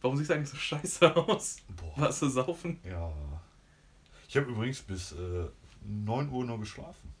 Warum 0.00 0.16
siehst 0.16 0.30
du 0.30 0.34
eigentlich 0.34 0.50
so 0.50 0.56
scheiße 0.56 1.16
aus? 1.16 1.56
Boah. 1.76 2.02
Warst 2.02 2.22
du 2.22 2.28
saufen? 2.28 2.78
Ja. 2.84 3.10
Ich 4.28 4.36
habe 4.36 4.46
übrigens 4.46 4.80
bis 4.82 5.12
äh, 5.12 5.46
9 5.84 6.30
Uhr 6.30 6.44
nur 6.44 6.58
geschlafen. 6.58 7.14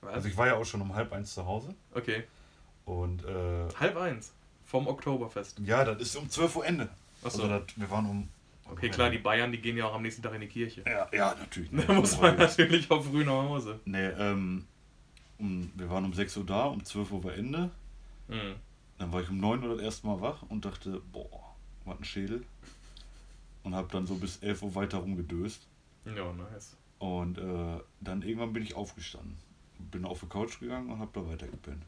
Was? 0.00 0.14
Also 0.14 0.28
ich 0.28 0.36
war 0.36 0.46
ja 0.46 0.54
auch 0.56 0.64
schon 0.64 0.80
um 0.80 0.94
halb 0.94 1.12
eins 1.12 1.34
zu 1.34 1.44
Hause. 1.46 1.74
okay. 1.94 2.24
Und 2.84 3.24
äh, 3.24 3.68
Halb 3.80 3.96
eins. 3.96 4.32
Vom 4.66 4.86
Oktoberfest. 4.86 5.58
ja, 5.64 5.84
das 5.84 6.02
ist 6.02 6.16
um 6.16 6.28
12 6.28 6.56
Uhr 6.56 6.66
Ende. 6.66 6.88
Achso. 7.22 7.42
Also 7.42 7.48
das, 7.48 7.62
wir 7.76 7.90
waren 7.90 8.06
um. 8.06 8.28
Okay, 8.70 8.88
klar, 8.88 9.10
die 9.10 9.18
Bayern, 9.18 9.52
die 9.52 9.60
gehen 9.60 9.76
ja 9.76 9.86
auch 9.86 9.94
am 9.94 10.02
nächsten 10.02 10.22
Tag 10.22 10.34
in 10.34 10.40
die 10.40 10.48
Kirche. 10.48 10.82
Ja, 10.86 11.06
ja 11.12 11.34
natürlich. 11.38 11.70
Da 11.86 11.92
muss 11.92 12.18
man 12.18 12.36
natürlich 12.36 12.90
auch 12.90 13.02
früh 13.02 13.24
nach 13.24 13.32
Hause. 13.32 13.80
Nee, 13.84 14.06
ähm, 14.06 14.66
um, 15.38 15.70
wir 15.74 15.88
waren 15.90 16.04
um 16.04 16.12
6 16.12 16.36
Uhr 16.38 16.44
da, 16.46 16.64
um 16.66 16.82
12 16.84 17.12
Uhr 17.12 17.24
war 17.24 17.34
Ende. 17.34 17.70
Mhm. 18.28 18.54
Dann 18.98 19.12
war 19.12 19.22
ich 19.22 19.28
um 19.28 19.38
9 19.38 19.62
Uhr 19.62 19.74
das 19.76 19.82
erste 19.84 20.06
Mal 20.06 20.20
wach 20.20 20.42
und 20.48 20.64
dachte, 20.64 21.00
boah, 21.12 21.43
was 21.84 21.98
ein 21.98 22.04
Schädel. 22.04 22.44
Und 23.62 23.74
habe 23.74 23.88
dann 23.90 24.06
so 24.06 24.16
bis 24.16 24.38
11 24.38 24.62
Uhr 24.62 24.74
weiter 24.74 24.98
rumgedöst. 24.98 25.66
Ja, 26.04 26.32
nice. 26.32 26.76
Und 26.98 27.38
äh, 27.38 27.80
dann 28.00 28.22
irgendwann 28.22 28.52
bin 28.52 28.62
ich 28.62 28.74
aufgestanden. 28.74 29.36
Bin 29.78 30.04
auf 30.04 30.20
die 30.20 30.26
Couch 30.26 30.60
gegangen 30.60 30.90
und 30.90 30.98
habe 30.98 31.10
da 31.14 31.26
weiter 31.28 31.46
gepennt. 31.46 31.82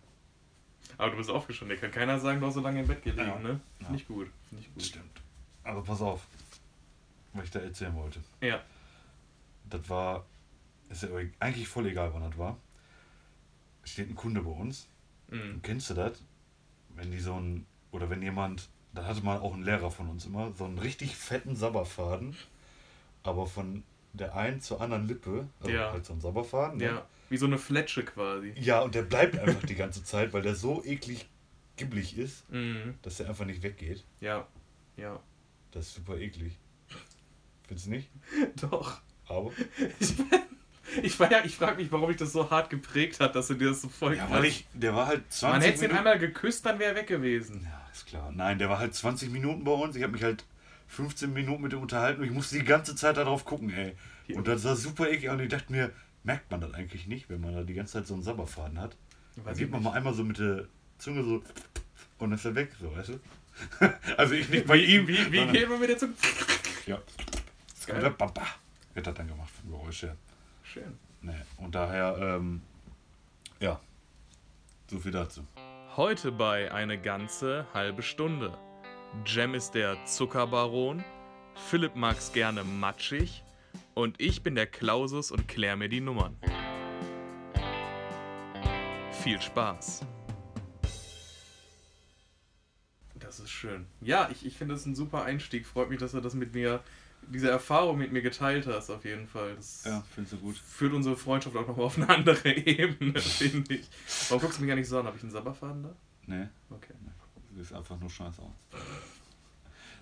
Aber 0.98 1.10
du 1.10 1.16
bist 1.18 1.30
aufgestanden, 1.30 1.76
dir 1.76 1.80
kann 1.80 1.90
keiner 1.90 2.18
sagen, 2.18 2.40
du 2.40 2.46
hast 2.46 2.54
so 2.54 2.60
lange 2.60 2.80
im 2.80 2.86
Bett 2.86 3.02
gelegen, 3.02 3.26
Ja. 3.28 3.38
ne? 3.38 3.60
Ja. 3.80 3.86
Finde 3.86 4.00
ich 4.00 4.08
gut. 4.08 4.28
Finde 4.48 4.64
ich 4.64 4.72
gut. 4.72 4.82
Stimmt. 4.82 5.20
Aber 5.64 5.82
pass 5.82 6.00
auf, 6.00 6.26
was 7.32 7.44
ich 7.44 7.50
da 7.50 7.58
erzählen 7.60 7.94
wollte. 7.94 8.20
Ja. 8.40 8.62
Das 9.68 9.88
war, 9.88 10.24
ist 10.88 11.02
ja 11.02 11.08
eigentlich 11.40 11.68
voll 11.68 11.86
egal, 11.86 12.14
wann 12.14 12.22
das 12.22 12.38
war. 12.38 12.56
Steht 13.84 14.08
ein 14.08 14.14
Kunde 14.14 14.40
bei 14.42 14.50
uns. 14.50 14.86
Mhm. 15.28 15.60
Kennst 15.62 15.90
du 15.90 15.94
das? 15.94 16.22
Wenn 16.90 17.10
die 17.10 17.18
so 17.20 17.34
ein, 17.34 17.66
oder 17.90 18.08
wenn 18.08 18.22
jemand, 18.22 18.68
da 18.96 19.04
hatte 19.04 19.22
mal 19.22 19.38
auch 19.38 19.54
ein 19.54 19.62
Lehrer 19.62 19.90
von 19.90 20.08
uns 20.08 20.24
immer, 20.26 20.52
so 20.56 20.64
einen 20.64 20.78
richtig 20.78 21.14
fetten 21.16 21.54
Sabberfaden, 21.54 22.34
aber 23.22 23.46
von 23.46 23.82
der 24.12 24.34
einen 24.34 24.60
zur 24.60 24.80
anderen 24.80 25.06
Lippe, 25.06 25.46
also 25.60 25.70
Ja. 25.72 25.92
halt 25.92 26.04
so 26.06 26.12
ein 26.14 26.20
Sabberfaden. 26.20 26.78
ne? 26.78 26.84
Ja. 26.84 27.06
Wie 27.28 27.36
so 27.36 27.46
eine 27.46 27.58
Fletsche 27.58 28.04
quasi. 28.04 28.54
Ja, 28.56 28.80
und 28.80 28.94
der 28.94 29.02
bleibt 29.02 29.38
einfach 29.38 29.64
die 29.66 29.74
ganze 29.74 30.02
Zeit, 30.04 30.32
weil 30.32 30.42
der 30.42 30.54
so 30.54 30.82
eklig 30.84 31.28
gibblig 31.76 32.16
ist, 32.16 32.48
Mhm. 32.50 32.94
dass 33.02 33.18
der 33.18 33.28
einfach 33.28 33.44
nicht 33.44 33.62
weggeht. 33.62 34.04
Ja. 34.20 34.46
Ja. 34.96 35.20
Das 35.72 35.88
ist 35.88 35.94
super 35.96 36.16
eklig. 36.16 36.56
Findest 37.66 37.86
du 37.86 37.90
nicht? 37.90 38.08
Doch. 38.62 39.00
Aber. 39.28 39.50
Ich, 39.98 40.14
ich, 41.02 41.20
war 41.20 41.30
ja, 41.30 41.44
ich 41.44 41.56
frage 41.56 41.76
mich, 41.82 41.90
warum 41.92 42.10
ich 42.10 42.16
das 42.16 42.32
so 42.32 42.48
hart 42.48 42.70
geprägt 42.70 43.20
hat, 43.20 43.34
dass 43.34 43.48
du 43.48 43.54
dir 43.54 43.68
das 43.70 43.82
so 43.82 43.88
voll 43.88 44.16
Ja, 44.16 44.30
weil 44.30 44.44
ich, 44.46 44.66
der 44.72 44.94
war 44.94 45.06
halt 45.08 45.30
20 45.30 45.42
Man 45.52 45.60
hätte 45.72 45.84
ihn 45.84 45.98
einmal 45.98 46.18
geküsst, 46.18 46.64
dann 46.64 46.78
wäre 46.78 46.92
er 46.92 46.96
weg 46.96 47.08
gewesen. 47.08 47.64
Ja, 47.64 47.85
ist 47.96 48.06
klar. 48.06 48.30
Nein, 48.32 48.58
der 48.58 48.68
war 48.68 48.78
halt 48.78 48.94
20 48.94 49.30
Minuten 49.30 49.64
bei 49.64 49.72
uns. 49.72 49.96
Ich 49.96 50.02
habe 50.02 50.12
mich 50.12 50.22
halt 50.22 50.44
15 50.88 51.32
Minuten 51.32 51.62
mit 51.62 51.72
ihm 51.72 51.80
unterhalten 51.80 52.20
und 52.20 52.26
ich 52.26 52.32
musste 52.32 52.58
die 52.58 52.64
ganze 52.64 52.94
Zeit 52.94 53.16
darauf 53.16 53.44
gucken, 53.44 53.70
ey. 53.70 53.96
Und 54.34 54.48
das 54.48 54.64
war 54.64 54.76
super 54.76 55.08
eklig 55.08 55.30
und 55.30 55.40
ich 55.40 55.48
dachte 55.48 55.72
mir, 55.72 55.92
merkt 56.22 56.50
man 56.50 56.60
das 56.60 56.74
eigentlich 56.74 57.06
nicht, 57.06 57.28
wenn 57.28 57.40
man 57.40 57.54
da 57.54 57.62
die 57.62 57.74
ganze 57.74 57.94
Zeit 57.94 58.06
so 58.06 58.14
einen 58.14 58.22
Sabberfaden 58.22 58.80
hat? 58.80 58.96
Dann 59.44 59.56
geht 59.56 59.70
man 59.70 59.82
mal 59.82 59.92
einmal 59.92 60.14
so 60.14 60.24
mit 60.24 60.38
der 60.38 60.66
Zunge 60.98 61.22
so 61.22 61.42
und 62.18 62.30
dann 62.30 62.32
ist 62.32 62.44
er 62.44 62.54
weg, 62.54 62.72
so, 62.80 62.94
weißt 62.94 63.10
du? 63.10 63.20
also 64.16 64.34
ich 64.34 64.48
nicht 64.48 64.66
bei 64.66 64.76
ihm. 64.76 65.06
Wie, 65.06 65.32
wie 65.32 65.46
geht 65.46 65.68
man 65.68 65.80
mit 65.80 65.90
der 65.90 65.98
Zunge? 65.98 66.14
Ja. 66.86 67.00
Geil. 67.86 68.04
Und 68.04 68.18
baba, 68.18 68.42
wird 68.94 69.06
das 69.06 69.14
dann 69.14 69.28
gemacht 69.28 69.50
von 69.50 69.70
Geräusche. 69.70 70.16
Schön. 70.64 70.98
Nee. 71.22 71.32
Und 71.58 71.74
daher, 71.74 72.16
ähm, 72.18 72.62
ja, 73.60 73.80
so 74.90 74.98
viel 74.98 75.12
dazu. 75.12 75.46
Heute 75.96 76.30
bei 76.30 76.70
eine 76.72 77.00
ganze 77.00 77.66
halbe 77.72 78.02
Stunde. 78.02 78.58
Jem 79.24 79.54
ist 79.54 79.70
der 79.70 80.04
Zuckerbaron, 80.04 81.02
Philipp 81.54 81.96
mag's 81.96 82.34
gerne 82.34 82.64
matschig 82.64 83.42
und 83.94 84.20
ich 84.20 84.42
bin 84.42 84.54
der 84.56 84.66
Klausus 84.66 85.30
und 85.30 85.48
klär 85.48 85.74
mir 85.74 85.88
die 85.88 86.02
Nummern. 86.02 86.36
Viel 89.22 89.40
Spaß. 89.40 90.04
Das 93.14 93.40
ist 93.40 93.48
schön. 93.48 93.86
Ja, 94.02 94.28
ich, 94.30 94.44
ich 94.44 94.58
finde 94.58 94.74
das 94.74 94.84
ein 94.84 94.94
super 94.94 95.24
Einstieg. 95.24 95.64
Freut 95.64 95.88
mich, 95.88 95.98
dass 95.98 96.12
du 96.12 96.20
das 96.20 96.34
mit 96.34 96.52
mir, 96.52 96.82
diese 97.22 97.50
Erfahrung 97.50 97.98
mit 97.98 98.12
mir 98.12 98.22
geteilt 98.22 98.66
hast, 98.66 98.90
auf 98.90 99.04
jeden 99.04 99.26
Fall. 99.26 99.54
Das 99.56 99.84
Ja, 99.84 100.02
findest 100.14 100.34
du 100.34 100.38
gut? 100.38 100.56
führt 100.56 100.92
unsere 100.92 101.16
Freundschaft 101.16 101.56
auch 101.56 101.66
nochmal 101.66 101.86
auf 101.86 101.96
eine 101.96 102.08
andere 102.08 102.48
Ebene, 102.54 103.18
finde 103.20 103.74
ich. 103.74 103.88
Warum 104.28 104.42
guckst 104.42 104.58
du 104.58 104.62
mich 104.62 104.68
gar 104.68 104.76
nicht 104.76 104.88
so 104.88 104.98
an? 104.98 105.06
Habe 105.06 105.16
ich 105.16 105.22
einen 105.22 105.32
Sabberfaden 105.32 105.82
da? 105.82 105.94
Nee, 106.26 106.46
Okay. 106.70 106.94
sieht 107.56 107.72
einfach 107.72 107.98
nur 107.98 108.10
scheiße 108.10 108.42
aus. 108.42 108.80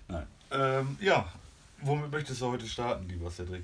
Nein. 0.07 0.27
Ähm, 0.51 0.97
ja, 0.99 1.31
womit 1.81 2.11
möchtest 2.11 2.41
du 2.41 2.47
heute 2.47 2.67
starten, 2.67 3.07
lieber 3.09 3.29
Cedric? 3.31 3.63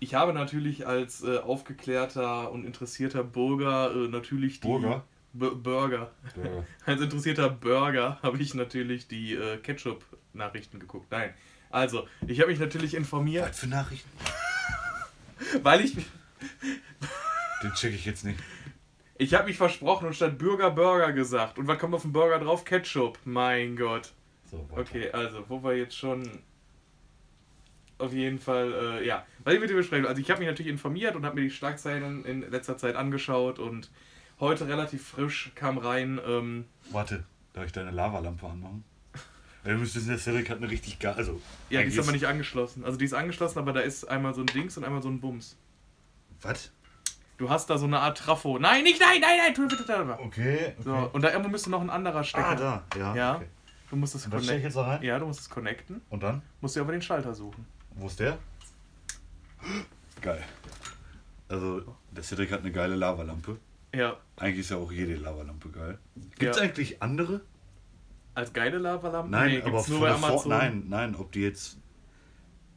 Ich 0.00 0.14
habe 0.14 0.32
natürlich 0.32 0.86
als 0.86 1.22
äh, 1.22 1.38
aufgeklärter 1.38 2.50
und 2.50 2.64
interessierter 2.64 3.22
Bürger 3.22 3.94
äh, 3.94 4.08
natürlich 4.08 4.60
die. 4.60 4.66
Burger? 4.68 5.04
B 5.34 5.48
Burger. 5.50 6.10
Der, 6.36 6.66
Als 6.86 7.00
interessierter 7.00 7.48
Bürger 7.48 8.18
habe 8.22 8.38
ich 8.38 8.52
natürlich 8.54 9.08
die 9.08 9.34
äh, 9.34 9.56
Ketchup-Nachrichten 9.58 10.78
geguckt. 10.78 11.06
Nein. 11.10 11.32
Also, 11.72 12.06
ich 12.26 12.40
habe 12.40 12.50
mich 12.50 12.60
natürlich 12.60 12.94
informiert, 12.94 13.48
was 13.48 13.58
für 13.58 13.66
Nachrichten? 13.66 14.10
weil 15.62 15.80
ich. 15.80 15.94
Den 17.62 17.72
check 17.74 17.94
ich 17.94 18.04
jetzt 18.04 18.24
nicht. 18.24 18.38
Ich 19.18 19.34
habe 19.34 19.46
mich 19.46 19.56
versprochen 19.56 20.06
und 20.06 20.14
statt 20.14 20.36
Bürger 20.36 20.70
Burger 20.70 21.12
gesagt. 21.12 21.58
Und 21.58 21.66
was 21.66 21.78
kommt 21.78 21.94
auf 21.94 22.02
den 22.02 22.12
Burger 22.12 22.38
drauf? 22.38 22.64
Ketchup. 22.64 23.18
Mein 23.24 23.76
Gott. 23.76 24.12
So. 24.50 24.68
Okay, 24.72 25.10
also, 25.12 25.44
wo 25.48 25.62
wir 25.64 25.76
jetzt 25.76 25.96
schon 25.96 26.42
auf 27.98 28.12
jeden 28.12 28.38
Fall, 28.38 28.72
äh, 29.00 29.06
ja, 29.06 29.24
weil 29.44 29.54
ich 29.54 29.60
mit 29.60 29.70
dir 29.70 29.76
besprechen. 29.76 30.06
Also 30.06 30.20
ich 30.20 30.30
habe 30.30 30.40
mich 30.40 30.48
natürlich 30.48 30.70
informiert 30.70 31.14
und 31.14 31.24
habe 31.24 31.36
mir 31.36 31.42
die 31.42 31.50
Schlagzeilen 31.50 32.24
in 32.24 32.50
letzter 32.50 32.76
Zeit 32.76 32.96
angeschaut 32.96 33.58
und 33.58 33.90
heute 34.40 34.66
relativ 34.66 35.06
frisch 35.06 35.52
kam 35.54 35.78
rein, 35.78 36.20
ähm, 36.26 36.64
Warte, 36.90 37.24
darf 37.52 37.64
ich 37.64 37.72
deine 37.72 37.92
Lavalampe 37.92 38.46
anmachen? 38.46 38.84
Ja, 39.64 39.72
du 39.72 39.78
müsst 39.78 39.94
wissen, 39.94 40.08
der 40.08 40.18
Cedric 40.18 40.50
hat 40.50 40.58
eine 40.58 40.68
richtig 40.68 40.98
geil. 40.98 41.14
Also, 41.16 41.40
ja, 41.70 41.82
die 41.82 41.88
ist 41.88 41.98
aber 41.98 42.12
nicht 42.12 42.26
angeschlossen. 42.26 42.84
Also 42.84 42.98
die 42.98 43.04
ist 43.04 43.14
angeschlossen, 43.14 43.58
aber 43.60 43.72
da 43.72 43.80
ist 43.80 44.04
einmal 44.08 44.34
so 44.34 44.40
ein 44.40 44.46
Dings 44.46 44.76
und 44.76 44.84
einmal 44.84 45.02
so 45.02 45.08
ein 45.08 45.20
Bums. 45.20 45.56
Was? 46.40 46.70
Du 47.38 47.48
hast 47.48 47.70
da 47.70 47.78
so 47.78 47.86
eine 47.86 48.00
Art 48.00 48.18
Trafo. 48.18 48.58
Nein, 48.58 48.82
nicht, 48.84 49.00
nein, 49.00 49.20
nein, 49.20 49.38
nein, 49.38 49.54
tu 49.54 49.66
bitte 49.68 49.84
da. 49.86 50.00
Okay, 50.18 50.24
okay. 50.24 50.74
So, 50.82 51.10
und 51.12 51.22
da 51.22 51.30
irgendwo 51.30 51.48
müsste 51.50 51.70
noch 51.70 51.80
ein 51.80 51.90
anderer 51.90 52.24
Stecker. 52.24 52.48
ah, 52.48 52.54
da, 52.54 52.98
ja. 52.98 53.14
Ja. 53.14 53.36
Okay. 53.36 53.46
Du 53.90 53.96
musst 53.96 54.14
es 54.14 54.22
das 54.22 54.30
stell 54.30 54.40
ich 54.40 54.46
connecten. 54.46 54.64
jetzt 54.64 54.76
da 54.76 54.82
rein? 54.82 55.02
Ja, 55.02 55.18
du 55.18 55.26
musst 55.26 55.40
es 55.40 55.50
connecten. 55.50 56.00
Und 56.10 56.22
dann? 56.22 56.42
Musst 56.60 56.74
dir 56.76 56.80
aber 56.80 56.92
den 56.92 57.02
Schalter 57.02 57.34
suchen. 57.34 57.66
Wo 57.94 58.06
ist 58.06 58.18
der? 58.20 58.38
Geil. 60.20 60.42
Also, 61.48 61.82
der 62.10 62.22
Cedric 62.22 62.50
hat 62.52 62.60
eine 62.60 62.72
geile 62.72 62.94
Lavalampe. 62.96 63.58
Ja, 63.94 64.16
Eigentlich 64.36 64.60
ist 64.60 64.70
ja 64.70 64.78
auch 64.78 64.90
jede 64.90 65.14
Lavalampe 65.16 65.68
geil. 65.68 65.98
Gibt 66.38 66.42
es 66.54 66.56
Ja. 66.56 66.62
eigentlich 66.62 67.02
andere? 67.02 67.42
Als 68.34 68.52
geile 68.52 68.78
Lavalampe? 68.78 69.30
Nein, 69.30 69.50
nee, 69.50 69.62
aber 69.62 69.84
nur 69.88 70.00
bei 70.00 70.08
der 70.08 70.16
Vor- 70.16 70.28
Amazon. 70.30 70.48
Nein, 70.50 70.84
nein, 70.88 71.14
ob 71.14 71.32
die 71.32 71.40
jetzt 71.42 71.78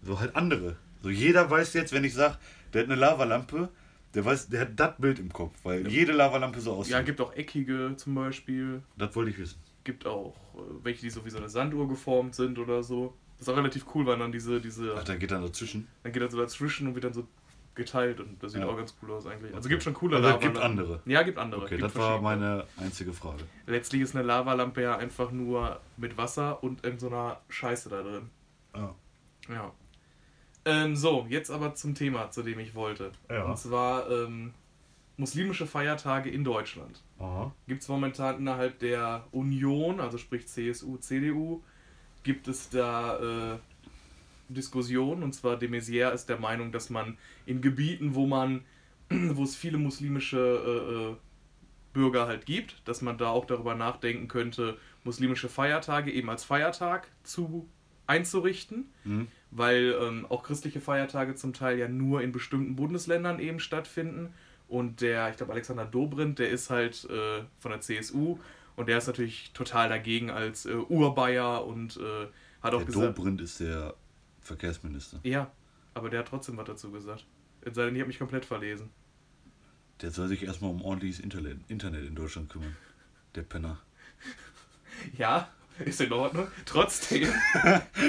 so 0.01 0.19
halt 0.19 0.35
andere. 0.35 0.75
So 1.01 1.09
jeder 1.09 1.49
weiß 1.49 1.73
jetzt, 1.73 1.93
wenn 1.93 2.03
ich 2.03 2.13
sage, 2.13 2.38
der 2.73 2.83
hat 2.83 2.89
eine 2.89 2.99
Lavalampe, 2.99 3.69
der 4.13 4.25
weiß, 4.25 4.49
der 4.49 4.61
hat 4.61 4.69
das 4.79 4.95
Bild 4.97 5.19
im 5.19 5.31
Kopf, 5.31 5.53
weil 5.63 5.88
jede 5.88 6.11
Lavalampe 6.13 6.59
so 6.61 6.73
aussieht. 6.73 6.93
Ja, 6.93 7.01
gibt 7.01 7.21
auch 7.21 7.33
eckige 7.35 7.93
zum 7.97 8.16
Beispiel. 8.16 8.81
das 8.97 9.16
wollte 9.16 9.31
ich 9.31 9.38
wissen. 9.38 9.59
Gibt 9.83 10.05
auch 10.07 10.35
äh, 10.55 10.59
welche, 10.83 11.01
die 11.01 11.09
so 11.09 11.25
wie 11.25 11.29
so 11.29 11.38
eine 11.38 11.49
Sanduhr 11.49 11.87
geformt 11.87 12.33
sind 12.35 12.57
oder 12.57 12.81
so. 12.81 13.13
Das 13.37 13.47
ist 13.47 13.53
auch 13.53 13.57
relativ 13.57 13.85
cool, 13.93 14.05
weil 14.05 14.17
dann 14.17 14.31
diese, 14.31 14.59
diese, 14.61 14.95
Ach, 14.97 15.03
da 15.03 15.16
geht 15.16 15.29
dann 15.31 15.41
dazwischen. 15.43 15.87
dann 16.03 16.11
geht 16.11 16.22
er 16.22 16.31
so 16.31 16.37
dazwischen 16.39 16.87
und 16.87 16.95
wird 16.95 17.03
dann 17.03 17.13
so 17.13 17.27
geteilt 17.75 18.19
und 18.19 18.41
das 18.41 18.53
sieht 18.53 18.61
Ja. 18.61 18.67
auch 18.67 18.77
ganz 18.77 18.95
cool 19.01 19.11
aus 19.11 19.25
eigentlich. 19.27 19.53
Also 19.53 19.67
gibt 19.69 19.83
schon 19.83 19.93
coole 19.93 20.15
Also 20.17 20.27
Lavalampen. 20.29 20.53
gibt 20.53 20.63
andere. 20.65 21.01
Ja, 21.05 21.23
gibt 21.23 21.37
andere. 21.37 21.61
Okay, 21.61 21.77
gibt 21.77 21.83
das 21.83 21.95
war 21.95 22.21
meine 22.21 22.65
einzige 22.77 23.11
Frage. 23.13 23.43
Letztlich 23.67 24.01
ist 24.01 24.15
eine 24.15 24.25
Lavalampe 24.25 24.81
ja 24.81 24.97
einfach 24.97 25.31
nur 25.31 25.79
mit 25.97 26.17
Wasser 26.17 26.63
und 26.63 26.85
in 26.85 26.97
so 26.99 27.07
einer 27.07 27.41
Scheiße 27.49 27.89
da 27.89 28.01
drin. 28.01 28.29
Ja. 28.75 28.95
Ja. 29.49 29.72
Ähm, 30.66 30.95
so, 30.95 31.27
jetzt 31.29 31.51
aber 31.51 31.75
zum 31.75 31.93
Thema, 31.95 32.31
zu 32.31 32.41
dem 32.41 32.59
ich 32.59 32.73
wollte. 32.75 33.11
Ja. 33.29 33.43
Und 33.43 33.57
zwar 33.57 34.09
ähm, 34.09 34.53
muslimische 35.17 35.67
Feiertage 35.67 36.29
in 36.29 36.43
Deutschland. 36.43 37.03
Aha. 37.19 37.53
Gibt 37.67 37.83
es 37.83 37.87
momentan 37.87 38.39
innerhalb 38.39 38.79
der 38.79 39.25
Union, 39.31 39.99
also 39.99 40.17
sprich 40.17 40.47
CSU, 40.47 40.97
CDU, 40.97 41.61
gibt 42.23 42.47
es 42.47 42.69
da 42.69 43.53
äh, 43.53 43.59
Diskussionen. 44.49 45.23
Und 45.23 45.33
zwar 45.33 45.57
de 45.57 45.69
Maizière 45.69 46.11
ist 46.13 46.27
der 46.27 46.39
Meinung, 46.39 46.71
dass 46.71 46.89
man 46.89 47.17
in 47.45 47.61
Gebieten, 47.61 48.15
wo 48.15 48.25
man, 48.25 48.63
wo 49.09 49.43
es 49.43 49.55
viele 49.55 49.77
muslimische 49.77 50.37
äh, 50.37 51.11
äh, 51.11 51.15
Bürger 51.93 52.27
halt 52.27 52.45
gibt, 52.45 52.81
dass 52.85 53.01
man 53.01 53.17
da 53.17 53.29
auch 53.29 53.45
darüber 53.45 53.73
nachdenken 53.75 54.27
könnte, 54.27 54.77
muslimische 55.03 55.47
Feiertage 55.49 56.11
eben 56.11 56.29
als 56.29 56.43
Feiertag 56.43 57.07
zu 57.23 57.67
einzurichten, 58.07 58.91
Mhm. 59.03 59.27
weil 59.51 59.95
ähm, 60.01 60.25
auch 60.29 60.43
christliche 60.43 60.81
Feiertage 60.81 61.35
zum 61.35 61.53
Teil 61.53 61.77
ja 61.79 61.87
nur 61.87 62.21
in 62.21 62.31
bestimmten 62.31 62.75
Bundesländern 62.75 63.39
eben 63.39 63.59
stattfinden. 63.59 64.33
Und 64.67 65.01
der, 65.01 65.29
ich 65.29 65.37
glaube, 65.37 65.53
Alexander 65.53 65.85
Dobrindt, 65.85 66.39
der 66.39 66.49
ist 66.49 66.69
halt 66.69 67.05
äh, 67.09 67.43
von 67.59 67.71
der 67.71 67.81
CSU 67.81 68.39
und 68.75 68.89
der 68.89 68.97
ist 68.97 69.07
natürlich 69.07 69.51
total 69.53 69.89
dagegen 69.89 70.29
als 70.31 70.65
äh, 70.65 70.73
Urbayer 70.73 71.65
und 71.65 71.97
äh, 71.97 72.27
Hat 72.61 72.73
auch 72.73 72.79
Der 72.79 72.85
gesagt. 72.87 73.17
Dobrindt 73.17 73.41
ist 73.41 73.59
der 73.59 73.93
Verkehrsminister. 74.45 75.19
Ja, 75.23 75.51
aber 75.93 76.09
der 76.09 76.19
hat 76.19 76.27
trotzdem 76.27 76.55
was 76.57 76.65
dazu 76.65 76.91
gesagt. 76.91 77.25
Es 77.61 77.75
sei 77.75 77.85
denn, 77.85 77.95
ich 77.95 78.01
habe 78.01 78.07
mich 78.07 78.19
komplett 78.19 78.45
verlesen. 78.45 78.89
Der 80.01 80.11
soll 80.11 80.27
sich 80.27 80.43
erstmal 80.43 80.71
um 80.71 80.81
ordentliches 80.81 81.19
Internet, 81.19 81.57
Internet 81.67 82.05
in 82.05 82.15
Deutschland 82.15 82.49
kümmern. 82.49 82.75
Der 83.35 83.41
Penner. 83.43 83.79
Ja, 85.17 85.49
ist 85.83 85.99
in 85.99 86.11
Ordnung. 86.13 86.47
Trotzdem. 86.65 87.23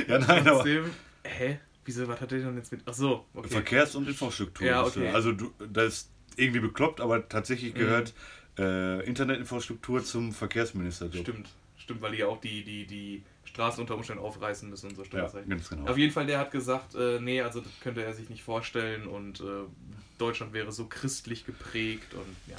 Ja, 0.08 0.18
nein, 0.18 0.22
aber 0.24 0.44
trotzdem. 0.44 0.90
Hä? 1.24 1.58
Wieso, 1.84 2.06
was 2.06 2.20
hat 2.20 2.30
der 2.30 2.38
denn 2.40 2.56
jetzt 2.56 2.70
mit. 2.70 2.82
Ach 2.86 2.94
so, 2.94 3.26
okay. 3.34 3.48
Verkehrs- 3.48 3.94
und 3.96 4.06
Infrastruktur. 4.08 4.66
Ja, 4.66 4.84
okay. 4.84 5.08
Also 5.10 5.32
du, 5.32 5.52
das 5.72 5.94
ist 5.94 6.10
irgendwie 6.36 6.60
bekloppt, 6.60 7.00
aber 7.00 7.28
tatsächlich 7.28 7.74
Mhm. 7.74 7.78
gehört 7.78 8.14
äh, 8.58 9.04
Internetinfrastruktur 9.06 10.04
zum 10.04 10.32
Verkehrsminister. 10.32 11.10
Stimmt. 11.12 11.48
Stimmt, 11.76 12.00
weil 12.02 12.12
die 12.12 12.18
ja 12.18 12.26
auch 12.26 12.40
die, 12.40 12.62
die, 12.64 12.86
die 12.86 13.22
Straßen 13.56 13.80
unter 13.80 13.94
Umständen 13.94 14.22
aufreißen 14.22 14.68
müssen 14.68 14.90
und 14.90 14.96
so 14.96 15.04
stimmt 15.04 15.32
Ja, 15.32 15.40
genau. 15.70 15.90
Auf 15.90 15.96
jeden 15.96 16.12
Fall, 16.12 16.26
der 16.26 16.38
hat 16.38 16.50
gesagt, 16.50 16.94
äh, 16.94 17.18
nee, 17.20 17.40
also 17.40 17.62
das 17.62 17.72
könnte 17.80 18.04
er 18.04 18.12
sich 18.12 18.28
nicht 18.28 18.42
vorstellen 18.42 19.06
und 19.06 19.40
äh, 19.40 19.44
Deutschland 20.18 20.52
wäre 20.52 20.72
so 20.72 20.84
christlich 20.84 21.46
geprägt 21.46 22.12
und 22.12 22.36
ja. 22.46 22.56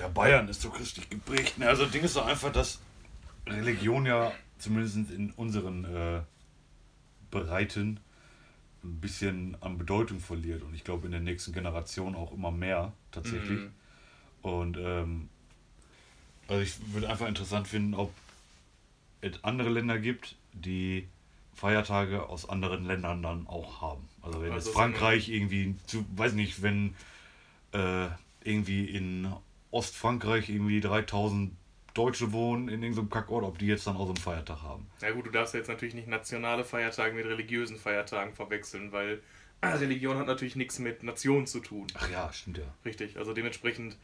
Ja, 0.00 0.06
Bayern 0.06 0.46
ist 0.46 0.62
so 0.62 0.70
christlich 0.70 1.10
geprägt. 1.10 1.58
Ne? 1.58 1.68
Also 1.68 1.82
das 1.82 1.90
Ding 1.90 2.04
ist 2.04 2.14
doch 2.14 2.26
einfach, 2.26 2.52
dass 2.52 2.80
Religion 3.48 4.06
ja 4.06 4.30
zumindest 4.58 5.10
in 5.10 5.32
unseren 5.32 5.84
äh, 5.84 6.20
Breiten 7.32 7.98
ein 8.84 9.00
bisschen 9.00 9.56
an 9.60 9.78
Bedeutung 9.78 10.20
verliert. 10.20 10.62
Und 10.62 10.76
ich 10.76 10.84
glaube 10.84 11.06
in 11.06 11.10
der 11.10 11.20
nächsten 11.20 11.52
Generation 11.52 12.14
auch 12.14 12.32
immer 12.32 12.52
mehr 12.52 12.92
tatsächlich. 13.10 13.58
Mhm. 13.58 13.72
Und 14.42 14.76
ähm, 14.78 15.28
also 16.46 16.62
ich 16.62 16.76
würde 16.92 17.08
einfach 17.08 17.26
interessant 17.26 17.66
finden, 17.66 17.94
ob 17.94 18.12
es 19.34 19.44
andere 19.44 19.70
Länder 19.70 19.98
gibt, 19.98 20.36
die 20.52 21.08
Feiertage 21.54 22.28
aus 22.28 22.48
anderen 22.48 22.84
Ländern 22.84 23.22
dann 23.22 23.46
auch 23.46 23.80
haben. 23.80 24.08
Also 24.22 24.42
wenn 24.42 24.52
Also 24.52 24.68
jetzt 24.68 24.76
Frankreich 24.76 25.28
irgendwie, 25.28 25.74
zu, 25.86 26.04
weiß 26.16 26.34
nicht, 26.34 26.62
wenn 26.62 26.94
äh, 27.72 28.08
irgendwie 28.44 28.84
in 28.84 29.32
Ostfrankreich 29.70 30.48
irgendwie 30.48 30.80
3000 30.80 31.52
Deutsche 31.94 32.32
wohnen 32.32 32.68
in 32.68 32.82
irgendeinem 32.82 33.08
Kackort, 33.08 33.44
ob 33.44 33.58
die 33.58 33.66
jetzt 33.66 33.86
dann 33.86 33.96
auch 33.96 34.04
so 34.04 34.08
einen 34.08 34.16
Feiertag 34.18 34.60
haben. 34.62 34.86
Na 35.00 35.10
gut, 35.12 35.26
du 35.26 35.30
darfst 35.30 35.54
jetzt 35.54 35.68
natürlich 35.68 35.94
nicht 35.94 36.08
nationale 36.08 36.62
Feiertage 36.62 37.14
mit 37.14 37.24
religiösen 37.24 37.78
Feiertagen 37.78 38.34
verwechseln, 38.34 38.92
weil 38.92 39.22
Religion 39.62 40.18
hat 40.18 40.26
natürlich 40.26 40.56
nichts 40.56 40.78
mit 40.78 41.02
Nation 41.02 41.46
zu 41.46 41.60
tun. 41.60 41.86
Ach 41.94 42.10
ja, 42.10 42.32
stimmt 42.32 42.58
ja. 42.58 42.64
Richtig, 42.84 43.16
also 43.18 43.32
dementsprechend, 43.32 43.96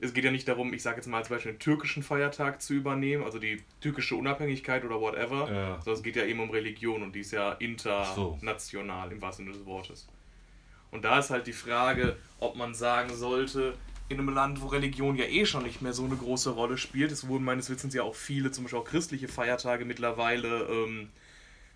es 0.00 0.14
geht 0.14 0.24
ja 0.24 0.30
nicht 0.30 0.48
darum, 0.48 0.72
ich 0.72 0.82
sage 0.82 0.96
jetzt 0.96 1.06
mal 1.06 1.18
als 1.18 1.28
Beispiel 1.28 1.50
einen 1.50 1.58
türkischen 1.58 2.02
Feiertag 2.02 2.62
zu 2.62 2.74
übernehmen, 2.74 3.24
also 3.24 3.38
die 3.38 3.62
türkische 3.80 4.16
Unabhängigkeit 4.16 4.84
oder 4.84 5.00
whatever, 5.00 5.50
Ja. 5.52 5.74
sondern 5.76 5.94
es 5.94 6.02
geht 6.02 6.16
ja 6.16 6.24
eben 6.24 6.40
um 6.40 6.50
Religion 6.50 7.02
und 7.02 7.14
die 7.14 7.20
ist 7.20 7.32
ja 7.32 7.56
so. 8.14 8.32
international 8.40 9.12
im 9.12 9.20
wahrsten 9.20 9.44
Sinne 9.46 9.56
des 9.58 9.66
Wortes. 9.66 10.08
Und 10.90 11.04
da 11.04 11.18
ist 11.18 11.30
halt 11.30 11.46
die 11.46 11.52
Frage, 11.52 12.16
ob 12.40 12.56
man 12.56 12.74
sagen 12.74 13.14
sollte, 13.14 13.74
in 14.08 14.18
einem 14.18 14.30
Land, 14.30 14.60
wo 14.60 14.66
Religion 14.66 15.14
ja 15.16 15.24
eh 15.26 15.46
schon 15.46 15.62
nicht 15.62 15.82
mehr 15.82 15.92
so 15.92 16.04
eine 16.04 16.16
große 16.16 16.50
Rolle 16.50 16.76
spielt, 16.78 17.12
es 17.12 17.28
wurden 17.28 17.44
meines 17.44 17.70
Wissens 17.70 17.94
ja 17.94 18.02
auch 18.02 18.16
viele, 18.16 18.50
zum 18.50 18.64
Beispiel 18.64 18.80
auch 18.80 18.84
christliche 18.84 19.28
Feiertage 19.28 19.84
mittlerweile 19.84 20.64
ähm, 20.64 21.10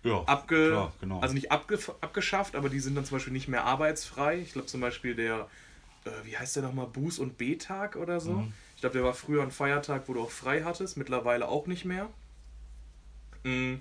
Ja, 0.03 0.21
abge 0.25 0.67
klar, 0.69 0.93
genau. 0.99 1.21
also 1.21 1.33
nicht 1.33 1.51
abge 1.51 1.79
abgeschafft, 2.01 2.55
aber 2.57 2.67
die 2.67 2.81
sind 2.81 2.95
dann 2.95 3.05
zum 3.05 3.15
Beispiel 3.17 3.31
nicht 3.31 3.47
mehr 3.47 3.63
arbeitsfrei. 3.63 4.39
Ich 4.39 4.51
glaube 4.51 4.67
zum 4.67 4.81
Beispiel 4.81 5.15
der, 5.15 5.47
wie 6.23 6.37
heißt 6.37 6.55
der 6.55 6.63
nochmal, 6.63 6.85
Buß- 6.87 7.19
und 7.19 7.37
B-Tag 7.37 7.95
oder 7.95 8.19
so. 8.19 8.33
Mhm. 8.33 8.53
Ich 8.75 8.81
glaube, 8.81 8.93
der 8.93 9.03
war 9.03 9.13
früher 9.13 9.41
ein 9.41 9.51
Feiertag, 9.51 10.07
wo 10.07 10.13
du 10.13 10.21
auch 10.21 10.29
frei 10.31 10.63
hattest, 10.63 10.97
mittlerweile 10.97 11.47
auch 11.47 11.65
nicht 11.67 11.85
mehr. 11.85 12.09
Mm, 13.43 13.75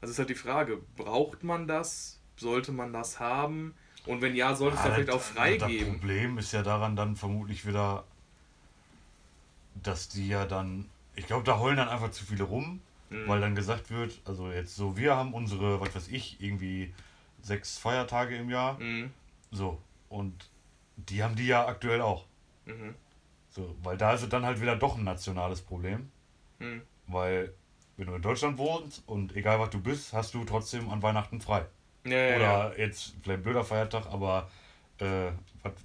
Also 0.00 0.12
ist 0.12 0.18
halt 0.18 0.28
die 0.30 0.34
Frage, 0.34 0.78
braucht 0.96 1.42
man 1.44 1.66
das? 1.66 2.20
Sollte 2.36 2.70
man 2.72 2.92
das 2.92 3.18
haben? 3.18 3.74
Und 4.04 4.20
wenn 4.22 4.36
ja, 4.36 4.54
sollte 4.54 4.76
es 4.76 4.82
da 4.82 4.88
Ja, 4.88 4.94
vielleicht 4.94 5.10
auch 5.10 5.16
das- 5.16 5.28
frei 5.28 5.56
das? 5.56 5.70
Problem 5.84 6.38
ist 6.38 6.52
ja 6.52 6.62
daran 6.62 6.94
dann 6.96 7.16
vermutlich 7.16 7.66
wieder, 7.66 8.04
dass 9.82 10.08
die 10.08 10.28
ja 10.28 10.44
dann, 10.46 10.88
ich 11.14 11.26
glaube, 11.26 11.44
da 11.44 11.58
heulen 11.58 11.76
dann 11.78 11.88
einfach 11.88 12.10
zu 12.10 12.24
viele 12.24 12.44
rum, 12.44 12.80
Mhm. 13.10 13.28
weil 13.28 13.40
dann 13.40 13.54
gesagt 13.54 13.90
wird, 13.90 14.20
also 14.24 14.50
jetzt 14.50 14.74
so, 14.76 14.96
wir 14.96 15.16
haben 15.16 15.32
unsere, 15.32 15.80
was 15.80 15.94
weiß 15.94 16.08
ich, 16.08 16.40
irgendwie 16.40 16.92
sechs 17.42 17.78
Feiertage 17.78 18.36
im 18.36 18.50
Jahr, 18.50 18.78
Mhm. 18.78 19.10
so, 19.50 19.80
und 20.08 20.48
die 20.96 21.22
haben 21.22 21.36
die 21.36 21.46
ja 21.46 21.66
aktuell 21.66 22.00
auch. 22.00 22.24
Mhm. 22.64 22.94
So, 23.50 23.74
weil 23.82 23.96
da 23.96 24.12
ist 24.14 24.22
es 24.22 24.28
dann 24.28 24.44
halt 24.44 24.60
wieder 24.60 24.76
doch 24.76 24.96
ein 24.98 25.04
nationales 25.04 25.60
Problem, 25.62 26.10
Mhm. 26.58 26.82
weil 27.06 27.54
wenn 27.96 28.06
du 28.08 28.14
in 28.14 28.22
Deutschland 28.22 28.58
wohnst 28.58 29.02
und 29.06 29.34
egal 29.36 29.58
was 29.60 29.70
du 29.70 29.80
bist, 29.80 30.12
hast 30.12 30.34
du 30.34 30.44
trotzdem 30.44 30.90
an 30.90 31.02
Weihnachten 31.02 31.40
frei. 31.40 31.64
Ja, 32.04 32.12
ja, 32.16 32.28
ja. 32.28 32.36
Oder 32.36 32.78
jetzt 32.78 33.14
vielleicht 33.22 33.40
ein 33.40 33.42
blöder 33.42 33.64
Feiertag, 33.64 34.06
aber 34.06 34.50
äh, 34.98 35.30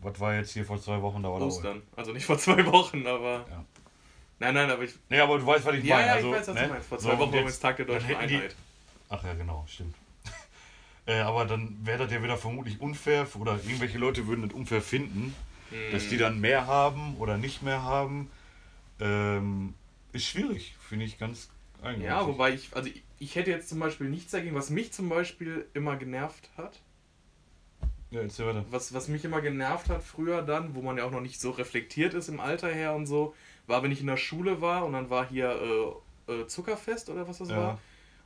was- 0.02 0.20
war 0.20 0.36
jetzt 0.36 0.52
hier 0.52 0.66
vor 0.66 0.80
zwei 0.82 1.02
Wochen? 1.02 1.24
Da 1.24 1.30
war 1.30 1.42
Ostern. 1.42 1.82
Also 1.96 2.12
nicht 2.14 2.26
vor 2.26 2.38
zwei 2.38 2.66
Wochen, 2.66 3.06
aber. 3.08 3.46
Ja. 3.50 3.66
Nein, 4.40 4.54
nein, 4.56 4.70
aber 4.72 4.84
ich. 4.84 4.94
Nee, 5.10 5.20
aber 5.20 5.38
du 5.38 5.46
weißt, 5.46 5.66
was 5.66 5.76
ich 5.76 5.84
Ja, 5.86 5.96
meine. 5.98 6.08
ja, 6.08 6.14
also, 6.16 6.28
ich 6.30 6.40
weiß, 6.40 6.48
was 6.50 6.56
ne? 6.56 6.62
du 6.64 6.70
meinst. 6.70 6.88
Vor 6.90 7.00
So, 7.00 7.08
zwei 7.08 7.14
und 7.14 7.20
Wochen 7.20 7.34
war 7.34 7.42
jetzt- 7.42 7.60
Tag 7.60 7.78
der 7.78 7.86
deutschen 7.86 8.08
hätten 8.08 8.28
die- 8.28 8.36
Einheit. 8.36 8.56
Ach 9.10 9.24
ja, 9.24 9.34
genau, 9.34 9.66
stimmt. 9.68 9.96
Äh, 11.06 11.20
aber 11.20 11.46
dann 11.46 11.78
wäre 11.84 12.00
das 12.04 12.12
ja 12.12 12.24
wieder 12.24 12.38
vermutlich 12.38 12.80
unfair 12.82 13.28
oder 13.40 13.54
irgendwelche 13.54 13.98
Leute 13.98 14.28
würden 14.28 14.44
das 14.48 14.54
unfair 14.54 14.82
finden, 14.82 15.36
dass 15.92 16.06
Mhm. 16.06 16.10
die 16.10 16.18
dann 16.18 16.40
mehr 16.40 16.68
haben 16.68 17.16
oder 17.18 17.38
nicht 17.38 17.64
mehr 17.64 17.84
haben. 17.84 18.30
Ähm, 19.00 19.74
ist 20.14 20.26
schwierig, 20.26 20.76
finde 20.88 21.06
ich 21.06 21.18
ganz 21.18 21.50
eigenartig. 21.82 22.06
Ja, 22.06 22.28
wobei 22.28 22.54
ich, 22.54 22.70
also 22.76 22.90
ich, 22.90 23.04
ich 23.20 23.36
hätte 23.36 23.52
jetzt 23.52 23.70
zum 23.70 23.80
Beispiel 23.80 24.10
nichts 24.10 24.32
dagegen, 24.32 24.56
was 24.56 24.70
mich 24.70 24.92
zum 24.92 25.10
Beispiel 25.10 25.66
immer 25.74 25.96
genervt 25.96 26.50
hat. 26.58 26.80
Ja, 28.12 28.22
erzähl 28.22 28.46
weiter. 28.46 28.66
Was, 28.70 28.94
was 28.94 29.08
mich 29.08 29.24
immer 29.24 29.42
genervt 29.42 29.90
hat 29.90 30.04
früher 30.04 30.42
dann, 30.42 30.76
wo 30.76 30.82
man 30.82 30.98
ja 30.98 31.06
auch 31.06 31.12
noch 31.12 31.22
nicht 31.22 31.40
so 31.40 31.52
reflektiert 31.52 32.14
ist 32.14 32.28
im 32.28 32.40
Alter 32.40 32.68
her 32.70 32.94
und 32.94 33.06
so, 33.08 33.34
war, 33.68 33.84
wenn 33.84 33.92
ich 33.92 34.02
in 34.02 34.08
der 34.08 34.18
Schule 34.18 34.60
war 34.62 34.86
und 34.86 34.94
dann 34.94 35.10
war 35.10 35.28
hier 35.30 35.96
äh, 36.28 36.34
äh, 36.34 36.48
Zuckerfest 36.48 37.10
oder 37.10 37.28
was 37.28 37.38
das 37.38 37.50
Ja. 37.50 37.56
war. 37.58 37.80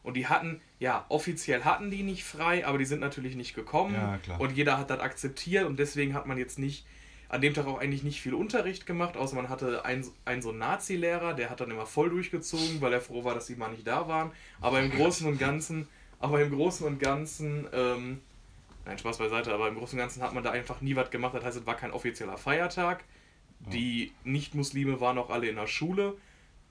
Und 0.06 0.14
die 0.14 0.28
hatten, 0.28 0.62
ja, 0.80 1.04
offiziell 1.10 1.64
hatten 1.64 1.90
die 1.90 2.04
nicht 2.04 2.24
frei, 2.24 2.66
aber 2.66 2.78
die 2.78 2.86
sind 2.86 3.02
natürlich 3.02 3.36
nicht 3.36 3.56
gekommen. 3.56 3.96
Ja, 3.96 4.18
klar. 4.20 4.40
Und 4.40 4.56
jeder 4.56 4.78
hat 4.78 4.92
das 4.92 5.00
akzeptiert 5.00 5.66
und 5.66 5.80
deswegen 5.80 6.14
hat 6.14 6.28
man 6.28 6.38
jetzt 6.38 6.60
nicht, 6.60 6.86
an 7.28 7.42
dem 7.42 7.56
Tag 7.56 7.66
auch 7.66 7.80
eigentlich 7.80 8.04
nicht 8.04 8.22
viel 8.22 8.36
Unterricht 8.36 8.86
gemacht, 8.86 9.18
außer 9.18 9.36
man 9.36 9.50
hatte 9.50 9.84
einen, 9.84 10.06
einen 10.26 10.44
so 10.44 10.50
einen 10.50 10.60
Nazi-Lehrer, 10.60 11.34
der 11.34 11.50
hat 11.50 11.60
dann 11.60 11.72
immer 11.72 11.88
voll 11.88 12.12
durchgezogen, 12.12 12.82
weil 12.82 12.94
er 12.94 13.02
froh 13.02 13.24
war, 13.24 13.34
dass 13.34 13.48
die 13.48 13.56
mal 13.56 13.72
nicht 13.72 13.88
da 13.88 14.08
waren. 14.08 14.32
Aber 14.62 14.80
im 14.80 14.92
Großen 14.92 15.28
und 15.28 15.40
Ganzen, 15.40 15.88
aber 16.20 16.40
im 16.42 16.52
Großen 16.52 16.86
und 16.86 17.00
Ganzen, 17.00 17.68
ähm, 17.74 18.22
nein, 18.86 19.00
Spaß 19.00 19.18
beiseite, 19.18 19.52
aber 19.52 19.68
im 19.68 19.76
Großen 19.76 19.98
und 19.98 20.04
Ganzen 20.04 20.22
hat 20.22 20.36
man 20.36 20.44
da 20.44 20.52
einfach 20.52 20.82
nie 20.82 20.96
was 20.96 21.10
gemacht. 21.10 21.34
Das 21.34 21.44
heißt, 21.44 21.58
es 21.58 21.66
war 21.66 21.76
kein 21.76 21.92
offizieller 21.92 22.38
Feiertag. 22.38 23.04
Die 23.74 24.12
Nicht-Muslime 24.24 25.02
waren 25.02 25.18
auch 25.18 25.32
alle 25.32 25.48
in 25.48 25.56
der 25.56 25.66
Schule. 25.66 26.16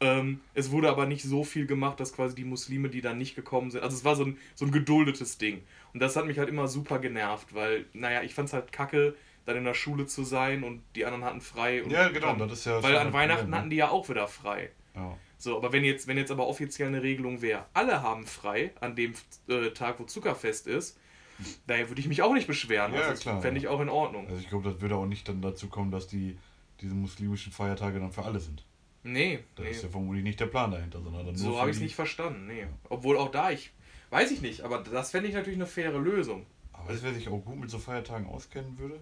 Ähm, 0.04 0.40
es 0.52 0.70
wurde 0.70 0.90
aber 0.90 1.06
nicht 1.06 1.22
so 1.22 1.44
viel 1.44 1.66
gemacht, 1.66 1.98
dass 1.98 2.12
quasi 2.12 2.34
die 2.34 2.44
Muslime, 2.44 2.90
die 2.90 3.00
dann 3.00 3.16
nicht 3.16 3.34
gekommen 3.34 3.70
sind, 3.70 3.82
also 3.82 3.96
es 3.96 4.04
war 4.04 4.16
so 4.16 4.24
ein, 4.24 4.36
so 4.54 4.66
ein 4.66 4.70
geduldetes 4.70 5.38
Ding. 5.38 5.62
Und 5.94 6.00
das 6.00 6.14
hat 6.14 6.26
mich 6.26 6.38
halt 6.38 6.50
immer 6.50 6.68
super 6.68 6.98
genervt, 6.98 7.54
weil, 7.54 7.86
naja, 7.94 8.22
ich 8.22 8.34
fand 8.34 8.48
es 8.48 8.52
halt 8.52 8.70
kacke, 8.70 9.14
dann 9.46 9.56
in 9.56 9.64
der 9.64 9.74
Schule 9.74 10.06
zu 10.06 10.22
sein 10.22 10.62
und 10.62 10.82
die 10.94 11.06
anderen 11.06 11.24
hatten 11.24 11.40
frei. 11.40 11.82
Und 11.82 11.90
Ja, 11.90 12.08
genau, 12.08 12.34
dann, 12.34 12.48
das 12.48 12.58
ist 12.60 12.66
ja 12.66 12.82
Weil 12.82 12.98
an 12.98 13.14
Weihnachten 13.14 13.40
Problem, 13.40 13.50
ne? 13.50 13.56
hatten 13.56 13.70
die 13.70 13.76
ja 13.76 13.88
auch 13.88 14.08
wieder 14.08 14.28
frei. 14.28 14.70
Ja. 14.94 15.16
So, 15.38 15.56
aber 15.56 15.72
wenn 15.72 15.84
jetzt, 15.84 16.06
wenn 16.06 16.18
jetzt 16.18 16.30
aber 16.30 16.46
offiziell 16.46 16.88
eine 16.88 17.02
Regelung 17.02 17.40
wäre, 17.40 17.64
alle 17.72 18.02
haben 18.02 18.26
frei 18.26 18.72
an 18.80 18.96
dem 18.96 19.14
äh, 19.48 19.70
Tag, 19.70 20.00
wo 20.00 20.04
Zuckerfest 20.04 20.66
ist, 20.66 20.98
daher 21.66 21.88
würde 21.88 22.00
ich 22.00 22.08
mich 22.08 22.20
auch 22.22 22.34
nicht 22.34 22.46
beschweren. 22.46 22.92
Ja, 22.92 23.00
also 23.00 23.10
das 23.10 23.20
klar, 23.20 23.40
fände 23.40 23.60
ja. 23.60 23.66
ich 23.66 23.68
auch 23.68 23.80
in 23.80 23.88
Ordnung. 23.88 24.26
Also 24.26 24.40
ich 24.40 24.48
glaube, 24.48 24.70
das 24.70 24.80
würde 24.82 24.96
auch 24.96 25.06
nicht 25.06 25.28
dann 25.28 25.40
dazu 25.40 25.68
kommen, 25.68 25.90
dass 25.90 26.08
die 26.08 26.38
diese 26.80 26.94
muslimischen 26.94 27.52
Feiertage 27.52 28.00
dann 28.00 28.12
für 28.12 28.24
alle 28.24 28.40
sind. 28.40 28.64
Nee, 29.04 29.44
Das 29.54 29.64
nee. 29.64 29.70
ist 29.70 29.82
ja 29.82 29.88
vermutlich 29.90 30.24
nicht 30.24 30.40
der 30.40 30.46
Plan 30.46 30.70
dahinter, 30.70 31.00
sondern 31.02 31.36
so 31.36 31.58
habe 31.60 31.70
ich 31.70 31.76
es 31.76 31.82
nicht 31.82 31.94
verstanden, 31.94 32.46
nee. 32.46 32.66
Obwohl 32.88 33.16
auch 33.18 33.30
da, 33.30 33.50
ich 33.50 33.70
weiß 34.10 34.30
ich 34.30 34.40
nicht, 34.40 34.62
aber 34.62 34.78
das 34.78 35.10
fände 35.10 35.28
ich 35.28 35.34
natürlich 35.34 35.58
eine 35.58 35.66
faire 35.66 35.98
Lösung. 35.98 36.46
Aber 36.72 36.88
weißt 36.88 37.02
du, 37.02 37.06
wer 37.06 37.14
sich 37.14 37.28
auch 37.28 37.38
gut 37.38 37.60
mit 37.60 37.70
so 37.70 37.78
Feiertagen 37.78 38.26
auskennen 38.26 38.78
würde? 38.78 38.98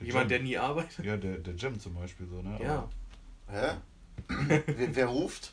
Der 0.00 0.06
Jemand, 0.06 0.30
der 0.30 0.38
Jem. 0.38 0.46
nie 0.46 0.58
arbeitet. 0.58 1.04
Ja, 1.04 1.16
der, 1.16 1.38
der 1.38 1.54
Jam 1.56 1.78
zum 1.78 1.94
Beispiel 1.94 2.26
so, 2.26 2.42
ne? 2.42 2.58
Ja. 2.62 2.88
Aber- 3.48 3.52
Hä? 3.52 3.76
wer, 4.66 4.96
wer 4.96 5.06
ruft? 5.06 5.52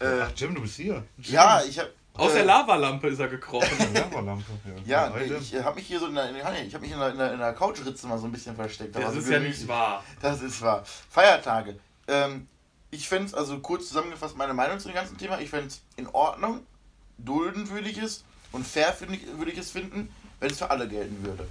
Äh, 0.00 0.06
Ach, 0.22 0.32
Jam, 0.36 0.54
du 0.54 0.60
bist 0.62 0.76
hier. 0.76 1.04
ja, 1.18 1.62
ich 1.66 1.78
habe. 1.78 1.90
Aus 2.14 2.32
der 2.32 2.44
Lavalampe 2.44 3.06
ist 3.08 3.20
er 3.20 3.28
gekrochen. 3.28 3.68
Ja, 3.94 4.00
Lavalampe. 4.00 4.44
Ja, 4.84 5.08
Jam. 5.16 5.38
ich 5.40 5.54
habe 5.54 5.76
mich 5.76 5.86
hier 5.86 6.00
so 6.00 6.08
in 6.08 6.16
der, 6.16 6.34
ich 6.34 6.74
habe 6.74 6.80
mich 6.84 6.92
in 6.92 6.98
der, 6.98 7.10
in 7.12 7.18
der, 7.18 7.32
in 7.34 7.38
der 7.38 7.52
Couchritze 7.52 8.08
mal 8.08 8.18
so 8.18 8.26
ein 8.26 8.32
bisschen 8.32 8.56
versteckt. 8.56 8.96
Das 8.96 9.14
ist 9.14 9.28
ja 9.30 9.38
nicht 9.38 9.66
wahr. 9.68 10.02
Das 10.20 10.42
ist 10.42 10.60
wahr. 10.60 10.82
Feiertage. 11.08 11.78
Ähm, 12.08 12.48
ich 12.90 13.08
fände 13.08 13.26
es, 13.26 13.34
also 13.34 13.58
kurz 13.60 13.88
zusammengefasst, 13.88 14.36
meine 14.36 14.54
Meinung 14.54 14.78
zu 14.78 14.88
dem 14.88 14.94
ganzen 14.94 15.18
Thema, 15.18 15.40
ich 15.40 15.50
fände 15.50 15.68
es 15.68 15.80
in 15.96 16.06
Ordnung, 16.08 16.60
dulden 17.18 17.68
würde 17.70 17.88
ich 17.88 17.98
es 17.98 18.24
und 18.52 18.66
fair 18.66 18.94
würde 19.36 19.50
ich 19.50 19.58
es 19.58 19.70
finden, 19.70 20.10
wenn 20.40 20.50
es 20.50 20.58
für 20.58 20.70
alle 20.70 20.88
gelten 20.88 21.24
würde. 21.24 21.46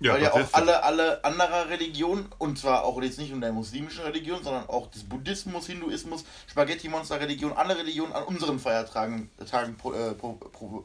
Weil 0.00 0.22
ja 0.22 0.32
auch 0.32 0.52
alle, 0.52 0.82
alle 0.82 1.24
anderer 1.24 1.68
Religionen, 1.68 2.26
und 2.38 2.58
zwar 2.58 2.82
auch 2.82 3.00
jetzt 3.02 3.18
nicht 3.18 3.30
nur 3.30 3.40
der 3.40 3.52
muslimischen 3.52 4.02
Religion, 4.02 4.42
sondern 4.42 4.68
auch 4.68 4.90
des 4.90 5.04
Buddhismus, 5.04 5.66
Hinduismus, 5.66 6.24
Spaghetti-Monster-Religion, 6.48 7.52
alle 7.52 7.78
Religionen 7.78 8.12
an 8.12 8.24
unseren 8.24 8.58
Feiertagen 8.58 9.30
Tagen 9.48 9.76
pro, 9.76 9.92
äh, 9.92 10.12
pro, 10.14 10.32
pro, 10.32 10.84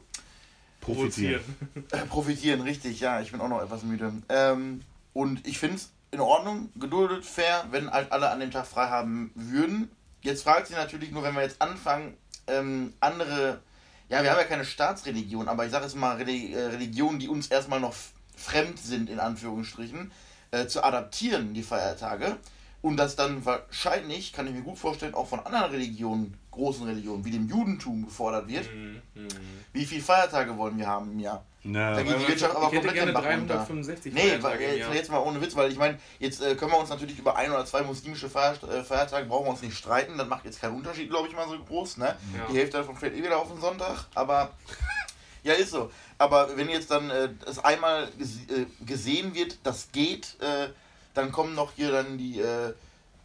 Provozieren. 0.80 1.42
Äh, 1.90 1.98
profitieren, 2.08 2.60
richtig, 2.60 3.00
ja, 3.00 3.20
ich 3.20 3.32
bin 3.32 3.40
auch 3.40 3.48
noch 3.48 3.62
etwas 3.62 3.82
müde. 3.82 4.12
Ähm, 4.28 4.82
und 5.12 5.46
ich 5.46 5.58
finde 5.58 5.76
es 5.76 5.90
in 6.10 6.20
Ordnung, 6.20 6.70
geduldet, 6.76 7.24
fair, 7.24 7.66
wenn 7.70 7.90
halt 7.90 8.12
alle 8.12 8.30
an 8.30 8.40
dem 8.40 8.50
Tag 8.50 8.66
frei 8.66 8.88
haben 8.88 9.30
würden. 9.34 9.90
Jetzt 10.22 10.42
fragt 10.42 10.66
sich 10.66 10.76
natürlich 10.76 11.10
nur, 11.10 11.22
wenn 11.22 11.34
wir 11.34 11.42
jetzt 11.42 11.60
anfangen, 11.60 12.16
ähm, 12.46 12.94
andere, 13.00 13.60
ja, 14.08 14.22
wir 14.22 14.30
haben 14.30 14.38
ja 14.38 14.44
keine 14.44 14.64
Staatsreligion, 14.64 15.48
aber 15.48 15.66
ich 15.66 15.70
sage 15.70 15.84
jetzt 15.84 15.96
mal 15.96 16.20
äh, 16.20 16.56
Religionen, 16.56 17.18
die 17.18 17.28
uns 17.28 17.48
erstmal 17.48 17.80
noch 17.80 17.94
fremd 18.36 18.78
sind, 18.78 19.10
in 19.10 19.20
Anführungsstrichen, 19.20 20.10
äh, 20.50 20.66
zu 20.66 20.82
adaptieren, 20.82 21.52
die 21.54 21.62
Feiertage. 21.62 22.36
Und 22.80 22.96
das 22.96 23.16
dann 23.16 23.44
wahrscheinlich, 23.44 24.32
kann 24.32 24.46
ich 24.46 24.54
mir 24.54 24.62
gut 24.62 24.78
vorstellen, 24.78 25.14
auch 25.14 25.26
von 25.26 25.40
anderen 25.40 25.72
Religionen, 25.72 26.38
großen 26.52 26.86
Religionen, 26.86 27.24
wie 27.24 27.32
dem 27.32 27.48
Judentum 27.48 28.04
gefordert 28.04 28.48
wird. 28.48 28.72
Mhm, 28.72 29.02
mhm. 29.14 29.28
Wie 29.72 29.84
viele 29.84 30.02
Feiertage 30.02 30.56
wollen 30.56 30.78
wir 30.78 30.86
haben 30.86 31.10
im 31.10 31.18
Jahr? 31.18 31.44
Na, 31.64 31.94
Da 31.94 32.02
geht 32.02 32.20
die 32.20 32.28
Wirtschaft 32.28 32.54
aber 32.54 32.66
ich 32.66 32.72
hätte 32.72 32.86
komplett 32.86 32.94
gerne 32.94 33.12
den 33.12 33.14
Bach 33.14 33.24
runter. 33.24 33.54
365 33.54 34.14
Nee, 34.14 34.38
weil, 34.40 34.60
jetzt, 34.60 34.94
jetzt 34.94 35.10
mal 35.10 35.18
ohne 35.18 35.40
Witz, 35.40 35.56
weil 35.56 35.72
ich 35.72 35.78
meine, 35.78 35.98
jetzt 36.20 36.40
äh, 36.40 36.54
können 36.54 36.70
wir 36.70 36.78
uns 36.78 36.88
natürlich 36.88 37.18
über 37.18 37.36
ein 37.36 37.50
oder 37.50 37.66
zwei 37.66 37.82
muslimische 37.82 38.26
äh, 38.26 38.84
Feiertage 38.84 39.26
brauchen 39.26 39.46
wir 39.46 39.50
uns 39.50 39.62
nicht 39.62 39.76
streiten. 39.76 40.16
Das 40.16 40.28
macht 40.28 40.44
jetzt 40.44 40.60
keinen 40.60 40.76
Unterschied, 40.76 41.10
glaube 41.10 41.28
ich, 41.28 41.34
mal 41.34 41.48
so 41.48 41.58
groß. 41.58 41.96
Ne? 41.96 42.06
Ja. 42.06 42.46
Die 42.50 42.58
Hälfte 42.58 42.78
davon 42.78 42.96
fällt 42.96 43.16
eh 43.16 43.22
wieder 43.22 43.38
auf 43.38 43.48
den 43.48 43.60
Sonntag, 43.60 44.06
aber 44.14 44.52
ja, 45.42 45.54
ist 45.54 45.70
so. 45.70 45.90
Aber 46.16 46.56
wenn 46.56 46.68
jetzt 46.68 46.90
dann 46.90 47.10
äh, 47.10 47.28
es 47.44 47.58
einmal 47.58 48.08
ges 48.16 48.36
äh, 48.48 48.66
gesehen 48.86 49.34
wird, 49.34 49.58
das 49.64 49.90
geht, 49.92 50.36
äh, 50.40 50.68
dann 51.14 51.32
kommen 51.32 51.54
noch 51.54 51.72
hier 51.76 51.90
dann 51.90 52.18
die, 52.18 52.40
äh, 52.40 52.72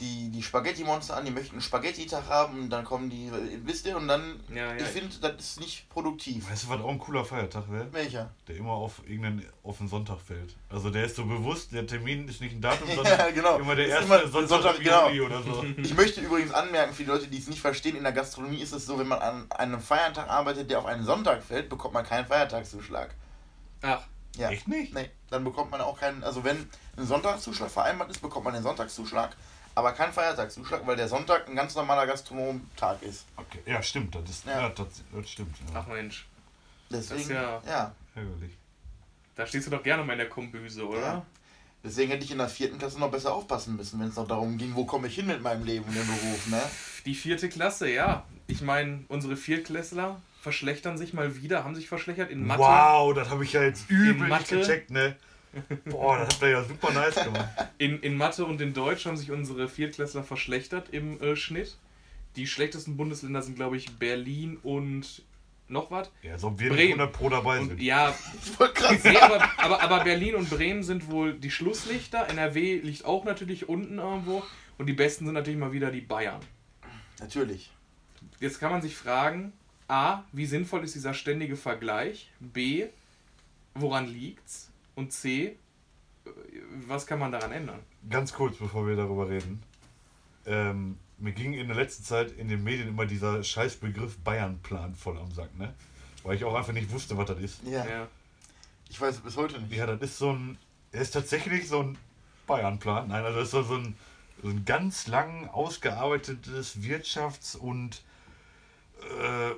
die, 0.02 0.30
die 0.32 0.42
Spaghetti-Monster 0.44 1.16
an, 1.16 1.24
die 1.24 1.32
möchten 1.32 1.54
einen 1.54 1.62
Spaghetti-Tag 1.62 2.28
haben 2.28 2.64
und 2.64 2.70
dann 2.72 2.84
kommen 2.84 3.10
die, 3.10 3.28
äh, 3.28 3.60
wisst 3.64 3.86
ihr, 3.86 3.96
und 3.96 4.08
dann, 4.08 4.40
Ja, 4.50 4.74
ja. 4.74 4.76
ich 4.76 4.84
finde, 4.88 5.16
das 5.22 5.34
ist 5.40 5.60
nicht 5.62 5.88
produktiv. 5.90 6.50
weißt 6.50 6.64
du, 6.66 6.70
was 6.70 6.82
auch 6.82 6.90
ein 6.90 6.98
cooler 6.98 7.24
Feiertag 7.24 7.72
wäre? 7.72 7.88
Welcher? 7.94 8.32
Der 8.48 8.58
immer 8.58 8.72
auf 8.72 9.02
irgendeinen 9.06 9.46
auf 9.62 9.78
den 9.78 9.88
Sonntag 9.88 10.20
fällt. 10.20 10.56
Also 10.70 10.90
der 10.90 11.06
ist 11.06 11.16
so 11.16 11.26
bewusst, 11.26 11.72
der 11.72 11.86
Termin 11.88 12.28
ist 12.28 12.42
nicht 12.42 12.54
ein 12.56 12.62
Datum, 12.62 12.90
Ja, 12.90 12.96
sondern 12.96 13.34
genau. 13.34 13.58
immer 13.60 13.76
der 13.76 13.86
Ist 13.86 13.92
erste 13.92 14.06
immer 14.08 14.18
der 14.18 14.28
Sonntag, 14.30 14.50
Sonntag, 14.64 14.84
genau. 14.84 15.26
Oder 15.26 15.44
so. 15.44 15.64
Ich 15.78 15.94
möchte 15.96 16.20
übrigens 16.22 16.52
anmerken, 16.52 16.94
für 16.94 17.04
die 17.04 17.10
Leute, 17.10 17.28
die 17.28 17.38
es 17.38 17.48
nicht 17.48 17.62
verstehen, 17.62 17.96
in 17.96 18.04
der 18.04 18.14
Gastronomie 18.14 18.62
ist 18.62 18.74
es 18.74 18.86
so, 18.86 18.98
wenn 19.00 19.08
man 19.08 19.20
an 19.20 19.50
einem 19.52 19.80
Feiertag 19.80 20.28
arbeitet, 20.28 20.70
der 20.72 20.80
auf 20.80 20.86
einen 20.86 21.06
Sonntag 21.06 21.44
fällt, 21.44 21.70
bekommt 21.70 21.94
man 21.94 22.04
keinen 22.06 22.26
Feiertagszuschlag. 22.26 23.14
Ach, 23.84 24.02
Ja. 24.36 24.50
Echt 24.50 24.68
nicht? 24.68 24.94
Nee, 24.94 25.10
dann 25.30 25.44
bekommt 25.44 25.72
man 25.72 25.82
auch 25.82 26.00
keinen, 26.00 26.24
also 26.24 26.44
wenn 26.44 26.68
ein 26.98 27.06
Sonntagszuschlag 27.06 27.70
vereinbart 27.70 28.10
ist, 28.10 28.20
bekommt 28.22 28.46
man 28.46 28.54
den 28.56 28.64
Sonntagszuschlag, 28.64 29.36
aber 29.76 29.92
keinen 29.94 30.12
Feiertagszuschlag, 30.14 30.86
weil 30.88 30.96
der 30.96 31.08
Sonntag 31.08 31.48
ein 31.48 31.56
ganz 31.56 31.76
normaler 31.76 32.08
Gastronomtag 32.08 33.02
ist. 33.04 33.26
Okay. 33.38 33.60
Ja, 33.66 33.82
stimmt, 33.84 34.16
das 34.16 34.30
ist 34.30 34.46
Ja. 34.46 34.62
ja. 34.62 34.70
das, 34.70 34.88
das 35.12 35.30
stimmt. 35.30 35.56
Ja. 35.74 35.80
ach 35.82 35.88
Mensch. 35.88 36.26
Deswegen, 36.90 37.22
ist 37.22 37.30
ja- 37.30 37.62
ja. 37.68 37.92
Ärgerlich. 38.16 38.52
Da 39.36 39.48
stehst 39.48 39.68
du 39.68 39.72
doch 39.72 39.82
gerne 39.84 40.04
mal 40.04 40.14
in 40.14 40.20
der 40.20 40.30
Kombüse, 40.30 40.88
oder? 40.88 41.00
Ja. 41.02 41.26
Deswegen 41.84 42.12
hätte 42.12 42.24
ich 42.24 42.32
in 42.32 42.38
der 42.38 42.48
vierten 42.50 42.78
Klasse 42.78 43.00
noch 43.00 43.12
besser 43.12 43.34
aufpassen 43.34 43.76
müssen, 43.76 44.00
wenn 44.00 44.08
es 44.08 44.16
noch 44.16 44.28
darum 44.28 44.58
ging, 44.58 44.74
wo 44.76 44.86
komme 44.86 45.08
ich 45.08 45.16
hin 45.16 45.26
mit 45.28 45.42
meinem 45.42 45.64
Leben 45.66 45.86
und 45.86 45.96
dem 45.96 46.06
Beruf, 46.08 46.48
ne? 46.48 46.62
Die 47.06 47.14
vierte 47.16 47.50
Klasse, 47.50 47.90
ja. 47.90 48.24
Ich 48.48 48.62
meine, 48.62 49.04
unsere 49.10 49.36
Viertklässler 49.36 50.22
verschlechtern 50.44 50.98
sich 50.98 51.14
mal 51.14 51.42
wieder, 51.42 51.64
haben 51.64 51.74
sich 51.74 51.88
verschlechtert 51.88 52.30
in 52.30 52.46
Mathe. 52.46 52.60
Wow, 52.62 53.14
das 53.16 53.30
habe 53.30 53.44
ich 53.46 53.54
ja 53.54 53.64
jetzt 53.64 53.90
übel 53.90 54.14
nicht 54.16 54.30
Mathe? 54.30 54.58
gecheckt, 54.60 54.92
ne? 54.92 55.16
Boah, 55.86 56.18
das 56.18 56.34
habt 56.34 56.42
ihr 56.42 56.50
ja 56.50 56.64
super 56.64 56.92
nice 56.92 57.16
gemacht. 57.24 57.48
In, 57.78 58.00
in 58.02 58.18
Mathe 58.18 58.44
und 58.44 58.60
in 58.60 58.74
Deutsch 58.74 59.06
haben 59.06 59.16
sich 59.18 59.32
unsere 59.32 59.70
Viertklässler 59.70 60.24
verschlechtert 60.24 60.90
im 60.90 61.22
äh, 61.22 61.36
Schnitt. 61.36 61.78
Die 62.36 62.46
schlechtesten 62.48 62.98
Bundesländer 62.98 63.42
sind, 63.42 63.56
glaube 63.56 63.78
ich, 63.78 63.90
Berlin 63.98 64.58
und 64.64 65.22
noch 65.70 65.92
was. 65.92 66.12
Ja, 66.24 66.34
ob 66.42 66.60
wir 66.60 66.70
Bremen. 66.70 66.98
nicht 66.98 67.00
100 67.00 67.14
Pro 67.14 67.30
dabei 67.30 67.60
Und 67.60 67.70
sind. 67.70 67.82
ja, 67.82 68.14
Ich 68.44 68.60
wollte 68.60 68.74
gerade 68.74 69.00
nee, 69.08 69.18
aber, 69.18 69.50
aber, 69.58 69.82
aber 69.82 70.04
Berlin 70.04 70.36
und 70.36 70.50
Bremen 70.50 70.84
sind 70.84 71.10
wohl 71.10 71.34
die 71.36 71.52
Schlusslichter. 71.52 72.28
NRW 72.28 72.80
liegt 72.80 73.06
auch 73.06 73.24
natürlich 73.24 73.70
unten 73.70 74.00
irgendwo. 74.00 74.44
Und 74.78 74.88
die 74.88 74.94
besten 74.94 75.26
sind 75.26 75.36
natürlich 75.36 75.60
mal 75.60 75.72
wieder 75.72 75.90
die 75.92 76.02
Bayern. 76.02 76.42
natürlich. 77.20 77.72
Jetzt 78.40 78.60
kann 78.60 78.72
man 78.72 78.82
sich 78.82 78.96
fragen, 78.96 79.54
A, 79.88 80.24
wie 80.32 80.46
sinnvoll 80.46 80.84
ist 80.84 80.96
dieser 80.96 81.14
ständige 81.14 81.56
Vergleich? 81.56 82.32
B, 82.40 82.88
woran 83.76 84.08
liegt's? 84.08 84.70
Und 84.96 85.12
C, 85.12 85.46
äh, 86.26 86.30
was 86.88 87.06
kann 87.06 87.20
man 87.20 87.32
daran 87.32 87.52
ändern? 87.52 87.80
Ganz 88.10 88.34
kurz, 88.34 88.58
bevor 88.58 88.88
wir 88.88 88.96
darüber 88.96 89.30
reden. 89.30 89.62
Ähm, 90.46 90.98
mir 91.18 91.32
ging 91.32 91.54
in 91.54 91.68
der 91.68 91.76
letzten 91.78 92.04
Zeit 92.04 92.32
in 92.38 92.48
den 92.48 92.64
Medien 92.64 92.88
immer 92.90 93.06
dieser 93.06 93.44
Scheißbegriff 93.44 94.18
Bayern-Plan 94.20 94.96
voll 94.96 95.18
am 95.18 95.32
Sack, 95.32 95.58
ne? 95.58 95.74
Weil 96.24 96.36
ich 96.36 96.44
auch 96.44 96.56
einfach 96.56 96.74
nicht 96.74 96.92
wusste, 96.92 97.18
was 97.18 97.28
das 97.28 97.40
ist. 97.40 97.64
Ja, 97.64 97.86
Ja. 97.86 98.08
ich 98.90 99.00
weiß 99.00 99.16
es 99.16 99.22
bis 99.22 99.38
heute 99.38 99.60
nicht. 99.60 99.74
Ja, 99.74 99.86
das 99.86 100.02
ist 100.02 100.18
so 100.18 100.32
ein. 100.32 100.58
Er 100.92 101.02
ist 101.02 101.12
tatsächlich 101.12 101.68
so 101.68 101.82
ein 101.82 101.98
Bayern-Plan. 102.48 103.08
Nein, 103.08 103.24
also 103.26 103.40
das 103.40 103.48
ist 103.48 103.52
so 103.52 103.64
so 103.64 103.76
ein, 103.76 103.96
so 104.42 104.50
ein 104.50 104.64
ganz 104.66 105.08
lang 105.08 105.48
ausgearbeitetes 105.50 106.78
Wirtschafts- 106.82 107.58
und 107.58 108.02
äh, 109.02 109.52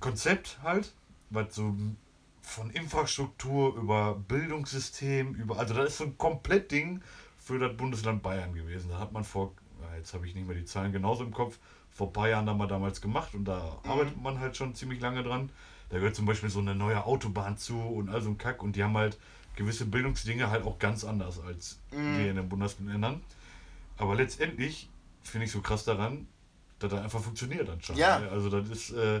Konzept 0.00 0.58
halt, 0.62 0.92
was 1.30 1.54
so 1.54 1.74
von 2.42 2.70
Infrastruktur 2.70 3.76
über 3.76 4.14
Bildungssystem, 4.28 5.34
über. 5.34 5.58
Also 5.58 5.74
das 5.74 5.90
ist 5.90 5.98
so 5.98 6.04
ein 6.04 6.18
Komplettding 6.18 7.02
für 7.38 7.58
das 7.58 7.76
Bundesland 7.76 8.22
Bayern 8.22 8.54
gewesen. 8.54 8.90
Da 8.90 8.98
hat 8.98 9.12
man 9.12 9.24
vor, 9.24 9.52
ja, 9.80 9.96
jetzt 9.96 10.12
habe 10.14 10.26
ich 10.26 10.34
nicht 10.34 10.46
mehr 10.46 10.56
die 10.56 10.64
Zahlen 10.64 10.92
genauso 10.92 11.24
im 11.24 11.32
Kopf, 11.32 11.58
vor 11.90 12.08
ein 12.08 12.12
paar 12.12 12.28
Jahren 12.28 12.46
da 12.46 12.54
mal 12.54 12.66
damals 12.66 13.00
gemacht 13.00 13.34
und 13.34 13.44
da 13.44 13.78
arbeitet 13.84 14.20
man 14.20 14.40
halt 14.40 14.56
schon 14.56 14.74
ziemlich 14.74 15.00
lange 15.00 15.22
dran. 15.22 15.50
Da 15.90 15.98
gehört 15.98 16.16
zum 16.16 16.24
Beispiel 16.24 16.48
so 16.48 16.60
eine 16.60 16.74
neue 16.74 17.04
Autobahn 17.04 17.58
zu 17.58 17.78
und 17.78 18.08
all 18.08 18.22
so 18.22 18.30
ein 18.30 18.38
Kack 18.38 18.62
und 18.62 18.76
die 18.76 18.82
haben 18.82 18.96
halt 18.96 19.18
gewisse 19.56 19.84
Bildungsdinge 19.84 20.48
halt 20.50 20.64
auch 20.64 20.78
ganz 20.78 21.04
anders 21.04 21.38
als 21.40 21.78
Mhm. 21.92 22.18
wir 22.18 22.30
in 22.30 22.36
den 22.36 22.48
Bundesländern. 22.48 23.20
Aber 23.98 24.14
letztendlich 24.14 24.88
finde 25.22 25.44
ich 25.44 25.52
so 25.52 25.60
krass 25.60 25.84
daran, 25.84 26.26
dass 26.78 26.90
das 26.90 27.02
einfach 27.02 27.20
funktioniert 27.20 27.68
anscheinend. 27.68 28.00
Ja. 28.00 28.18
ne? 28.20 28.28
Also 28.30 28.48
das 28.48 28.68
ist, 28.70 28.90
äh, 28.92 29.20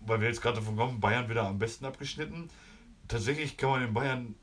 weil 0.00 0.20
wir 0.20 0.28
jetzt 0.28 0.42
gerade 0.42 0.56
davon 0.58 0.76
kommen, 0.76 1.00
Bayern 1.00 1.28
wieder 1.28 1.46
am 1.46 1.58
besten 1.58 1.84
abgeschnitten. 1.84 2.48
Tatsächlich 3.08 3.56
kann 3.56 3.70
man 3.70 3.82
in 3.84 3.94
Bayern, 3.94 4.34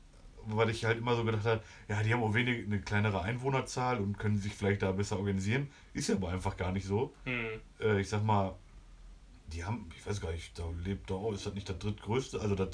weil 0.46 0.70
ich 0.70 0.84
halt 0.84 0.98
immer 0.98 1.14
so 1.16 1.24
gedacht 1.24 1.44
habe, 1.44 1.62
ja, 1.88 2.02
die 2.02 2.12
haben 2.12 2.22
auch 2.22 2.34
wenig 2.34 2.66
eine 2.66 2.80
kleinere 2.80 3.22
Einwohnerzahl 3.22 3.98
und 3.98 4.18
können 4.18 4.38
sich 4.38 4.54
vielleicht 4.54 4.82
da 4.82 4.92
besser 4.92 5.18
organisieren. 5.18 5.68
Ist 5.92 6.08
ja 6.08 6.16
aber 6.16 6.28
einfach 6.30 6.56
gar 6.56 6.72
nicht 6.72 6.86
so. 6.86 7.14
Hm. 7.24 7.46
Äh, 7.80 8.00
ich 8.00 8.08
sag 8.08 8.24
mal, 8.24 8.54
die 9.52 9.64
haben, 9.64 9.88
ich 9.96 10.06
weiß 10.06 10.20
gar 10.20 10.32
nicht, 10.32 10.58
da 10.58 10.64
lebt 10.84 11.10
da 11.10 11.14
auch, 11.14 11.32
ist 11.32 11.46
das 11.46 11.54
nicht 11.54 11.68
das 11.68 11.78
drittgrößte, 11.78 12.40
also 12.40 12.54
das 12.54 12.70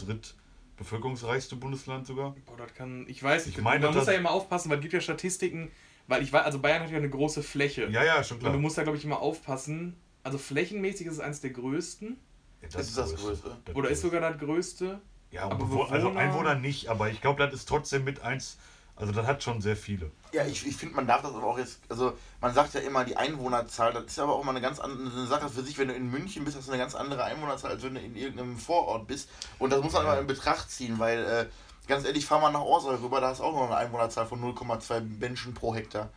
drittbevölkerungsreichste 0.77 1.57
Bundesland 1.57 2.07
sogar? 2.07 2.35
Boah, 2.47 2.57
das 2.57 2.75
kann. 2.75 3.05
Ich 3.09 3.23
weiß 3.23 3.47
nicht. 3.47 3.59
Ich 3.59 3.65
meine, 3.65 3.85
man 3.85 3.95
muss 3.95 4.05
das- 4.07 4.15
ja 4.15 4.19
immer 4.21 4.31
aufpassen, 4.31 4.71
weil 4.71 4.79
es 4.79 4.83
gibt 4.83 4.95
ja 4.95 5.01
Statistiken, 5.01 5.71
weil 6.07 6.23
ich 6.23 6.33
weiß, 6.33 6.45
also 6.45 6.59
Bayern 6.61 6.83
hat 6.83 6.91
ja 6.91 6.97
eine 6.99 7.11
große 7.11 7.43
Fläche. 7.43 7.89
Ja, 7.91 8.05
ja, 8.05 8.23
schon 8.25 8.37
Und 8.37 8.41
klar. 8.43 8.53
du 8.53 8.59
musst 8.59 8.79
da, 8.79 8.83
glaube 8.83 8.99
ich, 8.99 9.05
immer 9.05 9.21
aufpassen. 9.21 9.97
Also 10.23 10.39
flächenmäßig 10.39 11.07
ist 11.07 11.15
es 11.15 11.21
eines 11.21 11.41
der 11.41 11.51
größten. 11.51 12.17
Das 12.63 12.89
ist 12.89 12.99
das 12.99 13.15
Größte. 13.15 13.57
Das 13.65 13.75
Oder 13.75 13.89
ist 13.91 14.03
Größte. 14.03 14.17
sogar 14.17 14.31
das 14.33 14.41
größte. 14.41 15.01
Ja, 15.31 15.45
aber 15.45 15.57
Bewohner, 15.57 15.93
also 15.93 16.11
Einwohner 16.11 16.55
nicht, 16.57 16.89
aber 16.89 17.09
ich 17.09 17.21
glaube, 17.21 17.45
das 17.45 17.55
ist 17.55 17.69
trotzdem 17.69 18.05
mit 18.05 18.21
eins, 18.23 18.59
also 18.97 19.13
das 19.13 19.27
hat 19.27 19.43
schon 19.43 19.61
sehr 19.61 19.77
viele. 19.77 20.11
Ja, 20.33 20.45
ich, 20.45 20.67
ich 20.67 20.77
finde, 20.77 20.97
man 20.97 21.07
darf 21.07 21.23
das 21.23 21.33
aber 21.35 21.45
auch 21.47 21.59
jetzt, 21.59 21.79
also 21.89 22.15
man 22.41 22.53
sagt 22.53 22.75
ja 22.75 22.81
immer 22.81 23.05
die 23.05 23.17
Einwohnerzahl, 23.17 23.93
das 23.93 24.05
ist 24.07 24.19
aber 24.19 24.35
auch 24.35 24.45
mal 24.45 24.51
eine 24.51 24.61
ganz 24.61 24.81
andere 24.81 25.27
Sache 25.27 25.49
für 25.49 25.63
sich, 25.63 25.79
wenn 25.79 25.89
du 25.89 25.95
in 25.95 26.11
München 26.11 26.45
bist, 26.45 26.57
hast 26.57 26.67
du 26.69 26.73
eine 26.73 26.81
ganz 26.83 26.95
andere 26.95 27.25
Einwohnerzahl, 27.25 27.73
als 27.73 27.83
wenn 27.83 27.95
du 27.95 28.01
in 28.01 28.17
irgendeinem 28.17 28.57
Vorort 28.59 29.07
bist. 29.07 29.29
Und 29.59 29.71
das 29.73 29.83
muss 29.83 29.93
man 29.93 30.05
Ja. 30.05 30.13
immer 30.13 30.21
in 30.21 30.27
Betracht 30.27 30.71
ziehen, 30.71 30.99
weil, 30.99 31.25
äh, 31.25 31.47
ganz 31.89 32.05
ehrlich, 32.05 32.27
fahr 32.27 32.41
mal 32.41 32.53
nach 32.53 32.61
Orsau 32.61 32.91
rüber, 32.97 33.21
da 33.21 33.29
hast 33.29 33.39
du 33.41 33.45
auch 33.45 33.55
noch 33.55 33.67
eine 33.67 33.77
Einwohnerzahl 33.77 34.27
von 34.27 34.41
0,2 34.41 35.01
Menschen 35.01 35.55
pro 35.55 35.75
Hektar. 35.75 36.11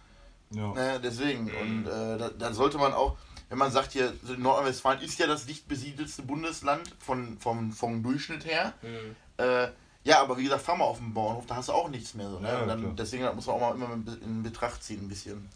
Ja. 0.52 0.74
Ne, 0.74 1.00
deswegen, 1.04 1.50
und 1.52 1.88
äh, 1.88 2.18
da, 2.18 2.30
da 2.30 2.54
sollte 2.54 2.78
man 2.78 2.94
auch, 2.94 3.16
wenn 3.54 3.60
man 3.60 3.72
sagt 3.72 3.92
hier, 3.92 4.12
Nordrhein-Westfalen 4.40 5.00
ist 5.02 5.20
ja 5.20 5.28
das 5.28 5.46
dicht 5.46 5.68
besiedelste 5.68 6.24
Bundesland 6.24 6.96
von, 6.98 7.38
vom, 7.38 7.72
vom 7.72 8.02
Durchschnitt 8.02 8.46
her. 8.46 8.74
Hm. 8.82 9.16
Äh, 9.38 9.68
ja, 10.04 10.22
aber 10.24 10.40
wie 10.40 10.44
gesagt, 10.46 10.64
fahr 10.64 10.76
mal 10.76 10.86
auf 10.86 10.98
den 10.98 11.14
Bauernhof, 11.14 11.46
da 11.46 11.58
hast 11.58 11.70
du 11.70 11.74
auch 11.74 11.88
nichts 11.88 12.16
mehr. 12.16 12.32
So, 12.32 12.40
ne? 12.40 12.48
Ja, 12.48 12.66
dann, 12.66 12.96
deswegen 12.96 13.22
das 13.26 13.36
muss 13.36 13.46
man 13.46 13.58
auch 13.58 13.60
mal 13.60 13.76
immer 13.76 13.94
in- 14.24 14.42
Betracht 14.42 14.84
ziehen, 14.84 15.02
ein 15.02 15.08
bisschen. 15.08 15.48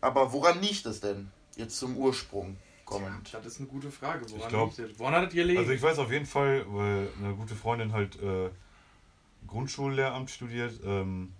Aber 0.00 0.32
woran 0.32 0.60
liegt 0.60 0.84
es 0.84 0.98
denn? 0.98 1.30
Jetzt 1.54 1.78
zum 1.78 1.96
Ursprung 1.96 2.56
kommend. 2.84 3.32
Das 3.32 3.46
ist 3.46 3.60
eine 3.60 3.68
gute 3.68 3.92
Frage. 3.92 4.24
Woran 4.28 4.40
Ich 4.40 4.48
glaub- 4.48 4.76
liegt 4.76 4.90
das? 4.90 4.98
Woran 4.98 5.14
hat 5.14 5.26
das 5.26 5.32
gelegen? 5.32 5.60
Also 5.60 5.70
ich 5.70 5.80
weiß 5.80 6.00
auf 6.00 6.10
jeden 6.10 6.26
Fall, 6.26 6.64
weil 6.70 7.08
eine 7.22 7.34
gute 7.36 7.54
Freundin 7.54 7.92
halt 7.92 8.20
äh, 8.20 8.50
Grundschullehramt 9.46 10.28
studiert, 10.28 10.80
ähm, 10.84 11.32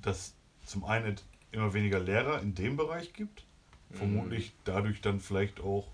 dass 0.00 0.32
zum 0.64 0.84
einen 0.86 1.12
es 1.14 1.22
immer 1.52 1.74
weniger 1.74 2.00
Lehrer 2.00 2.40
in 2.40 2.54
dem 2.54 2.78
Bereich 2.78 3.12
gibt. 3.12 3.44
Vermutlich 3.92 4.52
dadurch 4.64 5.00
dann 5.00 5.20
vielleicht 5.20 5.60
auch 5.60 5.88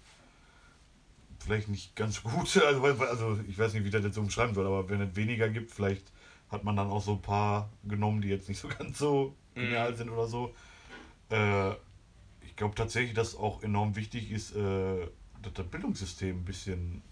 vielleicht 1.39 1.69
nicht 1.69 1.97
ganz 1.97 2.23
gute, 2.23 2.65
also, 2.67 2.83
also 2.85 3.41
ich 3.49 3.59
weiß 3.59 3.75
nicht, 3.75 3.85
wie 3.85 3.91
das 3.91 4.05
jetzt 4.05 4.15
so 4.15 4.21
umschreiben 4.21 4.55
soll, 4.55 4.67
aber 4.67 4.89
wenn 4.89 5.01
es 5.01 5.17
weniger 5.17 5.49
gibt, 5.49 5.71
vielleicht 5.73 6.11
hat 6.51 6.65
man 6.65 6.77
dann 6.77 6.89
auch 6.91 7.03
so 7.03 7.13
ein 7.15 7.23
paar 7.23 7.71
genommen, 7.85 8.21
die 8.23 8.29
jetzt 8.29 8.49
nicht 8.49 8.61
so 8.61 8.69
ganz 8.79 8.99
so 8.99 9.35
genial 9.55 9.93
Mhm. 9.93 9.97
sind 9.97 10.11
oder 10.11 10.27
so. 10.27 10.55
Äh, 11.31 11.71
ich 12.43 12.57
glaube 12.57 12.75
tatsächlich, 12.75 13.15
dass 13.15 13.35
auch 13.37 13.63
enorm 13.63 13.97
wichtig 13.97 14.31
ist, 14.31 14.55
äh, 14.55 15.07
dass 15.43 15.53
das 15.55 15.67
Bildungssystem 15.67 16.37
ein 16.39 16.45
bisschen 16.45 17.03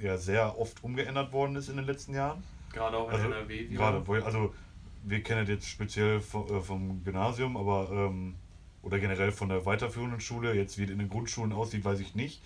ja 0.00 0.16
sehr 0.16 0.58
oft 0.58 0.84
umgeändert 0.84 1.32
worden 1.32 1.56
ist 1.56 1.68
in 1.68 1.76
den 1.76 1.86
letzten 1.86 2.14
Jahren. 2.14 2.42
Gerade 2.72 2.96
auch 2.96 3.08
in 3.08 3.14
Also, 3.14 3.26
NRW. 3.26 3.68
wieder. 3.70 3.76
gerade, 3.78 4.06
wo, 4.06 4.14
also 4.14 4.54
wir 5.02 5.22
kennen 5.22 5.40
das 5.40 5.48
jetzt 5.48 5.68
speziell 5.68 6.20
vom, 6.20 6.46
äh, 6.48 6.60
vom 6.60 7.02
Gymnasium, 7.02 7.56
aber 7.56 7.90
ähm, 7.90 8.34
oder 8.82 8.98
generell 8.98 9.32
von 9.32 9.48
der 9.48 9.64
weiterführenden 9.66 10.20
Schule. 10.20 10.54
Jetzt 10.54 10.78
wie 10.78 10.84
es 10.84 10.90
in 10.90 10.98
den 10.98 11.08
Grundschulen 11.08 11.52
aussieht, 11.52 11.84
weiß 11.84 12.00
ich 12.00 12.14
nicht. 12.14 12.42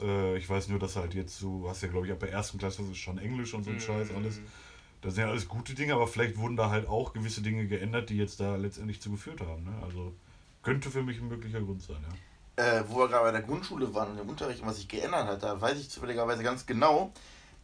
Äh, 0.00 0.36
ich 0.36 0.48
weiß 0.48 0.68
nur, 0.68 0.78
dass 0.78 0.96
halt 0.96 1.14
jetzt 1.14 1.40
du 1.42 1.68
hast 1.68 1.82
ja 1.82 1.88
glaube 1.88 2.06
ich 2.06 2.12
ab 2.12 2.20
der 2.20 2.30
ersten 2.32 2.58
Klasse 2.58 2.82
ist 2.82 2.98
schon 2.98 3.18
Englisch 3.18 3.54
und 3.54 3.64
so 3.64 3.70
ein 3.70 3.76
Mhm. 3.76 3.80
Scheiß 3.80 4.08
alles. 4.14 4.40
Das 5.00 5.14
sind 5.14 5.24
ja 5.24 5.30
alles 5.30 5.46
gute 5.48 5.74
Dinge, 5.74 5.94
aber 5.94 6.08
vielleicht 6.08 6.36
wurden 6.36 6.56
da 6.56 6.70
halt 6.70 6.88
auch 6.88 7.12
gewisse 7.12 7.40
Dinge 7.40 7.66
geändert, 7.68 8.10
die 8.10 8.16
jetzt 8.16 8.40
da 8.40 8.56
letztendlich 8.56 9.00
zu 9.00 9.10
geführt 9.12 9.40
haben. 9.40 9.62
Ne? 9.64 9.72
Also 9.84 10.12
könnte 10.62 10.90
für 10.90 11.02
mich 11.04 11.18
ein 11.20 11.28
möglicher 11.28 11.60
Grund 11.60 11.82
sein, 11.82 12.04
ja. 12.58 12.64
äh, 12.80 12.84
wo 12.88 12.98
wir 12.98 13.08
gerade 13.08 13.24
bei 13.26 13.30
der 13.32 13.42
Grundschule 13.42 13.94
waren 13.94 14.10
und 14.12 14.18
im 14.18 14.28
Unterricht 14.28 14.60
und 14.60 14.66
was 14.66 14.76
sich 14.76 14.88
geändert 14.88 15.28
hat, 15.28 15.42
da 15.44 15.60
weiß 15.60 15.78
ich 15.78 15.88
zufälligerweise 15.88 16.42
ganz 16.42 16.66
genau. 16.66 17.12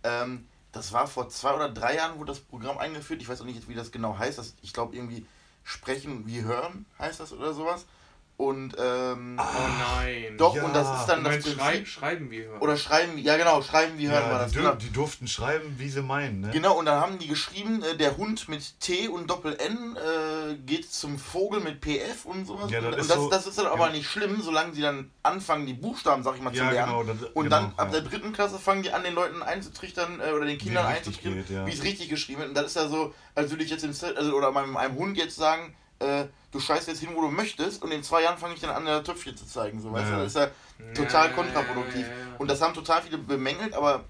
Ähm, 0.05 0.47
das 0.71 0.93
war 0.93 1.07
vor 1.09 1.29
zwei 1.29 1.55
oder 1.55 1.69
drei 1.69 1.97
Jahren, 1.97 2.19
wurde 2.19 2.33
das 2.33 2.41
Programm 2.41 2.79
eingeführt. 2.79 3.21
Ich 3.21 3.29
weiß 3.29 3.41
auch 3.41 3.47
nicht, 3.47 3.69
wie 3.69 3.75
das 3.75 3.91
genau 3.91 4.17
heißt. 4.17 4.39
Das, 4.39 4.55
ich 4.63 4.73
glaube, 4.73 4.95
irgendwie 4.95 5.27
Sprechen 5.65 6.27
wie 6.27 6.43
Hören 6.43 6.85
heißt 7.01 7.19
das 7.21 7.33
oder 7.33 7.53
sowas. 7.53 7.87
Und 8.37 8.75
ähm, 8.81 9.39
Oh 9.41 9.43
nein. 9.79 10.37
doch, 10.37 10.57
ja. 10.57 10.65
und 10.65 10.75
das 10.75 10.89
ist 11.01 11.07
Du 11.07 11.13
dann 11.13 11.23
das 11.23 11.33
meinst, 11.35 11.49
schrei 11.49 11.71
Prinzip. 11.71 11.87
schreiben 11.87 12.31
wir 12.33 12.45
hören. 12.47 12.59
Oder 12.61 12.77
schreiben, 12.77 13.17
ja 13.19 13.37
genau, 13.37 13.63
schreiben 13.63 13.97
wie 13.97 14.09
hören 14.09 14.25
ja 14.25 14.31
war 14.31 14.39
die, 14.41 14.45
das. 14.47 14.53
dür- 14.55 14.57
Genau. 14.63 14.75
die 14.75 14.91
durften 14.93 15.29
schreiben, 15.29 15.77
wie 15.79 15.89
sie 15.89 16.03
meinen. 16.03 16.41
Ne? 16.41 16.51
Genau, 16.51 16.77
und 16.77 16.87
dann 16.87 17.01
haben 17.01 17.19
die 17.21 17.29
geschrieben, 17.29 17.81
äh, 17.85 17.97
der 17.97 18.17
Hund 18.17 18.49
mit 18.49 18.81
T 18.81 19.07
und 19.07 19.31
Doppel-N 19.31 19.97
äh, 19.97 20.55
geht 20.67 20.93
zum 20.93 21.17
Vogel 21.17 21.61
mit 21.61 21.81
PF 21.81 22.25
und 22.25 22.45
sowas. 22.45 22.73
Ja, 22.73 22.81
das 22.81 22.95
und 22.95 23.01
ist 23.03 23.11
das, 23.11 23.17
so- 23.19 23.31
das 23.31 23.47
ist 23.47 23.57
dann 23.57 23.67
aber 23.67 23.87
ja. 23.87 23.93
nicht 23.93 24.09
schlimm, 24.11 24.43
solange 24.43 24.75
sie 24.75 24.83
dann 24.83 25.13
anfangen, 25.23 25.67
die 25.67 25.75
Buchstaben, 25.75 26.25
sag 26.25 26.35
ich 26.35 26.43
mal, 26.43 26.51
zu 26.53 26.57
Ja, 26.59 26.71
lernen. 26.71 26.91
genau, 26.93 27.05
das- 27.05 27.31
und 27.35 27.45
genau, 27.45 27.57
dann 27.57 27.65
ab 27.77 27.93
ja. 27.93 28.01
der 28.01 28.11
dritten 28.11 28.33
Klasse 28.33 28.59
fangen 28.59 28.83
die 28.83 28.91
an, 28.93 29.05
den 29.05 29.15
Leuten 29.15 29.45
einzutrichtern 29.45 30.19
äh, 30.21 30.33
oder 30.33 30.45
den 30.45 30.59
Kindern 30.59 30.87
Wie 30.89 30.97
einzutrichtern, 30.97 31.67
wie 31.67 31.73
es 31.73 31.85
richtig 31.85 32.09
geschrieben 32.09 32.41
wird. 32.41 32.49
Und 32.49 32.57
das 32.57 32.67
ist 32.67 32.75
ja 32.77 32.89
so, 32.89 33.15
als 33.37 33.51
würde 33.51 33.63
ich 33.63 33.71
jetzt 33.71 33.85
dem, 33.85 33.93
Set- 33.93 34.17
also, 34.17 34.35
oder 34.35 34.51
meinem 34.51 34.77
einem 34.77 34.97
Hund 34.97 35.17
jetzt 35.17 35.37
sagen, 35.37 35.73
äh, 36.05 36.29
du 36.53 36.61
scheißt 36.61 36.89
jetzt 36.89 37.01
hin, 37.01 37.11
wo 37.15 37.21
du 37.23 37.31
möchtest, 37.31 37.83
und 37.83 37.91
in 37.93 38.03
zwei 38.03 38.23
Jahren 38.23 38.39
fange 38.39 38.55
ich 38.55 38.61
dann 38.61 38.71
an, 38.71 38.85
der 38.85 39.03
Töpfchen 39.03 39.37
zu 39.37 39.47
zeigen. 39.47 39.81
So, 39.81 39.93
weißt 39.93 40.11
Ja. 40.11 40.17
du? 40.19 40.23
Das 40.25 40.35
ist 40.35 40.37
ja 40.37 40.51
total 40.95 41.33
kontraproduktiv. 41.33 42.07
Und 42.39 42.49
das 42.51 42.61
haben 42.61 42.75
total 42.75 43.03
viele 43.03 43.19
bemängelt, 43.19 43.75
aber 43.75 44.05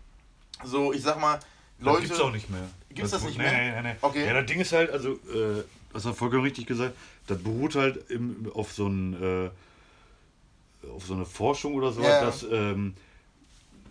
so, 0.64 0.92
ich 0.92 1.02
sag 1.02 1.20
mal, 1.20 1.38
Das 1.78 1.86
Leute. 1.86 2.02
gibt's 2.02 2.20
auch 2.20 2.32
nicht 2.32 2.50
mehr. 2.50 2.68
Gibt's 2.90 3.10
das 3.10 3.24
nicht 3.24 3.38
nee, 3.38 3.44
mehr? 3.44 3.52
Nee, 3.52 3.82
nee, 3.82 3.88
nee. 3.92 3.96
Okay. 4.00 4.26
Ja, 4.26 4.34
das 4.34 4.46
Ding 4.46 4.60
ist 4.60 4.72
halt, 4.72 4.90
also, 4.90 5.12
äh, 5.12 5.64
das 5.92 6.04
hat 6.04 6.16
vollkommen 6.16 6.42
richtig 6.42 6.66
gesagt, 6.66 6.94
das 7.26 7.38
beruht 7.42 7.74
halt 7.74 8.10
im, 8.10 8.50
auf 8.54 8.72
so 8.72 8.86
ein, 8.88 9.22
äh, 9.22 9.50
auf 10.88 11.04
so 11.06 11.14
eine 11.14 11.24
Forschung 11.24 11.74
oder 11.74 11.92
so, 11.92 12.02
Ja. 12.02 12.20
dass, 12.20 12.42
ähm, 12.44 12.94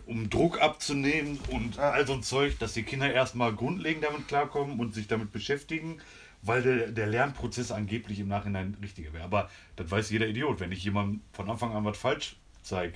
um 0.05 0.29
Druck 0.29 0.61
abzunehmen 0.61 1.39
und 1.49 1.75
Ja. 1.77 1.91
all 1.91 2.05
so 2.05 2.13
ein 2.13 2.23
Zeug, 2.23 2.59
dass 2.59 2.73
die 2.73 2.83
Kinder 2.83 3.11
erstmal 3.11 3.53
grundlegend 3.53 4.03
damit 4.03 4.27
klarkommen 4.27 4.79
und 4.79 4.93
sich 4.93 5.07
damit 5.07 5.31
beschäftigen, 5.31 6.01
weil 6.43 6.61
der, 6.61 6.87
der 6.91 7.07
Lernprozess 7.07 7.71
angeblich 7.71 8.19
im 8.19 8.27
Nachhinein 8.27 8.77
richtiger 8.81 9.13
wäre. 9.13 9.23
Aber 9.23 9.49
das 9.75 9.89
weiß 9.89 10.09
jeder 10.11 10.27
Idiot. 10.27 10.59
Wenn 10.59 10.71
ich 10.71 10.83
jemandem 10.83 11.21
von 11.31 11.49
Anfang 11.49 11.73
an 11.73 11.83
was 11.85 11.97
falsch 11.97 12.35
zeige, 12.61 12.93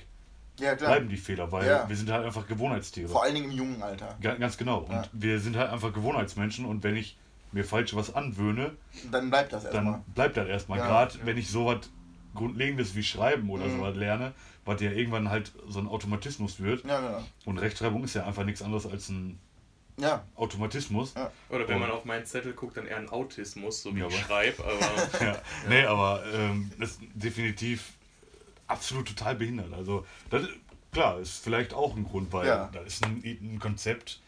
Ja, 0.60 0.74
bleiben 0.74 1.08
die 1.08 1.16
Fehler, 1.16 1.50
weil 1.52 1.66
Ja. 1.66 1.88
wir 1.88 1.96
sind 1.96 2.10
halt 2.10 2.24
einfach 2.26 2.46
Gewohnheitstiere. 2.46 3.08
Vor 3.08 3.22
allen 3.22 3.34
Dingen 3.34 3.50
im 3.52 3.56
jungen 3.56 3.82
Alter. 3.82 4.16
Ga- 4.20 4.34
Ganz 4.34 4.56
genau. 4.56 4.78
Und 4.80 4.92
Ja. 4.92 5.04
wir 5.12 5.38
sind 5.40 5.56
halt 5.56 5.70
einfach 5.70 5.92
Gewohnheitsmenschen 5.92 6.64
und 6.64 6.82
wenn 6.82 6.96
ich 6.96 7.16
mir 7.52 7.64
falsch 7.64 7.94
was 7.94 8.14
anwöhne, 8.14 8.72
Dann 9.10 9.30
bleibt 9.30 9.52
das 9.52 9.64
erstmal. 9.64 9.84
dann 9.84 10.02
bleibt 10.14 10.36
das 10.36 10.48
erstmal. 10.48 10.78
Gerade 10.80 11.14
wenn 11.24 11.38
ich 11.38 11.48
sowas 11.48 11.88
Grundlegendes 12.34 12.94
wie 12.94 13.02
Schreiben 13.02 13.48
oder 13.50 13.64
Mhm. 13.66 13.78
sowas 13.78 13.96
lerne, 13.96 14.32
was 14.64 14.80
ja 14.82 14.90
irgendwann 14.90 15.30
halt 15.30 15.52
so 15.68 15.78
ein 15.80 15.88
Automatismus 15.88 16.60
wird. 16.60 16.84
Ja, 16.84 17.00
genau. 17.00 17.24
Und 17.46 17.58
Rechtschreibung 17.58 18.04
ist 18.04 18.14
ja 18.14 18.26
einfach 18.26 18.44
nichts 18.44 18.60
anderes 18.60 18.86
als 18.86 19.08
ein 19.08 19.38
Ja, 19.98 20.24
Automatismus. 20.36 21.14
Ja. 21.14 21.30
Oder 21.50 21.66
wenn 21.68 21.74
Und- 21.76 21.80
man 21.82 21.90
auf 21.90 22.04
meinen 22.04 22.24
Zettel 22.24 22.52
guckt, 22.52 22.76
dann 22.76 22.86
eher 22.86 22.96
ein 22.98 23.08
Autismus, 23.08 23.82
so 23.82 23.94
wie 23.94 24.00
Ja, 24.00 24.06
ich 24.08 24.18
schreibe. 24.20 24.64
Aber 24.64 25.20
Ja. 25.24 25.42
Nee, 25.68 25.82
aber 25.84 26.24
ähm, 26.32 26.70
das 26.78 26.90
ist 26.92 27.00
definitiv 27.14 27.92
absolut 28.68 29.08
total 29.08 29.34
behindert. 29.34 29.72
Also, 29.72 30.06
das 30.30 30.42
ist, 30.44 30.50
klar, 30.92 31.18
ist 31.18 31.42
vielleicht 31.42 31.74
auch 31.74 31.96
ein 31.96 32.04
Grund, 32.04 32.32
weil 32.32 32.46
Ja. 32.46 32.68
da 32.72 32.80
ist 32.80 33.04
ein, 33.04 33.22
ein 33.24 33.58
Konzept, 33.58 34.20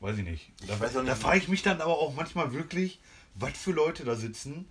weiß 0.00 0.16
ich 0.18 0.24
nicht. 0.24 0.50
Da, 0.66 0.76
da 1.02 1.14
frage 1.14 1.38
ich 1.38 1.48
mich 1.48 1.62
dann 1.62 1.80
aber 1.80 1.98
auch 1.98 2.14
manchmal 2.14 2.52
wirklich, 2.52 2.98
was 3.34 3.52
für 3.58 3.72
Leute 3.72 4.04
da 4.04 4.14
sitzen 4.14 4.68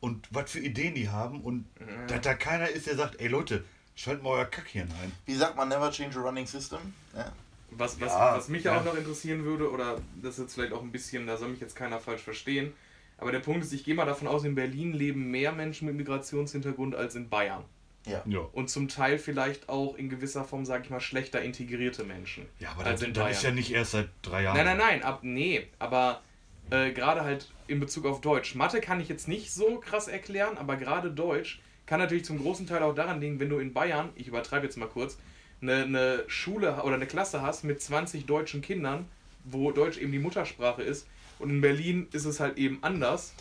und 0.00 0.28
was 0.30 0.50
für 0.52 0.60
Ideen 0.60 0.94
die 0.94 1.08
haben 1.08 1.40
und 1.40 1.64
dass 2.06 2.20
da 2.20 2.34
keiner 2.34 2.68
ist, 2.68 2.86
der 2.86 2.94
sagt, 2.96 3.20
ey 3.20 3.26
Leute, 3.28 3.64
schaltet 3.96 4.22
mal 4.22 4.30
euer 4.30 4.44
Kackhirn 4.44 4.88
ein. 5.02 5.10
wie 5.26 5.34
sagt 5.34 5.56
man, 5.56 5.68
never 5.68 5.90
change 5.90 6.16
a 6.18 6.22
running 6.22 6.46
system? 6.46 6.78
Ja. 7.16 7.32
Was, 7.70 8.00
was, 8.00 8.12
Ja, 8.12 8.36
was 8.36 8.48
mich 8.48 8.64
ja. 8.64 8.78
auch 8.78 8.84
noch 8.84 8.96
interessieren 8.96 9.44
würde, 9.44 9.70
oder 9.70 10.00
das 10.22 10.34
ist 10.34 10.44
jetzt 10.44 10.54
vielleicht 10.54 10.72
auch 10.72 10.82
ein 10.82 10.92
bisschen, 10.92 11.26
da 11.26 11.36
soll 11.36 11.48
mich 11.48 11.60
jetzt 11.60 11.76
keiner 11.76 12.00
falsch 12.00 12.22
verstehen, 12.22 12.72
aber 13.18 13.32
der 13.32 13.40
Punkt 13.40 13.64
ist, 13.64 13.72
ich 13.72 13.84
gehe 13.84 13.94
mal 13.94 14.06
davon 14.06 14.28
aus, 14.28 14.44
in 14.44 14.54
Berlin 14.54 14.92
leben 14.92 15.30
mehr 15.30 15.52
Menschen 15.52 15.86
mit 15.86 15.96
Migrationshintergrund 15.96 16.94
als 16.94 17.14
in 17.14 17.28
Bayern. 17.28 17.64
Ja. 18.06 18.22
Ja. 18.26 18.40
Und 18.52 18.70
zum 18.70 18.88
Teil 18.88 19.18
vielleicht 19.18 19.68
auch 19.68 19.96
in 19.96 20.08
gewisser 20.08 20.44
Form, 20.44 20.64
sage 20.64 20.84
ich 20.84 20.90
mal, 20.90 21.00
schlechter 21.00 21.42
integrierte 21.42 22.04
Menschen. 22.04 22.46
Ja, 22.58 22.70
aber 22.70 22.86
als 22.86 23.00
das, 23.00 23.08
in 23.08 23.14
das 23.14 23.22
Bayern. 23.22 23.32
ist 23.36 23.42
ja 23.42 23.50
nicht 23.50 23.72
erst 23.72 23.90
seit 23.90 24.08
drei 24.22 24.44
Jahren. 24.44 24.56
Nein, 24.56 24.66
nein, 24.66 24.78
nein, 24.78 25.02
ab, 25.02 25.20
nee, 25.22 25.66
aber 25.78 26.22
äh, 26.70 26.92
gerade 26.92 27.22
halt 27.22 27.50
in 27.66 27.80
Bezug 27.80 28.06
auf 28.06 28.20
Deutsch. 28.20 28.54
Mathe 28.54 28.80
kann 28.80 29.00
ich 29.00 29.08
jetzt 29.08 29.28
nicht 29.28 29.52
so 29.52 29.78
krass 29.80 30.08
erklären, 30.08 30.56
aber 30.56 30.76
gerade 30.76 31.10
Deutsch 31.10 31.60
kann 31.86 32.00
natürlich 32.00 32.24
zum 32.24 32.38
großen 32.38 32.66
Teil 32.66 32.82
auch 32.82 32.94
daran 32.94 33.20
liegen, 33.20 33.40
wenn 33.40 33.48
du 33.48 33.58
in 33.58 33.72
Bayern, 33.72 34.10
ich 34.14 34.28
übertreibe 34.28 34.66
jetzt 34.66 34.76
mal 34.76 34.88
kurz, 34.88 35.18
eine, 35.60 35.82
eine 35.84 36.24
Schule 36.28 36.82
oder 36.82 36.94
eine 36.94 37.06
Klasse 37.06 37.42
hast 37.42 37.64
mit 37.64 37.82
20 37.82 38.26
deutschen 38.26 38.62
Kindern, 38.62 39.06
wo 39.44 39.70
Deutsch 39.72 39.98
eben 39.98 40.12
die 40.12 40.18
Muttersprache 40.18 40.82
ist 40.82 41.06
und 41.38 41.50
in 41.50 41.60
Berlin 41.60 42.08
ist 42.12 42.24
es 42.24 42.40
halt 42.40 42.58
eben 42.58 42.78
anders. 42.82 43.32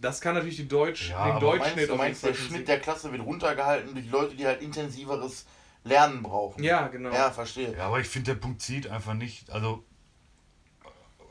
Das 0.00 0.20
kann 0.20 0.34
natürlich 0.34 0.56
die 0.56 0.68
Deutsch, 0.68 1.10
Ja, 1.10 1.32
den 1.32 1.40
Deutschschnitt 1.40 1.72
auf 1.72 1.78
jeden 1.80 1.96
meinst, 1.98 2.22
der 2.22 2.34
Fall 2.34 2.46
Schnitt 2.46 2.68
der 2.68 2.78
Klasse 2.78 3.10
wird 3.10 3.22
runtergehalten 3.24 3.94
durch 3.94 4.08
Leute, 4.10 4.36
die 4.36 4.46
halt 4.46 4.62
intensiveres 4.62 5.44
Lernen 5.84 6.22
brauchen? 6.22 6.62
Ja, 6.62 6.86
genau. 6.88 7.12
Ja, 7.12 7.30
verstehe. 7.30 7.76
Ja, 7.76 7.86
aber 7.86 7.98
ich 8.00 8.06
finde, 8.06 8.32
der 8.34 8.40
Punkt 8.40 8.62
zieht 8.62 8.86
einfach 8.88 9.14
nicht. 9.14 9.50
Also, 9.50 9.82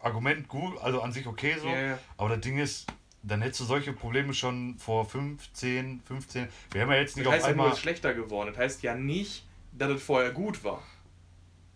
Argument 0.02 0.48
gut, 0.48 0.78
also 0.82 1.02
an 1.02 1.12
sich 1.12 1.28
okay 1.28 1.56
so. 1.62 1.68
Ja. 1.68 1.98
Aber 2.18 2.30
das 2.30 2.42
Ding 2.42 2.58
ist, 2.58 2.88
dann 3.24 3.42
hättest 3.42 3.62
du 3.62 3.66
solche 3.66 3.94
Probleme 3.94 4.34
schon 4.34 4.78
vor 4.78 5.06
15, 5.06 6.02
15. 6.06 6.48
Wir 6.72 6.82
haben 6.82 6.92
ja 6.92 6.98
jetzt 6.98 7.12
Das 7.12 7.18
nicht 7.18 7.28
heißt 7.32 7.44
auf 7.44 7.50
ja 7.50 7.56
nur, 7.56 7.64
einmal. 7.64 7.68
es 7.70 7.74
ist 7.76 7.82
schlechter 7.82 8.14
geworden. 8.14 8.50
Das 8.50 8.58
heißt 8.58 8.84
ja 8.84 8.96
nicht, 8.96 9.46
dass 9.78 9.92
es 9.92 10.04
vorher 10.04 10.32
gut 10.32 10.64
war. 10.64 10.82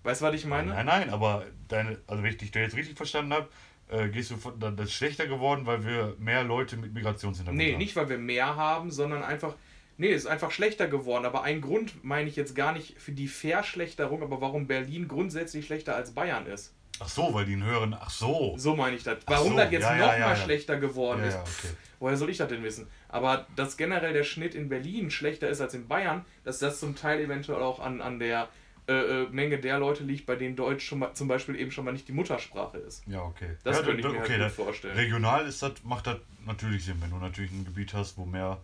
Weißt 0.04 0.22
du, 0.22 0.26
was 0.26 0.36
ich 0.36 0.46
meine? 0.46 0.70
Nein, 0.74 0.86
nein, 0.86 1.10
aber 1.12 1.46
deine, 1.68 2.00
also 2.08 2.24
wenn 2.24 2.32
ich 2.32 2.38
dich 2.38 2.52
da 2.52 2.60
jetzt 2.60 2.76
richtig 2.76 2.98
verstanden 2.98 3.34
habe, 3.34 3.50
äh, 3.90 4.10
gehst 4.10 4.32
du 4.32 4.38
von, 4.38 4.60
dann- 4.60 4.76
das 4.76 4.88
ist 4.88 4.94
schlechter 4.94 5.28
geworden, 5.28 5.66
weil 5.66 5.86
wir 5.86 6.16
mehr 6.18 6.44
Leute 6.44 6.78
mit 6.78 6.94
Migrationshintergrund 6.94 7.58
Nee, 7.58 7.74
haben. 7.74 7.78
nicht 7.80 7.96
weil 7.96 8.10
wir 8.10 8.18
mehr 8.18 8.56
haben, 8.56 8.90
sondern 8.92 9.24
einfach. 9.24 9.56
Nee, 9.98 10.12
es 10.14 10.24
ist 10.24 10.28
einfach 10.28 10.50
schlechter 10.50 10.88
geworden. 10.88 11.26
Aber 11.26 11.44
ein 11.44 11.62
Grund 11.62 12.04
meine 12.04 12.28
ich 12.28 12.36
jetzt 12.36 12.56
gar 12.56 12.72
nicht 12.74 13.00
für 13.00 13.12
die 13.12 13.28
Verschlechterung, 13.28 14.24
aber 14.24 14.42
warum 14.42 14.66
Berlin 14.66 15.08
grundsätzlich 15.08 15.66
schlechter 15.68 15.96
als 15.96 16.12
Bayern 16.16 16.48
ist. 16.48 16.74
Ach 17.04 17.10
so, 17.10 17.34
weil 17.34 17.46
die 17.46 17.54
einen 17.54 17.64
höheren. 17.64 17.96
Ach 18.00 18.10
so. 18.10 18.54
So 18.58 18.76
meine 18.76 18.96
ich 18.96 19.04
das. 19.04 19.18
Warum 19.26 19.54
so, 19.54 19.58
das 19.58 19.72
jetzt 19.72 19.84
ja, 19.84 19.96
ja, 19.96 20.06
noch 20.06 20.14
ja, 20.14 20.20
mal 20.20 20.30
ja. 20.30 20.36
schlechter 20.36 20.78
geworden 20.78 21.24
ist, 21.24 21.34
ja, 21.34 21.42
okay. 21.42 21.74
woher 22.00 22.16
soll 22.16 22.30
ich 22.30 22.38
das 22.38 22.50
denn 22.50 22.64
wissen? 22.64 22.88
Aber 23.10 23.48
dass 23.56 23.76
generell 23.76 24.14
der 24.14 24.24
Schnitt 24.24 24.54
in 24.54 24.70
Berlin 24.70 25.10
schlechter 25.10 25.50
ist 25.50 25.62
als 25.62 25.74
in 25.74 25.88
Bayern, 25.88 26.26
dass 26.44 26.60
das 26.60 26.80
zum 26.80 26.96
Teil 26.96 27.20
eventuell 27.20 27.62
auch 27.62 27.80
an, 27.80 28.02
an 28.02 28.20
der 28.20 28.50
äh, 28.88 28.94
äh, 29.24 29.30
Menge 29.30 29.58
der 29.60 29.80
Leute 29.80 30.04
liegt, 30.04 30.26
bei 30.26 30.36
denen 30.36 30.56
Deutsch 30.56 30.86
schon 30.86 31.00
mal, 31.00 31.14
zum 31.14 31.28
Beispiel 31.28 31.56
eben 31.56 31.72
schon 31.72 31.86
mal 31.86 31.92
nicht 31.92 32.08
die 32.08 32.14
Muttersprache 32.14 32.78
ist. 32.78 33.04
Ja, 33.08 33.22
okay. 33.24 33.58
Das 33.64 33.78
ja, 33.78 33.84
könnte 33.84 34.02
ich 34.02 34.06
mir 34.06 34.20
halt 34.20 34.30
okay, 34.30 34.38
gut 34.38 34.46
da- 34.46 34.50
vorstellen. 34.50 34.96
Regional 34.96 35.46
ist 35.48 35.62
das, 35.64 35.74
macht 35.84 36.08
das 36.08 36.18
natürlich 36.46 36.86
Sinn, 36.86 36.98
wenn 37.00 37.10
du 37.10 37.18
natürlich 37.18 37.52
ein 37.52 37.66
Gebiet 37.66 37.94
hast, 37.94 38.18
wo 38.18 38.26
mehr 38.26 38.60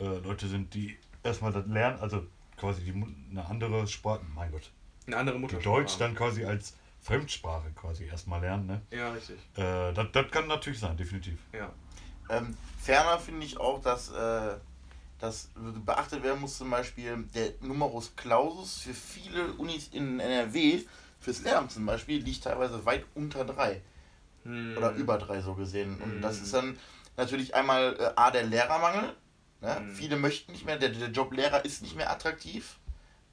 äh, 0.00 0.04
Leute 0.04 0.46
sind, 0.48 0.74
die 0.74 0.96
erstmal 1.22 1.52
das 1.52 1.66
lernen, 1.66 1.98
also 2.00 2.24
quasi 2.56 2.82
die, 2.82 2.92
eine 3.30 3.46
andere 3.46 3.86
Sprache, 3.86 4.20
mein 4.34 4.50
Gott, 4.50 4.70
Eine 5.06 5.16
andere 5.16 5.38
Muttersprache. 5.38 5.76
Deutsch 5.76 5.96
dann 5.98 6.14
quasi 6.14 6.44
als 6.44 6.76
Fremdsprache 7.00 7.70
quasi 7.72 8.04
erstmal 8.04 8.40
lernen, 8.40 8.66
ne? 8.66 8.82
Ja, 8.90 9.12
richtig. 9.12 9.38
Äh, 9.56 9.92
das, 9.92 10.06
das 10.12 10.30
kann 10.30 10.46
natürlich 10.46 10.80
sein, 10.80 10.96
definitiv. 10.96 11.38
Ja. 11.52 11.72
Ähm, 12.30 12.56
ferner 12.78 13.18
finde 13.18 13.46
ich 13.46 13.58
auch, 13.58 13.80
dass, 13.80 14.10
äh, 14.10 14.56
dass 15.18 15.50
beachtet 15.84 16.22
werden 16.22 16.40
muss, 16.40 16.58
zum 16.58 16.70
Beispiel 16.70 17.24
der 17.34 17.52
Numerus 17.60 18.14
Clausus 18.16 18.78
für 18.80 18.94
viele 18.94 19.52
Unis 19.54 19.88
in 19.88 20.20
NRW, 20.20 20.80
fürs 21.20 21.40
Lehramt 21.42 21.72
zum 21.72 21.86
Beispiel, 21.86 22.22
liegt 22.22 22.44
teilweise 22.44 22.84
weit 22.84 23.04
unter 23.14 23.44
drei 23.44 23.80
Hm. 24.44 24.76
oder 24.76 24.92
über 24.92 25.18
drei 25.18 25.40
so 25.40 25.54
gesehen. 25.54 26.00
Und 26.00 26.18
Mhm. 26.18 26.22
das 26.22 26.40
ist 26.40 26.52
dann 26.54 26.78
natürlich 27.16 27.54
einmal 27.54 27.96
äh, 27.98 28.12
A, 28.16 28.30
der 28.30 28.44
Lehrermangel. 28.44 29.16
Ne? 29.60 29.80
Mhm. 29.80 29.94
Viele 29.94 30.16
möchten 30.16 30.52
nicht 30.52 30.64
mehr, 30.64 30.76
der, 30.78 30.90
der 30.90 31.08
Job 31.08 31.32
Lehrer 31.32 31.64
ist 31.64 31.82
nicht 31.82 31.96
mehr 31.96 32.10
attraktiv. 32.10 32.78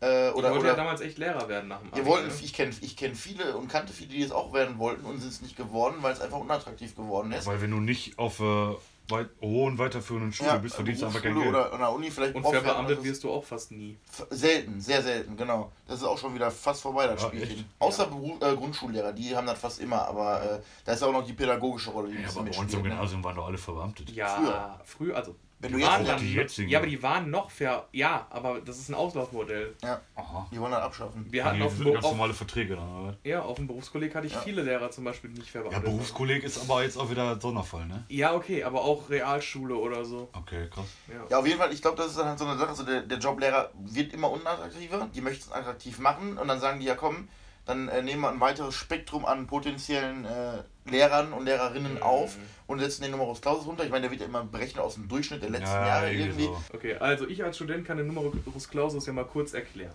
Äh, 0.06 0.30
Oder, 0.30 0.30
ich 0.30 0.36
wollte 0.44 0.60
oder 0.60 0.68
ja 0.70 0.76
damals 0.76 1.02
echt 1.02 1.18
Lehrer 1.18 1.48
werden 1.50 1.68
nach 1.68 1.80
dem 1.80 1.92
Abi, 1.94 2.06
wollten, 2.06 2.28
ne? 2.28 2.34
ich 2.44 2.54
kenne 2.54 2.72
ich 2.82 2.96
kenn 2.96 3.16
viele 3.16 3.58
und 3.58 3.68
kannte 3.68 3.92
viele, 3.92 4.10
die 4.10 4.22
es 4.22 4.32
auch 4.32 4.54
werden 4.54 4.78
wollten 4.78 5.04
und 5.06 5.20
sind 5.20 5.32
es 5.32 5.42
nicht 5.42 5.56
geworden, 5.58 5.96
weil 6.02 6.14
es 6.14 6.22
einfach 6.22 6.38
unattraktiv 6.38 6.96
geworden 6.96 7.32
ist. 7.32 7.46
Weil 7.48 7.60
wenn 7.62 7.72
du 7.72 7.80
nicht 7.80 8.20
auf, 8.20 8.40
äh, 8.40 8.76
weit, 9.10 9.30
hohen 9.42 9.78
weiterführenden 9.78 10.34
Schule 10.34 10.50
Ja, 10.50 10.58
bist, 10.58 10.76
verdienst 10.76 11.02
du 11.02 11.08
einfach 11.08 11.22
kein 11.22 11.36
Geld. 11.36 11.48
oder 11.48 11.74
an 11.74 11.80
der 11.80 11.92
Uni 11.92 12.10
vielleicht 12.12 12.36
Und 12.36 12.44
verbeamtet 12.44 13.04
wirst 13.04 13.24
du 13.24 13.32
auch 13.32 13.44
fast 13.44 13.72
nie. 13.72 13.98
Selten, 14.30 14.80
sehr 14.82 15.02
selten, 15.02 15.38
genau. 15.38 15.72
Das 15.88 15.98
ist 15.98 16.04
auch 16.06 16.18
schon 16.18 16.34
wieder 16.36 16.50
fast 16.52 16.82
vorbei, 16.82 17.08
das 17.08 17.24
Ah, 17.24 17.28
Spielchen. 17.28 17.58
echt? 17.58 17.66
Außer 17.80 18.08
Beru 18.08 18.38
äh, 18.42 18.56
Grundschullehrer, 18.56 19.14
die 19.14 19.36
haben 19.36 19.48
das 19.48 19.60
fast 19.60 19.80
immer, 19.80 20.08
aber 20.08 20.42
äh, 20.44 20.60
da 20.86 20.94
ist 20.94 21.04
auch 21.04 21.12
noch 21.12 21.26
die 21.26 21.34
pädagogische 21.34 21.92
Rolle, 21.92 22.10
die 22.10 22.22
Ja, 22.22 22.30
aber 22.30 22.44
bei 22.44 22.58
uns 22.58 22.74
im. 22.74 22.82
Ne? 22.82 22.90
Gymnasium 22.90 23.24
waren 23.24 23.36
doch 23.36 23.48
alle 23.48 23.58
verbeamtet. 23.58 24.10
Ja, 24.12 24.80
früher, 24.84 25.16
also. 25.16 25.36
Wenn 25.66 25.74
die 25.74 25.74
du 25.74 25.80
jetzt 25.80 25.92
waren 25.92 26.02
noch 26.04 26.10
dann, 26.10 26.20
die 26.20 26.34
jetzigen- 26.34 26.70
ja, 26.70 26.80
aber 26.80 26.88
die 26.88 27.04
waren 27.04 27.30
noch 27.30 27.50
fair. 27.52 27.86
Ja, 27.92 28.28
aber 28.30 28.62
das 28.62 28.78
ist 28.80 28.90
ein 28.90 28.96
Auslaufmodell. 28.96 29.76
Ja, 29.84 30.02
Aha. 30.16 30.48
die 30.52 30.60
wollen 30.60 30.72
das 30.72 30.82
abschaffen. 30.82 31.26
Wir 31.30 31.44
hatten 31.46 31.58
Die 31.58 31.64
auf, 31.64 31.78
ganz 31.84 32.06
auf, 32.06 32.12
normale 32.12 32.34
Verträge 32.34 32.76
dann, 32.76 33.04
oder? 33.04 33.18
ja, 33.24 33.42
auf 33.42 33.56
dem 33.58 33.68
Berufskolleg 33.68 34.14
hatte 34.16 34.28
ich 34.28 34.34
Ja. 34.34 34.40
viele 34.42 34.62
Lehrer 34.64 34.92
zum 34.92 35.04
Beispiel, 35.04 35.30
die 35.32 35.40
nicht 35.40 35.48
Ja, 35.54 35.62
verbeamtet 35.62 35.84
waren. 35.84 35.96
Berufskolleg 35.98 36.44
ist 36.44 36.58
aber 36.62 36.84
jetzt 36.84 36.98
auch 36.98 37.10
wieder 37.10 37.40
Sonderfall, 37.40 37.86
ne? 37.86 38.04
Ja, 38.10 38.34
okay, 38.34 38.64
aber 38.64 38.84
auch 38.84 39.10
Realschule 39.10 39.76
oder 39.76 40.06
so. 40.06 40.30
Okay, 40.34 40.68
krass. 40.70 40.86
Ja. 41.08 41.16
Ja, 41.30 41.40
auf 41.40 41.48
jeden 41.48 41.60
Fall, 41.60 41.74
ich 41.74 41.82
glaube, 41.82 41.98
das 41.98 42.08
ist 42.08 42.18
dann 42.20 42.28
halt 42.28 42.40
so 42.40 42.46
eine 42.46 42.58
Sache, 42.58 42.70
also 42.70 42.84
der, 42.84 43.02
der 43.02 43.18
Joblehrer 43.18 43.72
wird 43.76 44.14
immer 44.14 44.30
unattraktiver, 44.32 45.10
die 45.14 45.22
möchten 45.22 45.46
es 45.46 45.52
attraktiv 45.52 46.00
machen 46.00 46.38
und 46.38 46.48
dann 46.48 46.60
sagen 46.60 46.80
die, 46.80 46.86
ja 46.86 46.96
komm, 46.96 47.28
dann 47.66 47.88
äh, 47.88 48.02
nehmen 48.04 48.22
wir 48.22 48.30
ein 48.30 48.40
weiteres 48.40 48.76
Spektrum 48.76 49.26
an 49.26 49.48
potenziellen 49.48 50.26
äh, 50.26 50.64
Lehrern 50.90 51.34
und 51.34 51.46
Lehrerinnen 51.46 51.96
Mhm. 51.96 52.04
auf 52.04 52.38
und 52.68 52.80
setzen 52.80 53.02
den 53.04 53.12
Numerus 53.12 53.42
Clausus 53.42 53.66
runter. 53.66 53.84
Ich 53.84 53.90
meine, 53.90 54.04
der 54.04 54.12
wird 54.12 54.22
ja 54.22 54.28
immer 54.28 54.44
berechnet 54.44 54.84
aus 54.84 54.96
dem 54.96 55.08
Durchschnitt 55.08 55.42
der 55.42 55.50
letzten 55.50 55.66
Jahre 55.76 56.14
irgendwie. 56.14 56.44
so. 56.44 56.58
Okay, 56.74 56.96
also 56.96 57.28
ich 57.28 57.44
als 57.44 57.56
Student 57.56 57.86
kann 57.86 57.98
den 57.98 58.08
Numerus 58.08 58.70
Clausus 58.70 59.06
ja 59.06 59.14
mal 59.14 59.26
kurz 59.26 59.54
erklären. 59.54 59.94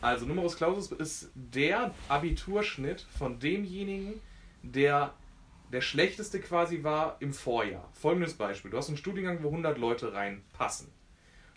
Also 0.00 0.26
Numerus 0.26 0.56
Clausus 0.56 0.92
ist 0.92 1.30
der 1.34 1.94
Abiturschnitt 2.08 3.06
von 3.18 3.38
demjenigen, 3.38 4.20
der 4.62 5.14
der 5.72 5.80
schlechteste 5.80 6.40
quasi 6.40 6.84
war 6.84 7.16
im 7.20 7.32
Vorjahr. 7.32 7.88
Folgendes 7.94 8.34
Beispiel. 8.34 8.70
Du 8.70 8.76
hast 8.76 8.88
einen 8.88 8.96
Studiengang, 8.98 9.42
wo 9.42 9.48
100 9.48 9.76
Leute 9.78 10.12
reinpassen. 10.12 10.88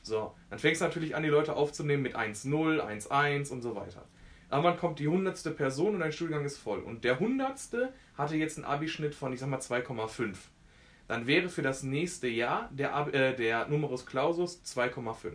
So, 0.02 0.34
dann 0.50 0.58
fängst 0.60 0.82
du 0.82 0.86
natürlich 0.86 1.16
an, 1.16 1.22
die 1.24 1.30
Leute 1.30 1.56
aufzunehmen 1.56 2.02
mit 2.02 2.16
1,0, 2.16 2.80
1,1 2.82 3.52
und 3.52 3.62
so 3.62 3.76
weiter. 3.76 4.06
Irgendwann 4.49 4.77
kommt 4.77 4.99
die 4.99 5.07
hundertste 5.07 5.51
Person 5.51 5.95
und 5.95 5.99
dein 5.99 6.13
Studiengang 6.13 6.45
ist 6.45 6.57
voll. 6.57 6.79
Und 6.79 7.03
der 7.03 7.19
hundertste 7.19 7.93
hatte 8.17 8.36
jetzt 8.38 8.57
einen 8.57 8.65
Abischnitt 8.65 9.13
von, 9.13 9.33
ich 9.33 9.39
sag 9.39 9.49
mal, 9.49 9.60
2,5. 9.60 10.36
Dann 11.07 11.27
wäre 11.27 11.49
für 11.49 11.62
das 11.62 11.83
nächste 11.83 12.27
Jahr 12.27 12.69
der, 12.71 12.93
Ab 12.93 13.13
äh, 13.13 13.33
der 13.33 13.67
Numerus 13.67 14.05
Clausus 14.05 14.62
2,5. 14.65 15.33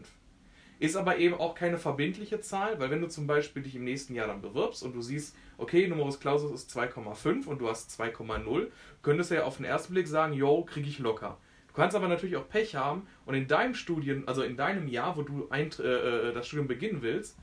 Ist 0.79 0.97
aber 0.97 1.19
eben 1.19 1.35
auch 1.35 1.55
keine 1.55 1.79
verbindliche 1.79 2.41
Zahl, 2.41 2.81
weil 2.81 2.91
wenn 2.91 3.01
du 3.01 3.09
zum 3.09 3.27
Beispiel 3.27 3.63
dich 3.63 3.77
im 3.77 3.85
nächsten 3.85 4.15
Jahr 4.15 4.27
dann 4.27 4.43
bewirbst 4.43 4.83
und 4.83 4.95
du 4.95 5.03
siehst, 5.03 5.37
okay, 5.57 5.87
Numerus 5.87 6.19
Clausus 6.19 6.51
ist 6.51 6.77
2,5 6.77 7.47
und 7.47 7.61
du 7.61 7.69
hast 7.69 8.01
2,0, 8.01 8.67
könntest 9.03 9.31
du 9.31 9.37
ja 9.37 9.45
auf 9.45 9.59
den 9.59 9.67
ersten 9.67 9.93
Blick 9.93 10.09
sagen, 10.09 10.33
yo, 10.33 10.65
kriege 10.65 10.89
ich 10.89 10.99
locker. 10.99 11.39
Du 11.69 11.75
kannst 11.75 11.95
aber 11.95 12.09
natürlich 12.09 12.37
auch 12.37 12.49
Pech 12.49 12.75
haben 12.75 13.07
und 13.27 13.35
in 13.35 13.47
deinem 13.47 13.75
Studien, 13.75 14.27
also 14.27 14.43
in 14.43 14.57
deinem 14.57 14.89
Jahr, 14.89 15.17
wo 15.17 15.23
du 15.23 15.47
ein, 15.51 15.71
äh, 15.79 15.83
äh, 15.83 16.33
das 16.33 16.47
Studium 16.47 16.67
beginnen 16.67 17.01
willst, 17.01 17.39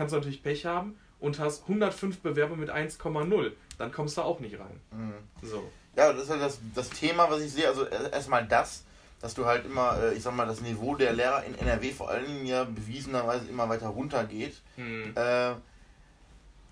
kannst 0.00 0.14
du 0.14 0.16
natürlich 0.16 0.42
Pech 0.42 0.64
haben 0.64 0.96
und 1.18 1.38
hast 1.38 1.64
105 1.64 2.20
Bewerber 2.20 2.56
mit 2.56 2.70
1,0. 2.70 3.52
Dann 3.76 3.92
kommst 3.92 4.16
du 4.16 4.22
auch 4.22 4.40
nicht 4.40 4.58
rein. 4.58 4.80
Mhm. 4.92 5.12
So. 5.46 5.70
Ja, 5.94 6.10
das 6.10 6.22
ist 6.22 6.30
halt 6.30 6.40
das, 6.40 6.58
das 6.74 6.88
Thema, 6.88 7.30
was 7.30 7.42
ich 7.42 7.52
sehe. 7.52 7.68
Also 7.68 7.84
äh, 7.84 8.10
erstmal 8.10 8.46
das, 8.46 8.84
dass 9.20 9.34
du 9.34 9.44
halt 9.44 9.66
immer, 9.66 10.02
äh, 10.02 10.14
ich 10.14 10.22
sag 10.22 10.34
mal, 10.34 10.46
das 10.46 10.62
Niveau 10.62 10.94
der 10.94 11.12
Lehrer 11.12 11.44
in 11.44 11.54
NRW 11.54 11.92
vor 11.92 12.08
allen 12.08 12.24
Dingen 12.24 12.46
ja 12.46 12.64
bewiesenerweise 12.64 13.46
immer 13.46 13.68
weiter 13.68 13.88
runtergeht. 13.88 14.54
Hm. 14.76 15.12
Äh, 15.14 15.52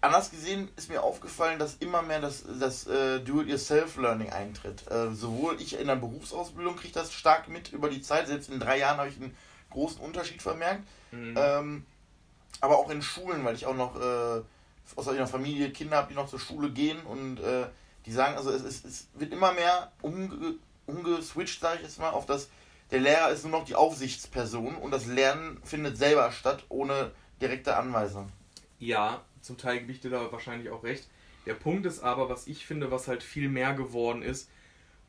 anders 0.01 0.31
gesehen 0.31 0.71
ist 0.77 0.89
mir 0.89 1.03
aufgefallen, 1.03 1.59
dass 1.59 1.75
immer 1.81 2.01
mehr 2.01 2.23
das, 2.23 2.45
das 2.59 2.87
äh, 2.87 3.21
Do-it-yourself-Learning 3.21 4.31
eintritt. 4.31 4.91
Äh, 4.91 5.13
sowohl 5.13 5.61
ich 5.61 5.79
in 5.79 5.87
der 5.87 5.97
Berufsausbildung 5.97 6.77
kriege 6.77 6.95
das 6.95 7.13
stark 7.13 7.49
mit 7.49 7.75
über 7.75 7.91
die 7.91 8.01
Zeit, 8.01 8.29
selbst 8.29 8.49
in 8.49 8.59
drei 8.59 8.79
Jahren 8.79 8.97
habe 8.97 9.11
ich 9.11 9.17
einen 9.17 9.37
großen 9.69 10.01
Unterschied 10.01 10.41
vermerkt. 10.41 10.85
Hm. 11.11 11.35
Ähm, 11.37 11.87
aber 12.61 12.79
auch 12.79 12.91
in 12.91 13.03
Schulen, 13.03 13.45
weil 13.45 13.55
ich 13.55 13.67
auch 13.67 13.77
noch 13.77 13.97
äh, 13.97 14.43
aus 14.97 15.09
einer 15.09 15.27
Familie 15.27 15.71
Kinder 15.71 15.99
habe, 15.99 16.09
die 16.09 16.15
noch 16.15 16.29
zur 16.29 16.41
Schule 16.41 16.71
gehen 16.71 17.01
und 17.03 17.41
äh, 17.41 17.67
die 18.07 18.13
sagen, 18.13 18.37
also 18.37 18.51
es, 18.51 18.63
es, 18.63 18.85
es 18.85 19.09
wird 19.15 19.33
immer 19.33 19.53
mehr 19.53 19.93
umge 20.03 20.55
umgeswitcht, 20.87 21.61
sage 21.61 21.77
ich 21.77 21.83
jetzt 21.83 21.99
mal, 21.99 22.11
auf 22.11 22.25
das, 22.25 22.49
der 22.91 23.01
Lehrer 23.01 23.29
ist 23.29 23.45
nur 23.45 23.53
noch 23.53 23.67
die 23.67 23.75
Aufsichtsperson 23.75 24.75
und 24.77 24.91
das 24.91 25.05
Lernen 25.05 25.61
findet 25.63 25.99
selber 25.99 26.33
statt, 26.33 26.65
ohne 26.71 27.13
direkte 27.43 27.77
Anweisung. 27.77 28.33
Ja, 28.79 29.23
zum 29.43 29.59
Teil 29.59 29.81
gebe 29.81 29.93
ich 29.93 30.01
dir 30.01 30.11
da 30.11 30.33
wahrscheinlich 30.33 30.71
auch 30.71 30.85
recht. 30.85 31.07
Der 31.45 31.53
Punkt 31.53 31.85
ist 31.85 32.01
aber, 32.01 32.31
was 32.31 32.47
ich 32.47 32.65
finde, 32.65 32.91
was 32.91 33.07
halt 33.07 33.23
viel 33.23 33.51
mehr 33.51 33.75
geworden 33.75 34.23
ist, 34.23 34.49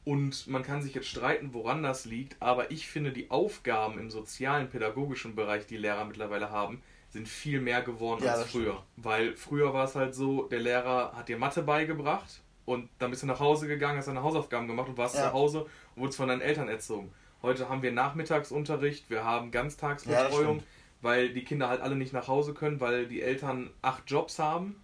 und 0.05 0.47
man 0.47 0.63
kann 0.63 0.81
sich 0.81 0.95
jetzt 0.95 1.07
streiten, 1.07 1.53
woran 1.53 1.83
das 1.83 2.05
liegt, 2.05 2.41
aber 2.41 2.71
ich 2.71 2.87
finde, 2.87 3.11
die 3.11 3.29
Aufgaben 3.29 3.99
im 3.99 4.09
sozialen, 4.09 4.69
pädagogischen 4.69 5.35
Bereich, 5.35 5.67
die 5.67 5.77
Lehrer 5.77 6.05
mittlerweile 6.05 6.49
haben, 6.49 6.81
sind 7.09 7.27
viel 7.27 7.59
mehr 7.59 7.81
geworden 7.81 8.23
Ja, 8.23 8.33
als 8.33 8.51
früher. 8.51 8.83
Weil 8.97 9.35
früher 9.35 9.73
war 9.73 9.85
es 9.85 9.95
halt 9.95 10.13
so, 10.15 10.43
der 10.43 10.59
Lehrer 10.59 11.13
hat 11.15 11.27
dir 11.29 11.37
Mathe 11.37 11.63
beigebracht 11.63 12.41
und 12.65 12.89
dann 12.99 13.09
bist 13.09 13.23
du 13.23 13.27
nach 13.27 13.39
Hause 13.39 13.67
gegangen, 13.67 13.97
hast 13.97 14.07
deine 14.07 14.21
Hausaufgaben 14.23 14.67
gemacht 14.67 14.89
und 14.89 14.97
warst 14.97 15.15
Ja. 15.15 15.27
zu 15.29 15.33
Hause 15.33 15.61
und 15.95 16.01
wurdest 16.03 16.17
von 16.17 16.27
deinen 16.27 16.41
Eltern 16.41 16.69
erzogen. 16.69 17.11
Heute 17.41 17.67
haben 17.69 17.81
wir 17.81 17.91
Nachmittagsunterricht, 17.91 19.09
wir 19.09 19.23
haben 19.23 19.47
Ja, 19.47 19.51
Ganztagsbetreuung, 19.51 20.57
stimmt. 20.59 20.63
weil 21.01 21.29
die 21.29 21.43
Kinder 21.43 21.69
halt 21.69 21.81
alle 21.81 21.95
nicht 21.95 22.13
nach 22.13 22.27
Hause 22.27 22.53
können, 22.53 22.79
weil 22.79 23.07
die 23.07 23.21
Eltern 23.21 23.71
acht 23.81 24.03
Jobs 24.09 24.37
haben 24.39 24.75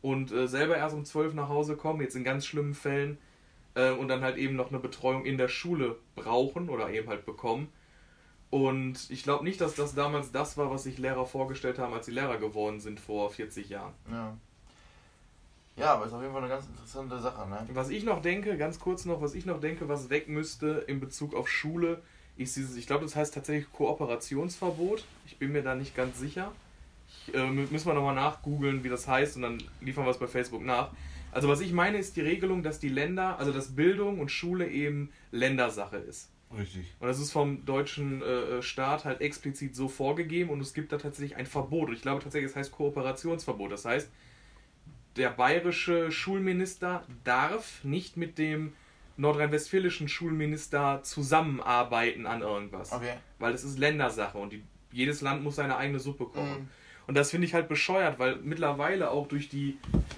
und 0.00 0.32
äh, 0.32 0.48
selber 0.48 0.76
erst 0.76 0.96
um 0.96 1.04
zwölf 1.04 1.32
nach 1.34 1.48
Hause 1.48 1.76
kommen, 1.76 2.00
jetzt 2.00 2.16
in 2.16 2.24
ganz 2.24 2.44
schlimmen 2.44 2.74
Fällen, 2.74 3.18
äh, 3.74 3.90
und 3.90 4.08
dann 4.08 4.22
halt 4.22 4.36
eben 4.36 4.56
noch 4.56 4.70
eine 4.70 4.80
Betreuung 4.80 5.24
in 5.24 5.38
der 5.38 5.48
Schule 5.48 5.96
brauchen 6.16 6.68
oder 6.68 6.90
eben 6.90 7.08
halt 7.08 7.24
bekommen. 7.24 7.68
Und 8.52 9.08
ich 9.10 9.22
glaube 9.22 9.44
nicht, 9.44 9.62
dass 9.62 9.74
das 9.76 9.94
damals 9.94 10.30
das 10.30 10.58
war, 10.58 10.70
was 10.70 10.82
sich 10.82 10.98
Lehrer 10.98 11.24
vorgestellt 11.24 11.78
haben, 11.78 11.94
als 11.94 12.04
sie 12.04 12.12
Lehrer 12.12 12.36
geworden 12.36 12.80
sind 12.80 13.00
vor 13.00 13.30
40 13.30 13.70
Jahren. 13.70 13.94
Ja. 14.10 14.36
Ja, 15.78 15.94
aber 15.94 16.04
ist 16.04 16.12
auf 16.12 16.20
jeden 16.20 16.34
Fall 16.34 16.42
eine 16.42 16.52
ganz 16.52 16.66
interessante 16.66 17.18
Sache, 17.18 17.48
ne? 17.48 17.66
Was 17.72 17.88
ich 17.88 18.04
noch 18.04 18.20
denke, 18.20 18.58
ganz 18.58 18.78
kurz 18.78 19.06
noch, 19.06 19.22
was 19.22 19.32
ich 19.34 19.46
noch 19.46 19.58
denke, 19.58 19.88
was 19.88 20.10
weg 20.10 20.28
müsste 20.28 20.84
in 20.86 21.00
Bezug 21.00 21.34
auf 21.34 21.48
Schule, 21.48 22.02
ist 22.36 22.54
dieses, 22.56 22.76
ich 22.76 22.86
glaube, 22.86 23.04
das 23.04 23.16
heißt 23.16 23.32
tatsächlich 23.32 23.72
Kooperationsverbot. 23.72 25.02
Ich 25.24 25.38
bin 25.38 25.52
mir 25.52 25.62
da 25.62 25.74
nicht 25.74 25.96
ganz 25.96 26.18
sicher. 26.18 26.52
Ich, 27.08 27.34
äh, 27.34 27.38
mü- 27.38 27.70
müssen 27.72 27.86
wir 27.86 27.94
nochmal 27.94 28.14
nachgoogeln, 28.14 28.84
wie 28.84 28.90
das 28.90 29.08
heißt, 29.08 29.36
und 29.36 29.42
dann 29.42 29.62
liefern 29.80 30.04
wir 30.04 30.10
es 30.10 30.18
bei 30.18 30.26
Facebook 30.26 30.62
nach. 30.62 30.90
Also 31.30 31.48
was 31.48 31.60
ich 31.60 31.72
meine, 31.72 31.96
ist 31.96 32.16
die 32.16 32.20
Regelung, 32.20 32.62
dass 32.62 32.78
die 32.78 32.90
Länder, 32.90 33.38
also 33.38 33.50
dass 33.50 33.74
Bildung 33.74 34.20
und 34.20 34.30
Schule 34.30 34.68
eben 34.68 35.10
Ländersache 35.30 35.96
ist. 35.96 36.28
Richtig. 36.56 36.86
Und 37.00 37.08
das 37.08 37.18
ist 37.18 37.32
vom 37.32 37.64
deutschen 37.64 38.22
äh, 38.22 38.62
Staat 38.62 39.04
halt 39.04 39.20
explizit 39.20 39.74
so 39.74 39.88
vorgegeben 39.88 40.50
und 40.50 40.60
es 40.60 40.74
gibt 40.74 40.92
da 40.92 40.98
tatsächlich 40.98 41.36
ein 41.36 41.46
Verbot. 41.46 41.90
Ich 41.92 42.02
glaube 42.02 42.22
tatsächlich, 42.22 42.50
es 42.50 42.56
heißt 42.56 42.72
Kooperationsverbot. 42.72 43.72
Das 43.72 43.84
heißt, 43.84 44.10
der 45.16 45.30
bayerische 45.30 46.10
Schulminister 46.10 47.04
darf 47.24 47.84
nicht 47.84 48.16
mit 48.16 48.38
dem 48.38 48.72
nordrhein-westfälischen 49.16 50.08
Schulminister 50.08 51.02
zusammenarbeiten 51.02 52.26
an 52.26 52.42
irgendwas. 52.42 52.92
Okay. 52.92 53.14
Weil 53.38 53.52
das 53.52 53.64
ist 53.64 53.78
Ländersache 53.78 54.38
und 54.38 54.52
die, 54.52 54.62
jedes 54.90 55.20
Land 55.20 55.42
muss 55.42 55.56
seine 55.56 55.76
eigene 55.76 56.00
Suppe 56.00 56.24
kochen. 56.24 56.62
Mhm. 56.62 56.68
Und 57.12 57.16
das 57.16 57.30
finde 57.30 57.46
ich 57.46 57.52
halt 57.52 57.68
bescheuert, 57.68 58.18
weil 58.18 58.36
mittlerweile 58.36 59.10
auch 59.10 59.28
durch 59.28 59.50
die, 59.50 59.76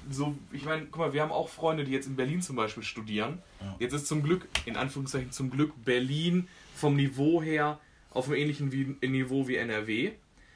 so, 0.08 0.38
ich 0.52 0.64
meine, 0.64 0.86
guck 0.86 0.98
mal, 0.98 1.12
wir 1.12 1.22
haben 1.22 1.32
auch 1.32 1.48
Freunde, 1.48 1.82
die 1.82 1.90
jetzt 1.90 2.06
in 2.06 2.14
Berlin 2.14 2.40
zum 2.40 2.54
Beispiel 2.54 2.84
studieren. 2.84 3.42
Ja. 3.60 3.74
Jetzt 3.80 3.94
ist 3.94 4.06
zum 4.06 4.22
Glück, 4.22 4.46
in 4.64 4.76
Anführungszeichen 4.76 5.32
zum 5.32 5.50
Glück, 5.50 5.72
Berlin 5.84 6.46
vom 6.76 6.94
Niveau 6.94 7.42
her 7.42 7.80
auf 8.10 8.28
einem 8.28 8.36
ähnlichen 8.36 8.70
wie, 8.70 8.96
Niveau 9.08 9.48
wie 9.48 9.56
NRW. 9.56 10.12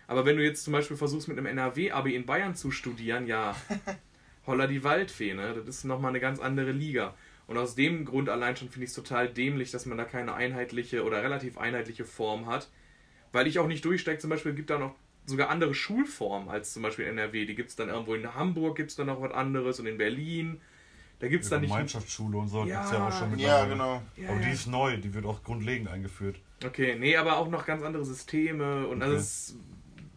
Aber 0.07 0.27
wenn 0.27 0.37
du 0.37 0.44
jetzt 0.44 0.62
zum 0.62 0.74
Beispiel 0.74 0.96
versuchst, 0.96 1.27
mit 1.27 1.38
einem 1.38 1.46
NRW-Abi 1.48 2.14
in 2.14 2.24
Bayern 2.24 2.55
zu 2.55 2.70
studieren, 2.70 3.27
ja, 3.27 3.57
holla 4.46 4.68
die 4.68 4.85
Waldfee, 4.85 5.35
ne? 5.35 5.55
Das 5.57 5.79
ist 5.79 5.85
nochmal 5.87 6.11
eine 6.11 6.20
ganz 6.20 6.38
andere 6.38 6.70
Liga. 6.70 7.16
Und 7.48 7.59
aus 7.59 7.74
dem 7.74 8.05
Grund 8.05 8.29
allein 8.29 8.57
schon 8.57 8.68
finde 8.68 8.85
ich 8.85 8.90
es 8.90 8.94
total 8.94 9.29
dämlich, 9.29 9.72
dass 9.72 9.87
man 9.87 9.98
da 9.98 10.05
keine 10.05 10.35
einheitliche 10.35 11.03
oder 11.03 11.20
relativ 11.20 11.59
einheitliche 11.59 12.05
Form 12.05 12.46
hat. 12.46 12.68
Weil 13.33 13.48
ich 13.48 13.59
auch 13.59 13.66
nicht 13.66 13.85
durchsteige, 13.85 14.20
zum 14.20 14.31
Beispiel 14.31 14.55
gibt 14.55 14.70
da 14.70 14.79
noch 14.79 14.94
sogar 15.29 15.51
andere 15.51 15.75
Schulformen 15.75 16.49
als 16.49 16.73
zum 16.73 16.83
Beispiel 16.83 17.07
NRW. 17.07 17.47
Die 17.47 17.55
gibt 17.55 17.71
es 17.71 17.77
dann 17.77 17.88
irgendwo 17.88 18.14
in 18.14 18.35
Hamburg, 18.35 18.77
gibt 18.77 18.91
es 18.91 18.97
dann 18.97 19.07
noch 19.07 19.21
was 19.21 19.33
anderes 19.33 19.81
und 19.81 19.87
in 19.87 19.99
Berlin. 19.99 20.61
Da 21.21 21.29
gibt 21.29 21.45
es 21.45 21.51
dann 21.51 21.61
nicht. 21.62 21.73
Gemeinschaftsschule 21.73 22.38
und 22.38 22.49
so 22.49 22.64
Ja. 22.64 22.77
gibt's 22.77 22.91
ja 22.93 23.07
auch 23.07 23.12
schon 23.12 23.31
Ja, 23.31 23.37
mittlerweile. 23.37 23.71
genau. 23.71 24.03
Ja, 24.17 24.31
Aber 24.31 24.38
die 24.41 24.47
ja. 24.47 24.53
ist 24.53 24.67
neu, 24.67 24.97
die 24.99 25.14
wird 25.14 25.27
auch 25.27 25.43
grundlegend 25.43 25.88
eingeführt. 25.88 26.37
Okay, 26.64 26.97
nee, 26.99 27.17
aber 27.17 27.37
auch 27.37 27.49
noch 27.49 27.67
ganz 27.67 27.83
andere 27.83 28.05
Systeme. 28.05 28.87
Und 28.88 28.99
Okay. 29.03 29.05
also 29.05 29.17
es, 29.17 29.57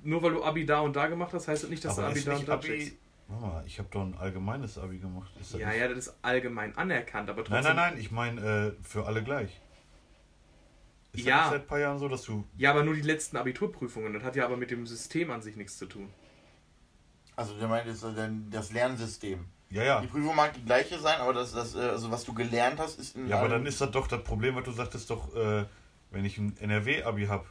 nur 0.03 0.23
weil 0.23 0.31
du 0.31 0.43
Abi 0.43 0.65
da 0.65 0.79
und 0.81 0.95
da 0.95 1.07
gemacht 1.07 1.33
hast, 1.33 1.47
heißt 1.47 1.63
das 1.63 1.69
nicht, 1.69 1.85
dass 1.85 1.93
Aber 1.93 2.03
du 2.03 2.07
Abi 2.09 2.19
ist 2.19 2.27
da 2.27 2.31
nicht 2.31 2.41
und 2.41 2.49
da 2.49 2.53
Abi. 2.55 2.67
checkst. 2.67 2.93
Warte 3.27 3.45
mal, 3.45 3.63
ich 3.65 3.79
habe 3.79 3.87
doch 3.91 4.01
ein 4.01 4.15
allgemeines 4.17 4.77
Abi 4.77 4.97
gemacht. 4.97 5.31
Ist 5.39 5.53
das 5.53 5.61
Ja, 5.61 5.67
nicht? 5.69 5.77
ja, 5.79 5.87
das 5.87 5.97
ist 5.97 6.15
allgemein 6.21 6.75
anerkannt, 6.77 7.29
aber 7.29 7.43
trotzdem. 7.43 7.63
Nein, 7.63 7.75
nein, 7.75 7.93
nein, 7.93 8.01
ich 8.01 8.11
meine 8.11 8.41
äh, 8.41 8.83
für 8.83 9.05
alle 9.05 9.23
gleich. 9.23 9.61
Ist 11.13 11.25
Ja. 11.25 11.41
das 11.41 11.49
seit 11.51 11.61
ein 11.61 11.67
paar 11.67 11.79
Jahren 11.79 11.99
so, 11.99 12.07
dass 12.07 12.23
du. 12.23 12.45
Ja, 12.57 12.71
aber 12.71 12.83
nur 12.83 12.93
die 12.95 13.01
letzten 13.01 13.37
Abiturprüfungen. 13.37 14.13
Das 14.13 14.23
hat 14.23 14.35
ja 14.35 14.45
aber 14.45 14.57
mit 14.57 14.71
dem 14.71 14.87
System 14.87 15.29
an 15.31 15.41
sich 15.41 15.55
nichts 15.55 15.77
zu 15.77 15.85
tun. 15.85 16.09
Also 17.35 17.53
der 17.57 17.67
meint 17.67 17.87
jetzt 17.87 18.03
äh, 18.03 18.13
denn 18.13 18.47
das 18.49 18.71
Lernsystem. 18.71 19.45
Ja, 19.69 19.83
ja. 19.83 20.01
Die 20.01 20.07
Prüfung 20.07 20.35
mag 20.35 20.53
die 20.53 20.63
gleiche 20.65 20.99
sein, 20.99 21.19
aber 21.19 21.33
das, 21.33 21.53
das, 21.53 21.75
äh, 21.75 21.79
also 21.79 22.11
was 22.11 22.23
du 22.25 22.33
gelernt 22.33 22.79
hast, 22.79 22.99
ist 22.99 23.15
Ja, 23.27 23.39
aber 23.39 23.49
dann 23.49 23.65
ist 23.65 23.79
das 23.81 23.91
doch 23.91 24.07
das 24.07 24.23
Problem, 24.23 24.55
was 24.55 24.65
du 24.65 24.71
sagtest 24.71 25.09
doch, 25.09 25.33
äh, 25.35 25.65
wenn 26.11 26.25
ich 26.25 26.37
ein 26.37 26.55
NRW-Abi 26.57 27.25
habe. 27.27 27.45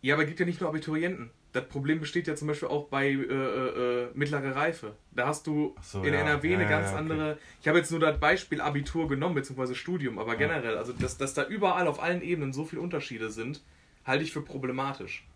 Ja, 0.00 0.14
aber 0.14 0.24
es 0.24 0.28
gibt 0.28 0.40
ja 0.40 0.46
nicht 0.46 0.60
nur 0.60 0.68
Abiturienten. 0.70 1.30
Das 1.52 1.68
Problem 1.68 2.00
besteht 2.00 2.26
ja 2.26 2.34
zum 2.34 2.48
Beispiel 2.48 2.68
auch 2.68 2.88
bei 2.88 3.08
äh, 3.08 3.14
äh, 3.14 4.04
äh, 4.04 4.10
mittlere 4.14 4.56
Reife. 4.56 4.96
Da 5.10 5.26
hast 5.26 5.46
du 5.46 5.74
so, 5.82 6.02
in 6.02 6.14
ja. 6.14 6.20
NRW 6.20 6.48
Ja, 6.48 6.54
eine 6.56 6.64
ja, 6.64 6.70
ganz 6.70 6.86
ja, 6.86 6.92
okay. 6.92 6.98
andere. 6.98 7.38
Ich 7.60 7.68
habe 7.68 7.78
jetzt 7.78 7.90
nur 7.90 8.00
das 8.00 8.18
Beispiel 8.18 8.60
Abitur 8.62 9.06
genommen, 9.06 9.34
beziehungsweise 9.34 9.74
Studium, 9.74 10.18
aber 10.18 10.36
generell, 10.36 10.78
also 10.78 10.94
dass, 10.94 11.18
dass 11.18 11.34
da 11.34 11.44
überall 11.44 11.86
auf 11.88 12.02
allen 12.02 12.22
Ebenen 12.22 12.54
so 12.54 12.64
viele 12.64 12.80
Unterschiede 12.80 13.30
sind, 13.30 13.62
halte 14.06 14.24
ich 14.24 14.32
für 14.32 14.40
problematisch. 14.40 15.26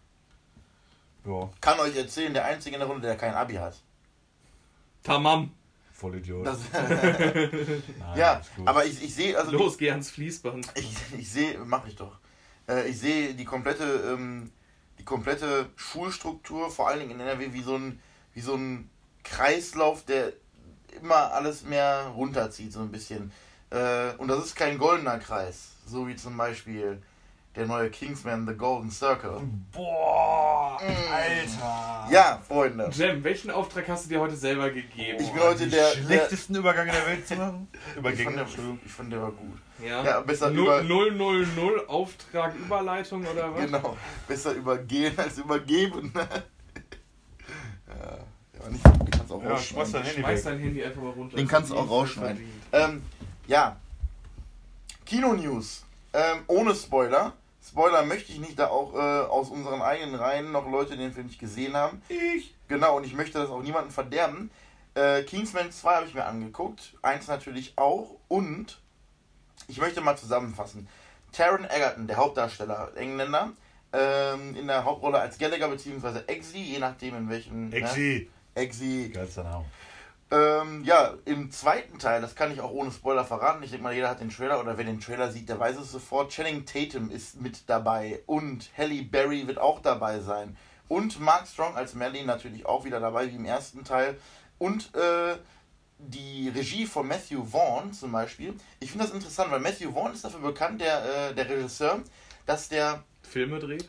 Ja, 1.27 1.51
kann 1.61 1.79
euch 1.81 1.97
erzählen, 1.97 2.33
der 2.33 2.47
Einzige 2.47 2.77
in 2.77 2.81
der 2.81 2.89
Runde, 2.89 3.07
der 3.07 3.17
kein 3.17 3.35
Abi 3.35 3.55
hat. 3.55 3.83
Tamam! 5.03 5.51
Vollidiot. 5.93 6.47
Das, 6.47 6.59
Nein, 6.73 7.83
ja, 8.17 8.41
aber 8.65 8.85
ich, 8.85 9.03
ich 9.03 9.15
sehe, 9.15 9.37
also 9.37 9.51
Los, 9.53 9.79
geh 9.79 9.91
ans 9.91 10.11
Fließband. 10.11 10.69
ich, 10.75 10.95
ich 11.19 11.31
sehe, 11.31 11.59
mache 11.59 11.89
ich 11.89 11.97
doch. 11.97 12.19
Äh, 12.69 12.89
ich 12.89 12.99
sehe 12.99 13.35
die 13.35 13.45
komplette, 13.45 13.85
ähm, 14.13 14.51
die 14.99 15.05
komplette 15.05 15.71
Schulstruktur, 15.77 16.71
vor 16.71 16.89
allen 16.89 17.01
Dingen 17.01 17.13
in 17.13 17.21
NRW, 17.21 17.53
wie 17.53 17.63
so 17.63 17.77
ein, 17.77 18.01
wie 18.35 18.41
so 18.41 18.55
ein 18.55 18.91
Kreislauf, 19.25 20.05
der 20.05 20.33
immer 21.01 21.33
alles 21.33 21.63
mehr 21.63 22.13
runterzieht, 22.15 22.73
so 22.73 22.81
ein 22.81 22.91
bisschen. 22.91 23.33
Äh, 23.71 24.13
und 24.19 24.29
das 24.29 24.45
ist 24.45 24.57
kein 24.57 24.79
goldener 24.79 25.19
Kreis, 25.19 25.73
so 25.87 26.07
wie 26.09 26.17
zum 26.17 26.37
Beispiel 26.37 27.03
der 27.57 27.67
neue 27.67 27.91
Kingsman 27.91 28.47
The 28.47 28.55
Golden 28.55 28.91
Circle. 28.91 29.41
Boah, 29.73 30.79
Alter. 30.81 31.86
Ja, 32.11 32.41
Freunde. 32.47 32.89
Jem, 32.93 33.25
welchen 33.25 33.51
Auftrag 33.51 33.89
hast 33.89 34.05
du 34.05 34.09
dir 34.11 34.21
heute 34.21 34.37
selber 34.37 34.71
gegeben? 34.71 35.19
Ich 35.21 35.33
bin 35.33 35.43
heute 35.43 35.61
Den 35.61 35.71
der, 35.71 35.95
der 35.95 36.03
schlechtesten 36.03 36.55
Übergang 36.57 36.87
in 36.87 36.93
der 36.95 37.07
Welt 37.07 37.27
zu 37.27 37.35
machen. 37.37 37.69
ich, 37.73 37.79
fand 37.81 37.97
Übergänge, 37.99 38.33
der, 38.33 38.41
Entschuldigung. 38.43 38.81
ich 38.85 38.93
fand 38.93 39.13
der 39.13 39.23
war 39.23 39.33
gut. 39.33 39.59
Ja, 39.85 40.05
Ja, 40.05 40.21
besser 40.21 40.51
über- 40.51 40.83
0, 40.83 41.13
0, 41.13 41.47
0, 41.57 41.85
Auftrag, 41.89 42.55
Überleitung 42.57 43.27
oder 43.27 43.55
was? 43.55 43.65
Genau, 43.67 43.97
besser 44.29 44.53
übergehen 44.53 45.19
als 45.19 45.39
übergeben. 45.39 46.13
ja, 46.17 46.23
ja, 47.89 48.69
nicht, 48.71 48.85
den 48.85 49.11
kannst 49.11 49.31
du 49.31 49.35
auch 49.35 49.43
Ja, 49.43 49.57
schmeiß 49.59 49.77
rausschneiden. 49.79 49.93
dein 49.93 50.03
Handy 50.05 50.21
Schmeiß 50.23 50.45
weg. 50.45 50.53
dein 50.53 50.59
Handy 50.61 50.85
einfach 50.85 51.03
mal 51.03 51.11
runter. 51.11 51.37
Den 51.37 51.49
kannst 51.49 51.71
du 51.71 51.75
auch 51.77 51.83
die 51.83 51.89
voll 51.89 51.99
rausschneiden. 51.99 52.53
Ähm, 52.73 53.03
ja, 53.47 53.77
Kino-News. 55.05 55.85
Ähm, 56.13 56.39
ohne 56.47 56.75
Spoiler. 56.75 57.33
Spoiler 57.77 58.07
möchte 58.07 58.33
ich 58.33 58.41
nicht, 58.41 58.59
da 58.59 58.69
auch 58.69 58.95
äh, 58.95 58.97
aus 58.97 59.51
unseren 59.51 59.83
eigenen 59.83 60.15
Reihen 60.15 60.51
noch 60.51 60.67
Leute 60.67 60.97
den 60.97 61.13
Film 61.13 61.27
nicht 61.27 61.39
gesehen 61.39 61.77
haben. 61.77 62.01
Ich. 62.09 62.55
Genau, 62.69 62.97
und 62.97 63.05
ich 63.05 63.13
möchte 63.13 63.39
das 63.39 63.51
auch 63.51 63.61
niemandem 63.61 63.93
verderben. 63.93 64.51
Äh, 64.95 65.25
Kingsman 65.25 65.71
2 65.71 65.95
habe 65.95 66.07
ich 66.07 66.15
mir 66.15 66.25
angeguckt. 66.25 66.95
Eins 67.03 67.29
natürlich 67.29 67.75
auch. 67.77 68.17
Und 68.29 68.81
ich 69.69 69.77
möchte 69.77 70.01
mal 70.01 70.17
zusammenfassen. 70.17 70.89
Taron 71.33 71.67
Egerton, 71.67 72.07
der 72.07 72.17
Hauptdarsteller, 72.17 72.93
Engländer, 72.97 73.53
ähm, 73.93 74.57
in 74.57 74.69
der 74.69 74.83
Hauptrolle 74.87 75.19
als 75.19 75.37
Gallagher 75.37 75.69
bzw. 75.69 76.21
Eggsy, 76.29 76.57
je 76.57 76.79
nachdem 76.79 77.15
in 77.15 77.29
welchem. 77.29 77.71
Exi. 77.75 78.31
Ne? 78.55 78.63
Eggsy. 78.63 79.11
Geilster 79.13 79.45
Name. 79.45 79.67
Ähm, 80.31 80.83
ja, 80.85 81.15
im 81.25 81.51
zweiten 81.53 81.99
Teil, 81.99 82.21
das 82.21 82.35
kann 82.35 82.53
ich 82.53 82.61
auch 82.61 82.73
ohne 82.73 82.91
Spoiler 82.91 83.25
verraten. 83.25 83.63
Ich 83.63 83.71
denke 83.71 83.85
mal, 83.85 83.95
jeder 83.95 84.11
hat 84.11 84.21
den 84.21 84.31
Trailer 84.31 84.61
oder 84.61 84.77
wer 84.77 84.85
den 84.85 85.01
Trailer 85.01 85.31
sieht, 85.31 85.49
der 85.49 85.61
weiß 85.61 85.77
es 85.77 85.93
sofort. 85.93 86.33
Channing 86.33 86.67
Tatum 86.67 87.11
ist 87.11 87.41
mit 87.41 87.69
dabei 87.69 88.23
und 88.27 88.71
Halle 88.77 89.03
Berry 89.03 89.47
wird 89.47 89.59
auch 89.59 89.81
dabei 89.81 90.21
sein. 90.21 90.57
Und 90.89 91.21
Mark 91.21 91.47
Strong 91.47 91.77
als 91.77 91.95
Merlin 91.95 92.27
natürlich 92.27 92.67
auch 92.67 92.85
wieder 92.85 93.01
dabei, 93.01 93.31
wie 93.31 93.37
im 93.37 93.45
ersten 93.45 93.85
Teil. 93.85 94.19
Und 94.59 94.95
äh, 94.95 95.37
die 95.99 96.49
Regie 96.49 96.87
von 96.87 97.07
Matthew 97.07 97.45
Vaughn 97.45 97.93
zum 97.93 98.13
Beispiel. 98.13 98.55
Ich 98.81 98.91
finde 98.91 99.07
das 99.07 99.15
interessant, 99.15 99.51
weil 99.51 99.61
Matthew 99.61 99.93
Vaughn 99.93 100.13
ist 100.13 100.25
dafür 100.25 100.41
bekannt, 100.41 100.81
der, 100.81 101.31
äh, 101.31 101.35
der 101.35 101.49
Regisseur, 101.49 102.03
dass 102.47 102.69
der 102.69 103.03
Filme 103.23 103.59
dreht? 103.59 103.89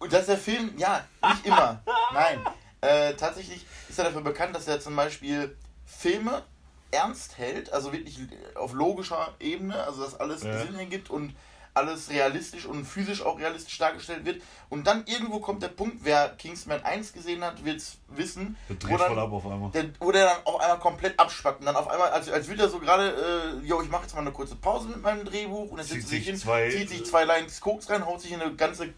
und 0.00 0.12
dass 0.12 0.26
der 0.26 0.38
Film, 0.38 0.72
ja, 0.76 1.04
nicht 1.28 1.46
immer. 1.46 1.80
Nein. 2.12 2.40
Äh, 2.80 3.14
tatsächlich 3.14 3.66
ist 3.88 3.98
er 3.98 4.04
dafür 4.06 4.22
bekannt, 4.22 4.54
dass 4.54 4.66
er 4.68 4.80
zum 4.80 4.96
Beispiel 4.96 5.56
Filme 5.86 6.42
ernst 6.90 7.38
hält, 7.38 7.72
also 7.72 7.92
wirklich 7.92 8.18
auf 8.54 8.72
logischer 8.72 9.34
Ebene, 9.38 9.82
also 9.84 10.02
dass 10.02 10.18
alles 10.18 10.42
Ja. 10.42 10.58
Sinn 10.64 10.74
ergibt 10.78 11.10
und 11.10 11.34
alles 11.72 12.10
realistisch 12.10 12.66
und 12.66 12.84
physisch 12.84 13.22
auch 13.22 13.38
realistisch 13.38 13.78
dargestellt 13.78 14.24
wird. 14.24 14.42
Und 14.70 14.88
dann 14.88 15.04
irgendwo 15.06 15.38
kommt 15.38 15.62
der 15.62 15.68
Punkt, 15.68 15.98
wer 16.02 16.30
Kingsman 16.30 16.82
1 16.82 17.12
gesehen 17.12 17.44
hat, 17.44 17.64
wird 17.64 17.76
es 17.76 17.96
wissen, 18.08 18.56
wo 18.66 18.74
dreht 18.74 18.98
voll 18.98 19.08
dann, 19.08 19.18
ab 19.20 19.32
auf 19.32 19.46
einmal. 19.46 19.70
der, 19.70 19.84
wo 20.00 20.10
der 20.10 20.24
dann 20.24 20.38
auf 20.46 20.60
einmal 20.60 20.80
komplett 20.80 21.18
abspackt 21.20 21.60
und 21.60 21.66
dann 21.66 21.76
auf 21.76 21.86
einmal, 21.88 22.10
als, 22.10 22.28
als 22.28 22.48
würde 22.48 22.62
er 22.64 22.68
so 22.68 22.80
gerade, 22.80 23.60
äh, 23.62 23.66
yo, 23.66 23.80
ich 23.82 23.88
mache 23.88 24.02
jetzt 24.02 24.14
mal 24.14 24.22
eine 24.22 24.32
kurze 24.32 24.56
Pause 24.56 24.88
mit 24.88 25.00
meinem 25.00 25.24
Drehbuch 25.24 25.70
und 25.70 25.76
dann 25.78 25.86
Zieht 25.86 25.98
er 25.98 26.00
sich 26.02 26.08
sich 26.08 26.26
hin, 26.26 26.36
zwei- 26.36 26.70
zieht 26.70 26.88
sich 26.88 27.04
zwei 27.06 27.24
Lines 27.24 27.60
Koks 27.60 27.88
rein, 27.88 28.04
haut 28.04 28.20
sich 28.20 28.32
in 28.32 28.42
eine 28.42 28.52
ganze, 28.56 28.88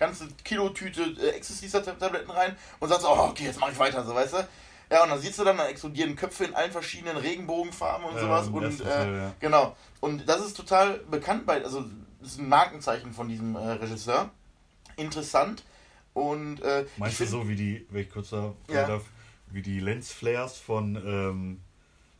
ganze 0.00 0.26
Kilotüte 0.44 1.02
äh, 1.02 1.36
Ecstasy-Tabletten 1.36 2.30
rein 2.30 2.56
und 2.80 2.88
sagt 2.88 3.02
so, 3.02 3.08
oh, 3.08 3.28
okay, 3.30 3.44
jetzt 3.44 3.60
mache 3.60 3.70
ich 3.72 3.78
weiter, 3.78 4.04
so, 4.04 4.14
weißt 4.14 4.32
du? 4.32 4.48
Ja, 4.90 5.04
und 5.04 5.10
dann 5.10 5.20
siehst 5.20 5.38
du 5.38 5.44
dann, 5.44 5.56
dann 5.56 5.68
explodieren 5.68 6.16
Köpfe 6.16 6.44
in 6.46 6.54
allen 6.56 6.72
verschiedenen 6.72 7.16
Regenbogenfarben 7.16 8.06
und 8.06 8.14
Ja, 8.16 8.20
sowas. 8.22 8.48
Und 8.48 8.64
ersten 8.64 8.88
äh, 8.88 9.16
ja. 9.18 9.32
genau. 9.38 9.76
Und 10.00 10.28
das 10.28 10.40
ist 10.44 10.56
total 10.56 10.94
bekannt 11.08 11.46
bei, 11.46 11.62
also 11.62 11.84
das 12.20 12.32
ist 12.32 12.40
ein 12.40 12.48
Markenzeichen 12.48 13.12
von 13.12 13.28
diesem 13.28 13.54
äh, 13.54 13.58
Regisseur. 13.58 14.30
Interessant. 14.96 15.62
Und 16.12 16.60
äh, 16.62 16.86
Meinst 16.96 17.20
ich 17.20 17.28
du 17.28 17.30
find- 17.30 17.42
so 17.44 17.48
wie 17.48 17.54
die, 17.54 17.86
wenn 17.90 18.02
ich 18.02 18.10
kurz 18.10 18.30
da 18.30 18.52
Ja. 18.68 18.86
darf, 18.88 19.02
wie 19.52 19.62
die 19.62 19.78
Lensflares 19.78 20.56
von, 20.56 20.96
ähm, 20.96 21.60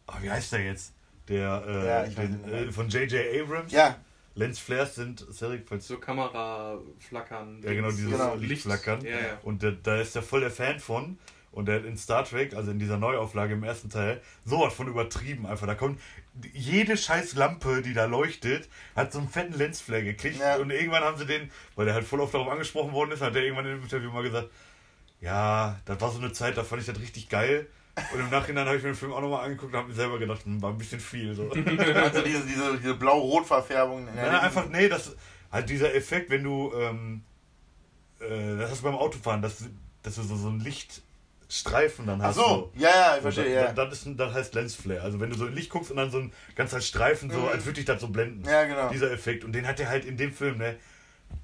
ah, 0.07 0.19
wie 0.21 0.31
heißt 0.31 0.53
der 0.53 0.65
jetzt? 0.65 0.93
Der, 1.29 1.65
äh, 1.67 1.87
Ja, 1.87 2.03
den, 2.05 2.53
äh, 2.69 2.73
von 2.73 2.89
J.J. 2.89 3.43
Abrams. 3.43 3.73
Ja, 3.73 3.97
Lensflares 4.35 4.95
sind, 4.95 5.25
sorry, 5.31 5.61
falls 5.67 5.87
So 5.87 5.99
Kamera 5.99 6.79
flackern. 6.99 7.61
Ja, 7.63 7.73
genau, 7.73 7.91
dieses 7.91 8.11
Genau. 8.11 8.35
Lichtflackern. 8.37 9.05
Ja, 9.05 9.11
ja. 9.11 9.39
Und 9.43 9.63
da, 9.63 9.71
da 9.71 10.01
ist 10.01 10.15
er 10.17 10.23
voll 10.23 10.41
der 10.41 10.51
Fan 10.51 10.79
von. 10.79 11.19
Und 11.53 11.67
der 11.67 11.81
hat 11.81 11.85
in 11.85 11.97
Star 11.97 12.25
Trek, 12.25 12.55
also 12.55 12.71
in 12.71 12.79
dieser 12.79 12.97
Neuauflage 12.97 13.55
im 13.55 13.65
ersten 13.65 13.91
Teil, 13.91 14.21
sowas 14.45 14.73
von 14.73 14.87
übertrieben 14.87 15.47
einfach. 15.47 15.67
Da 15.67 15.75
kommt 15.75 16.01
jede 16.55 16.97
scheiß 16.97 17.35
Lampe, 17.35 17.83
die 17.83 17.93
da 17.93 18.05
leuchtet, 18.05 18.69
hat 18.95 19.13
so 19.13 19.19
einen 19.19 19.29
fetten 19.29 19.55
Lensflare 19.55 20.05
gekriegt. 20.05 20.39
Ja. 20.39 20.57
Und 20.59 20.71
irgendwann 20.71 21.03
haben 21.03 21.19
sie 21.19 21.27
den, 21.27 21.51
weil 21.75 21.87
der 21.87 21.95
halt 21.95 22.07
voll 22.07 22.21
oft 22.21 22.33
darauf 22.33 22.49
angesprochen 22.49 22.93
worden 22.93 23.11
ist, 23.11 23.21
hat 23.21 23.35
er 23.35 23.43
irgendwann 23.43 23.67
im 23.67 23.83
Interview 23.83 24.13
mal 24.13 24.23
gesagt, 24.23 24.49
ja, 25.21 25.81
das 25.87 26.01
war 26.01 26.13
so 26.13 26.19
eine 26.19 26.33
Zeit, 26.33 26.57
da 26.57 26.63
fand 26.63 26.83
ich 26.83 26.87
das 26.87 27.01
richtig 27.01 27.29
geil. 27.29 27.67
Und 28.13 28.21
im 28.21 28.31
Nachhinein 28.31 28.67
habe 28.67 28.77
ich 28.77 28.83
mir 28.83 28.91
den 28.91 28.97
Film 28.97 29.13
auch 29.13 29.21
nochmal 29.21 29.45
angeguckt 29.45 29.73
und 29.73 29.79
habe 29.79 29.89
mir 29.89 29.95
selber 29.95 30.19
gedacht, 30.19 30.45
hm, 30.45 30.63
war 30.63 30.71
ein 30.71 30.79
bisschen 30.79 31.01
viel. 31.01 31.35
So. 31.35 31.51
also 31.51 32.23
diese, 32.23 32.43
diese, 32.47 32.79
diese 32.79 32.95
blau-rot-Verfärbung. 32.95 34.07
in 34.09 34.15
der 34.15 34.25
Ja, 34.25 34.31
Linken- 34.31 34.45
einfach, 34.47 34.67
nee, 34.69 34.89
das 34.89 35.15
halt 35.53 35.69
dieser 35.69 35.95
Effekt, 35.95 36.31
wenn 36.31 36.45
du, 36.45 36.73
ähm, 36.75 37.23
äh, 38.21 38.57
das 38.59 38.71
hast 38.71 38.81
du 38.81 38.85
beim 38.85 38.95
Autofahren, 38.97 39.43
dass, 39.43 39.65
dass 40.03 40.15
du 40.15 40.23
so, 40.23 40.37
so 40.37 40.49
einen 40.49 40.61
Lichtstreifen 40.61 42.07
dann 42.07 42.21
Ach 42.21 42.27
hast. 42.27 42.37
so, 42.37 42.71
ja, 42.77 42.89
ja, 42.89 43.11
ich 43.11 43.17
So, 43.17 43.23
verstehe, 43.23 43.55
das, 43.55 43.65
ja. 43.65 43.73
das, 43.85 43.93
ist, 43.95 44.07
ein- 44.07 44.17
das 44.17 44.33
heißt 44.35 44.55
Lensflare. 44.55 45.03
Also 45.03 45.21
wenn 45.21 45.31
du 45.31 45.37
so 45.37 45.47
in 45.47 45.55
Licht 45.55 45.71
guckst 45.71 45.91
und 45.91 45.97
dann 45.97 46.11
so 46.11 46.19
ein 46.19 46.33
ganzer 46.55 46.81
Streifen, 46.81 47.31
so 47.31 47.39
Mhm. 47.41 47.49
als 47.49 47.65
würde 47.65 47.75
dich 47.77 47.85
das 47.87 48.01
so 48.01 48.09
blenden. 48.09 48.49
Ja, 48.49 48.65
genau. 48.65 48.89
Dieser 48.91 49.11
Effekt. 49.11 49.45
Und 49.45 49.53
den 49.53 49.67
hat 49.67 49.81
er 49.81 49.89
halt 49.89 50.05
in 50.05 50.17
dem 50.17 50.33
Film, 50.33 50.59
ne? 50.59 50.77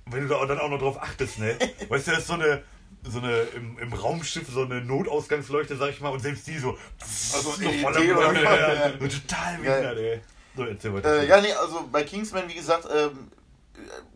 Wenn 0.06 0.22
du 0.22 0.28
da 0.28 0.44
dann 0.46 0.58
auch 0.60 0.70
noch 0.70 0.78
drauf 0.78 1.00
achtest, 1.02 1.38
ne? 1.38 1.56
weißt 1.88 2.06
du, 2.06 2.10
das 2.12 2.20
ist 2.20 2.26
so 2.28 2.34
eine, 2.34 2.62
so 3.04 3.18
eine 3.18 3.40
im, 3.54 3.78
im 3.78 3.92
Raumschiff 3.92 4.48
so 4.48 4.62
eine 4.62 4.80
Notausgangsleuchte, 4.80 5.76
sag 5.76 5.90
ich 5.90 6.00
mal, 6.00 6.08
und 6.10 6.20
selbst 6.20 6.46
die 6.46 6.58
so, 6.58 6.76
Also 7.00 7.52
so 7.52 7.70
voller 7.70 8.00
was, 8.16 8.42
ja, 8.42 8.74
ja. 8.74 8.92
so 8.98 9.08
total 9.08 9.58
behindert, 9.58 9.98
ey. 9.98 10.20
So, 10.56 10.64
erzähl 10.64 10.94
weiter. 10.94 11.22
Äh, 11.22 11.28
ja, 11.28 11.40
nee, 11.40 11.52
also 11.52 11.86
bei 11.92 12.02
Kingsman, 12.02 12.48
wie 12.48 12.54
gesagt, 12.54 12.88
ähm, 12.92 13.30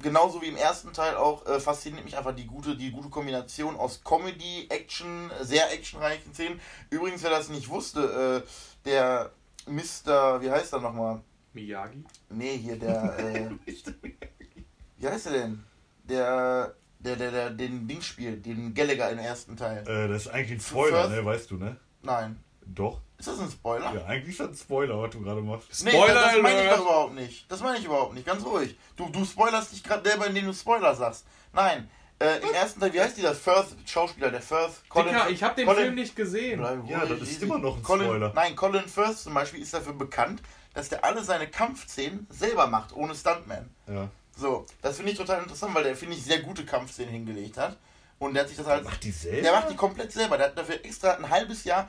genauso 0.03 0.41
wie 0.43 0.47
im 0.47 0.57
ersten 0.57 0.93
Teil 0.93 1.17
auch, 1.17 1.47
äh, 1.47 1.61
fasziniert 1.61 2.05
mich 2.05 2.17
einfach 2.17 2.35
die 2.35 2.47
gute, 2.47 2.77
die 2.77 2.91
gute 2.91 3.11
Kombination 3.11 3.77
aus 3.77 4.03
Comedy, 4.03 4.67
Action, 4.71 5.31
sehr 5.43 5.73
actionreichen 5.73 6.33
Szenen. 6.33 6.61
Übrigens, 6.89 7.23
wer 7.23 7.31
das 7.31 7.49
nicht 7.49 7.69
wusste, 7.69 8.45
äh, 8.45 8.89
der 8.89 9.31
Mr., 9.67 10.41
wie 10.41 10.51
heißt 10.51 10.73
er 10.73 10.81
nochmal? 10.81 11.21
Miyagi? 11.53 12.05
Nee, 12.31 12.57
hier 12.57 12.77
der, 12.77 13.19
äh, 13.19 13.51
wie 14.99 15.09
heißt 15.09 15.27
er 15.27 15.33
denn? 15.33 15.65
Der, 16.05 16.75
der, 17.01 17.17
der, 17.17 17.31
der 17.31 17.51
den 17.51 17.87
Ding 17.89 18.01
spielt, 18.03 18.47
den 18.47 18.73
Gallagher 18.75 19.11
im 19.11 19.19
ersten 19.19 19.57
Teil. 19.57 19.87
Äh, 19.89 20.09
das 20.09 20.23
ist 20.27 20.29
eigentlich 20.29 20.59
ein 20.59 20.61
Spoiler, 20.61 21.03
First- 21.09 21.11
ne? 21.17 21.25
Weißt 21.25 21.51
du, 21.51 21.57
ne? 21.57 21.77
Nein. 22.03 22.41
Doch. 22.67 23.01
Ist 23.19 23.29
das 23.29 23.41
ein 23.41 23.51
Spoiler? 23.51 23.93
Ja, 23.95 24.05
eigentlich 24.07 24.31
ist 24.31 24.41
das 24.41 24.49
ein 24.49 24.55
Spoiler, 24.55 25.01
was 25.03 25.11
du 25.11 25.21
gerade 25.21 25.43
machst. 25.43 25.85
Nee, 25.85 25.91
Spoiler 25.91 26.15
das, 26.15 26.33
das 26.35 26.43
meine 26.43 26.63
ich 26.65 26.71
doch 26.71 26.81
überhaupt 26.81 27.15
nicht. 27.15 27.51
Das 27.53 27.61
meine 27.61 27.79
ich 27.79 27.85
überhaupt 27.85 28.15
nicht. 28.15 28.27
Ganz 28.27 28.45
ruhig. 28.45 28.79
Du, 28.97 29.09
du 29.11 29.25
spoilerst 29.25 29.73
dich 29.73 29.83
gerade 29.83 30.09
selber, 30.09 30.27
indem 30.29 30.47
du 30.47 30.55
Spoiler 30.55 30.95
sagst. 30.95 31.27
Nein. 31.53 31.91
Äh, 32.23 32.37
Im 32.43 32.53
ersten 32.55 32.81
Teil, 32.81 32.93
wie 32.93 33.01
heißt 33.01 33.17
dieser 33.17 33.35
Firth 33.35 33.69
Schauspieler, 33.87 34.31
der 34.31 34.43
Firth? 34.43 34.83
Dicker, 34.95 35.31
ich 35.31 35.43
habe 35.43 35.55
den 35.57 35.67
Colin- 35.67 35.83
Film 35.85 35.95
nicht 35.95 36.15
gesehen. 36.15 36.61
Bleib 36.61 36.87
Ja, 36.87 37.07
das 37.07 37.21
ist 37.23 37.43
immer 37.43 37.59
noch 37.59 37.77
ein 37.79 37.83
Colin, 37.83 38.05
Spoiler. 38.07 38.33
Nein, 38.35 38.55
Colin 38.55 38.87
Firth 38.87 39.19
zum 39.19 39.33
Beispiel 39.35 39.61
ist 39.63 39.73
dafür 39.73 39.95
bekannt, 39.95 40.43
dass 40.75 40.91
der 40.91 41.03
alle 41.03 41.25
seine 41.25 41.47
Kampfszenen 41.49 42.27
selber 42.31 42.67
macht, 42.67 42.95
ohne 42.95 43.15
Stuntman. 43.15 43.71
Ja. 43.89 44.09
So, 44.41 44.65
das 44.81 44.97
finde 44.97 45.13
ich 45.13 45.19
total 45.19 45.43
interessant, 45.43 45.75
weil 45.75 45.85
der, 45.85 45.95
finde 45.95 46.17
ich, 46.17 46.25
sehr 46.25 46.41
gute 46.41 46.65
Kampfszenen 46.65 47.11
hingelegt 47.11 47.59
hat. 47.59 47.77
Und 48.19 48.33
der 48.33 48.43
hat 48.43 48.49
sich 48.49 48.57
das 48.57 48.67
halt. 48.67 48.85
Macht 48.85 49.05
die 49.05 49.11
selber? 49.11 49.43
Der 49.43 49.53
macht 49.53 49.71
die 49.71 49.77
komplett 49.77 50.13
selber. 50.13 50.39
Der 50.39 50.47
hat 50.47 50.57
dafür 50.57 50.83
extra 50.83 51.13
ein 51.13 51.29
halbes 51.29 51.65
Jahr 51.65 51.89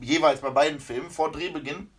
jeweils 0.00 0.40
bei 0.40 0.50
beiden 0.50 0.80
Filmen 0.80 1.10
vor 1.10 1.30
Drehbeginn 1.30 1.90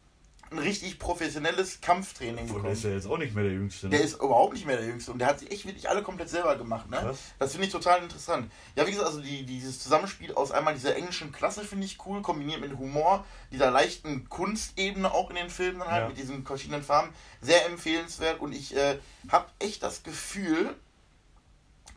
ein 0.54 0.60
richtig 0.60 1.00
professionelles 1.00 1.82
Kampftraining 1.82 2.40
Und 2.40 2.48
der 2.48 2.54
bekommen. 2.56 2.74
ist 2.74 2.84
ja 2.84 2.90
jetzt 2.92 3.08
auch 3.08 3.18
nicht 3.18 3.34
mehr 3.36 3.44
der 3.44 3.54
Jüngste. 3.54 3.88
ne? 3.88 3.92
Der 3.98 4.02
ist 4.02 4.14
überhaupt 4.16 4.54
nicht 4.54 4.66
mehr 4.66 4.78
der 4.78 4.86
Jüngste 4.86 5.12
und 5.12 5.20
der 5.20 5.28
hat 5.28 5.40
sie 5.40 5.48
echt 5.50 5.66
wirklich 5.66 5.90
alle 5.90 6.02
komplett 6.04 6.30
selber 6.30 6.56
gemacht. 6.56 6.90
Ne? 6.90 6.98
Krass. 6.98 7.18
Das 7.40 7.52
finde 7.52 7.68
ich 7.68 7.74
total 7.74 8.02
interessant. 8.04 8.52
Ja, 8.76 8.86
wie 8.88 8.92
gesagt, 8.92 9.08
also 9.08 9.22
die, 9.22 9.46
dieses 9.46 9.82
Zusammenspiel 9.82 10.34
aus 10.36 10.52
einmal 10.52 10.74
dieser 10.74 10.96
englischen 10.96 11.32
Klasse 11.32 11.64
finde 11.64 11.86
ich 11.86 11.98
cool, 12.06 12.22
kombiniert 12.22 12.62
mit 12.62 12.78
Humor, 12.78 13.26
dieser 13.52 13.72
leichten 13.72 14.30
Kunstebene 14.30 15.12
auch 15.12 15.30
in 15.30 15.36
den 15.36 15.50
Filmen 15.50 15.80
dann 15.80 15.90
halt, 15.92 16.02
Ja. 16.04 16.08
mit 16.10 16.18
diesen 16.18 16.46
verschiedenen 16.46 16.84
Farben. 16.84 17.14
Sehr 17.42 17.66
empfehlenswert 17.66 18.40
und 18.40 18.54
ich 18.54 18.76
äh, 18.76 19.00
habe 19.30 19.48
echt 19.60 19.84
das 19.84 20.04
Gefühl, 20.04 20.76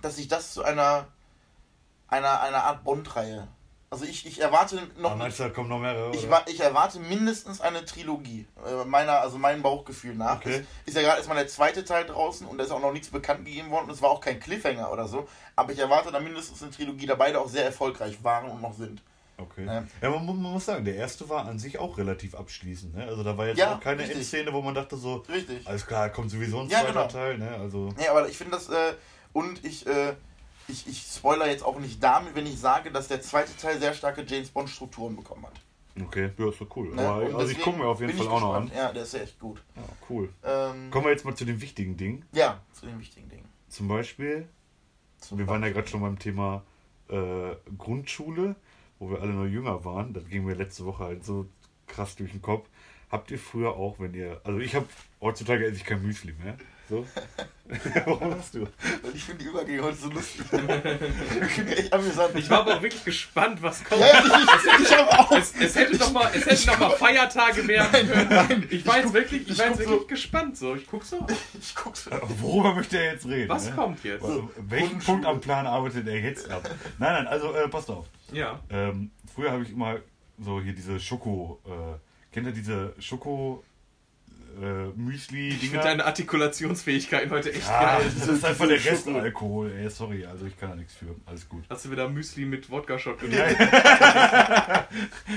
dass 0.02 0.16
sich 0.16 0.28
das 0.28 0.52
zu 0.52 0.62
einer, 0.64 1.08
einer, 2.08 2.40
einer 2.40 2.64
Art 2.64 2.84
Bond-Reihe. 2.84 3.48
Also 3.88 4.04
ich, 4.04 4.26
ich 4.26 4.40
erwarte 4.40 4.82
noch 4.98 5.12
Ah, 5.12 5.14
meinst 5.16 5.38
du, 5.38 5.44
da 5.44 5.50
kommen 5.50 5.68
noch 5.68 5.78
mehrere? 5.78 6.10
ich, 6.14 6.26
ich 6.46 6.60
erwarte 6.60 6.98
mindestens 6.98 7.60
eine 7.60 7.84
Trilogie. 7.84 8.44
Äh, 8.66 8.84
meiner, 8.84 9.20
also 9.20 9.38
meinem 9.38 9.62
Bauchgefühl 9.62 10.14
nach. 10.16 10.36
Okay. 10.38 10.64
Es 10.84 10.88
ist 10.90 10.96
ja 10.96 11.02
gerade 11.02 11.18
erstmal 11.18 11.36
der 11.36 11.46
zweite 11.46 11.84
Teil 11.84 12.04
draußen 12.04 12.46
und 12.46 12.58
da 12.58 12.64
ist 12.64 12.72
auch 12.72 12.80
noch 12.80 12.92
nichts 12.92 13.08
bekannt 13.08 13.44
gegeben 13.44 13.70
worden 13.70 13.84
und 13.84 13.92
es 13.92 14.02
war 14.02 14.10
auch 14.10 14.20
kein 14.20 14.40
Cliffhanger 14.40 14.90
oder 14.90 15.06
so. 15.06 15.28
Aber 15.54 15.72
ich 15.72 15.78
erwarte 15.78 16.10
da 16.10 16.18
mindestens 16.18 16.62
eine 16.62 16.72
Trilogie, 16.72 17.06
da 17.06 17.14
beide 17.14 17.40
auch 17.40 17.48
sehr 17.48 17.64
erfolgreich 17.64 18.22
waren 18.24 18.50
und 18.50 18.60
noch 18.60 18.74
sind. 18.74 19.00
Okay. 19.38 19.66
Ja. 19.66 19.84
Ja, 20.00 20.10
man, 20.10 20.24
man 20.26 20.36
muss 20.52 20.64
sagen, 20.64 20.84
der 20.84 20.96
erste 20.96 21.28
war 21.28 21.46
an 21.46 21.58
sich 21.58 21.78
auch 21.78 21.96
relativ 21.98 22.34
abschließend. 22.34 22.96
Ne? 22.96 23.04
Also 23.06 23.22
da 23.22 23.36
war 23.38 23.46
jetzt 23.46 23.58
Ja, 23.58 23.76
auch 23.76 23.80
keine 23.80 24.00
richtig. 24.00 24.16
Endszene, 24.16 24.52
wo 24.52 24.62
man 24.62 24.74
dachte 24.74 24.96
so, 24.96 25.16
Richtig. 25.28 25.66
alles 25.66 25.86
klar, 25.86 26.08
kommt 26.08 26.30
sowieso 26.30 26.60
ein 26.60 26.68
Ja, 26.68 26.80
zweiter 26.80 26.92
genau. 26.92 27.06
Teil. 27.08 27.38
Ne? 27.38 27.50
Also, 27.60 27.90
Ja, 28.02 28.10
aber 28.12 28.28
ich 28.28 28.36
finde 28.36 28.52
das, 28.56 28.68
äh, 28.68 28.94
und 29.34 29.62
ich, 29.64 29.86
äh, 29.86 30.14
ich, 30.68 30.86
ich 30.86 31.02
spoiler 31.02 31.48
jetzt 31.48 31.64
auch 31.64 31.78
nicht 31.78 32.02
damit, 32.02 32.34
wenn 32.34 32.46
ich 32.46 32.58
sage, 32.58 32.90
dass 32.90 33.08
der 33.08 33.20
zweite 33.22 33.56
Teil 33.56 33.78
sehr 33.78 33.94
starke 33.94 34.24
James 34.26 34.48
Bond 34.50 34.68
Strukturen 34.70 35.16
bekommen 35.16 35.44
hat. 35.46 36.04
okay, 36.04 36.30
ja, 36.36 36.48
ist 36.48 36.60
doch 36.60 36.76
cool. 36.76 36.94
Ne? 36.94 37.02
Aber, 37.02 37.38
also 37.38 37.52
ich 37.52 37.60
gucke 37.60 37.78
mir 37.78 37.86
auf 37.86 38.00
jeden 38.00 38.16
Fall 38.16 38.28
auch 38.28 38.40
noch 38.40 38.54
an. 38.54 38.64
gespannt. 38.66 38.84
Ja, 38.86 38.92
der 38.92 39.02
ist 39.02 39.14
ja 39.14 39.20
echt 39.20 39.38
gut. 39.38 39.62
Ja, 39.76 39.82
cool. 40.10 40.28
Ähm, 40.44 40.90
Kommen 40.90 41.06
wir 41.06 41.12
jetzt 41.12 41.24
mal 41.24 41.34
zu 41.34 41.44
den 41.44 41.60
wichtigen 41.60 41.96
Dingen. 41.96 42.24
ja, 42.32 42.60
zu 42.72 42.86
den 42.86 42.98
wichtigen 42.98 43.28
Dingen. 43.28 43.44
Zum 43.68 43.88
Beispiel, 43.88 44.48
Zum 45.18 45.38
wir 45.38 45.46
waren 45.46 45.62
ja 45.62 45.70
gerade 45.70 45.88
schon 45.88 46.00
beim 46.00 46.18
Thema 46.18 46.62
äh, 47.08 47.54
Grundschule, 47.76 48.56
wo 48.98 49.10
wir 49.10 49.20
alle 49.20 49.32
noch 49.32 49.46
jünger 49.46 49.84
waren. 49.84 50.12
Das 50.14 50.26
ging 50.28 50.44
mir 50.44 50.54
letzte 50.54 50.84
Woche 50.84 51.04
halt 51.04 51.24
so 51.24 51.46
krass 51.86 52.16
durch 52.16 52.32
den 52.32 52.42
Kopf. 52.42 52.68
Habt 53.10 53.30
ihr 53.30 53.38
früher 53.38 53.74
auch, 53.76 53.98
wenn 54.00 54.14
ihr. 54.14 54.40
Also 54.44 54.58
ich 54.58 54.74
habe 54.74 54.86
heutzutage 55.20 55.64
esse 55.66 55.76
ich 55.76 55.84
kein 55.84 56.02
Müsli 56.02 56.32
mehr. 56.42 56.56
So. 56.88 57.06
Warum 58.04 58.34
hast 58.34 58.54
du? 58.54 58.60
Weil 58.60 59.14
ich 59.14 59.24
finde 59.24 59.42
die 59.42 59.50
Übergänge 59.50 59.82
heute 59.82 59.96
so 59.96 60.08
lustig. 60.08 60.44
ich 60.52 61.52
finde 61.52 61.76
echt 61.76 61.92
amüsant. 61.92 62.36
Ich 62.36 62.48
war 62.48 62.60
aber 62.60 62.76
auch 62.76 62.82
wirklich 62.82 63.04
gespannt, 63.04 63.60
was 63.60 63.82
kommt. 63.82 64.02
Ja, 64.02 64.22
ich, 64.24 64.86
ich 64.86 64.96
habe 64.96 65.18
auch. 65.18 65.32
Es, 65.32 65.52
es 65.58 65.74
hätte 65.74 65.96
noch 65.96 66.12
mal, 66.12 66.30
es 66.32 66.46
hätte 66.46 66.66
noch 66.68 66.78
mal 66.78 66.90
Feiertage 66.90 67.66
werden 67.66 68.08
können. 68.08 68.68
ich 68.70 68.86
war 68.86 68.98
jetzt 68.98 69.12
wirklich, 69.12 69.42
ich, 69.42 69.50
ich 69.50 69.58
war 69.58 69.66
jetzt 69.66 69.78
guck 69.78 69.86
wirklich 69.88 70.00
so- 70.00 70.06
gespannt. 70.06 70.56
So, 70.56 70.74
ich 70.76 70.86
guck 70.86 71.04
so. 71.04 71.26
Ich 71.60 71.74
guck's. 71.74 72.08
Worüber 72.38 72.74
möchte 72.74 72.98
er 72.98 73.14
jetzt 73.14 73.26
reden? 73.26 73.48
Was 73.48 73.66
ne? 73.66 73.72
kommt 73.72 74.04
jetzt? 74.04 74.24
Also, 74.24 74.48
welchen. 74.56 75.00
Punkt 75.00 75.26
am 75.26 75.40
Plan 75.40 75.66
arbeitet 75.66 76.06
er 76.06 76.20
jetzt 76.20 76.48
ab? 76.48 76.68
Nein, 76.98 77.12
nein, 77.12 77.26
also 77.26 77.52
äh, 77.52 77.68
passt 77.68 77.90
auf. 77.90 78.06
Ja. 78.32 78.60
Ähm, 78.70 79.10
früher 79.34 79.50
habe 79.50 79.62
ich 79.64 79.70
immer 79.70 79.98
so 80.38 80.60
hier 80.60 80.72
diese 80.72 81.00
Schoko. 81.00 81.60
Äh, 81.64 82.32
kennt 82.32 82.46
ihr 82.46 82.52
diese 82.52 82.94
Schoko 83.00 83.64
äh, 84.60 84.86
Müsli 84.96 85.48
Ich 85.48 85.54
finde 85.58 85.70
Dinger? 85.72 85.82
deine 85.82 86.04
Artikulationsfähigkeit 86.06 87.30
heute 87.30 87.52
echt 87.52 87.68
Ja, 87.68 87.98
geil. 87.98 88.10
das 88.18 88.28
ist 88.28 88.44
einfach 88.44 88.66
der. 88.66 88.84
Restalkohol. 88.84 89.72
Ey, 89.72 89.90
sorry, 89.90 90.24
also 90.26 90.46
ich 90.46 90.58
kann 90.58 90.70
da 90.70 90.76
nichts 90.76 90.94
für. 90.94 91.06
Alles 91.26 91.48
gut. 91.48 91.64
Hast 91.68 91.84
du 91.84 91.90
wieder 91.90 92.08
Müsli 92.08 92.44
mit 92.44 92.70
Wodka-Shot 92.70 93.20
genommen? 93.20 93.38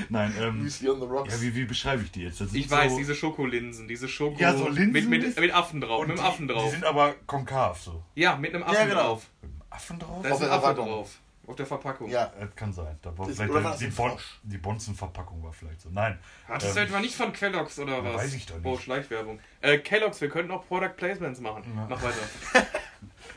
Nein, 0.08 0.34
ähm, 0.40 0.62
Müsli 0.62 0.88
on 0.88 1.00
the 1.00 1.06
rocks. 1.06 1.34
ja, 1.34 1.40
wie, 1.42 1.54
wie 1.54 1.64
beschreibe 1.64 2.02
ich 2.02 2.10
die 2.10 2.22
jetzt? 2.22 2.40
Ich 2.52 2.70
weiß, 2.70 2.92
so, 2.92 2.98
diese 2.98 3.14
Schokolinsen, 3.14 3.88
diese 3.88 4.08
Schoko 4.08 4.38
Ja, 4.40 4.54
so 4.56 4.68
Linsen 4.68 4.92
mit, 4.92 5.08
mit, 5.08 5.38
mit 5.38 5.54
Affen 5.54 5.80
drauf, 5.80 6.00
und 6.02 6.08
mit 6.08 6.18
einem 6.18 6.24
die, 6.26 6.32
Affen 6.32 6.48
Die 6.48 6.54
drauf. 6.54 6.70
sind 6.70 6.84
aber 6.84 7.14
konkav 7.26 7.80
so. 7.80 8.02
Ja, 8.14 8.36
mit 8.36 8.54
einem 8.54 8.62
Affen 8.64 8.74
Ja, 8.74 8.84
genau. 8.86 9.02
drauf. 9.02 9.26
Mit 9.42 9.50
einem 9.52 9.62
Affen 9.70 9.98
drauf? 9.98 10.22
Da 10.22 10.28
ist 10.30 10.42
ein 10.42 10.50
Affe 10.50 10.74
drauf. 10.74 11.18
Auf 11.50 11.56
der 11.56 11.66
Verpackung. 11.66 12.08
Ja, 12.08 12.32
Das 12.38 12.54
kann 12.54 12.72
sein. 12.72 12.96
Da 13.02 13.16
war 13.18 13.26
Das- 13.26 13.34
vielleicht 13.36 13.50
oder 13.52 13.76
die, 13.76 13.84
die, 13.86 13.90
bon, 13.90 14.12
die 14.44 14.58
Bonzenverpackung 14.58 15.42
war 15.42 15.52
vielleicht 15.52 15.80
so. 15.80 15.88
Nein. 15.90 16.16
Hattest 16.46 16.76
du 16.76 16.80
Ähm, 16.80 16.86
etwa 16.86 17.00
nicht 17.00 17.14
von 17.16 17.32
Kellogg's 17.32 17.76
oder 17.80 18.04
was? 18.04 18.14
weiß 18.14 18.34
ich 18.34 18.46
doch 18.46 18.54
nicht. 18.54 18.66
Oh, 18.66 18.78
Schleichwerbung. 18.78 19.40
Äh, 19.60 19.78
Kellogg's, 19.78 20.20
wir 20.20 20.28
könnten 20.28 20.52
auch 20.52 20.64
Product 20.68 20.94
Placements 20.96 21.40
machen. 21.40 21.64
Ja. 21.74 21.86
Mach 21.90 22.00
weiter. 22.02 22.16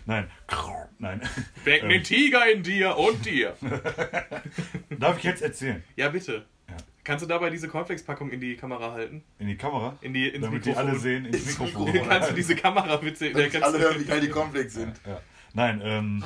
Nein. 0.06 0.30
Nein. 1.00 1.22
Wecken 1.64 1.90
den 1.90 2.04
Tiger 2.04 2.52
in 2.52 2.62
dir 2.62 2.96
und 2.98 3.26
dir. 3.26 3.56
Darf 5.00 5.18
ich 5.18 5.24
jetzt 5.24 5.42
erzählen? 5.42 5.84
Ja, 5.96 6.10
bitte. 6.10 6.46
Ja. 6.70 6.76
Kannst 7.04 7.24
du 7.24 7.28
dabei 7.28 7.50
diese 7.50 7.68
Cornflakes-Packung 7.68 8.30
in 8.30 8.40
die 8.40 8.56
Kamera 8.56 8.92
halten? 8.92 9.24
In 9.40 9.48
die 9.48 9.58
Kamera? 9.58 9.98
In 10.02 10.14
die, 10.14 10.30
ins 10.30 10.44
Damit 10.46 10.66
die 10.66 10.70
Mikrofon. 10.70 10.90
alle 10.92 11.00
sehen 11.00 11.26
ins 11.26 11.38
Ins 11.38 11.60
Mikrofon. 11.60 11.86
Mikrofon. 11.86 12.10
Kannst 12.10 12.30
du 12.30 12.34
diese 12.36 12.56
Kamerawitze... 12.56 13.32
damit 13.32 13.52
kannst 13.52 13.68
alle 13.68 13.80
hören, 13.80 14.00
wie 14.00 14.06
geil 14.06 14.22
die 14.22 14.30
Cornflakes 14.30 14.74
sind. 14.76 15.02
Ja. 15.06 15.20
Nein, 15.54 15.82
ähm. 15.84 16.24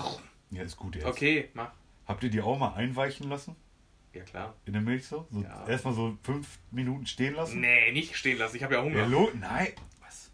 Ja, 0.52 0.64
ist 0.64 0.78
gut 0.78 0.96
jetzt. 0.96 1.06
Okay, 1.06 1.50
mach. 1.54 1.72
Habt 2.06 2.24
ihr 2.24 2.30
die 2.30 2.42
auch 2.42 2.58
mal 2.58 2.74
einweichen 2.74 3.30
lassen? 3.30 3.56
Ja, 4.14 4.24
klar. 4.24 4.56
In 4.66 4.74
der 4.74 4.82
Milch 4.82 5.06
so? 5.06 5.28
so 5.30 5.42
Ja. 5.42 5.68
Erstmal 5.68 5.94
so 5.94 6.18
fünf 6.24 6.60
Minuten 6.72 7.06
stehen 7.06 7.36
lassen? 7.36 7.60
Nee, 7.60 7.92
nicht 7.92 8.16
stehen 8.16 8.38
lassen. 8.38 8.56
Ich 8.56 8.64
habe 8.64 8.76
ja 8.76 8.82
Hunger. 8.82 9.00
Ja, 9.00 9.06
lo 9.06 9.30
Nein. 9.34 9.74
Was? 10.02 10.32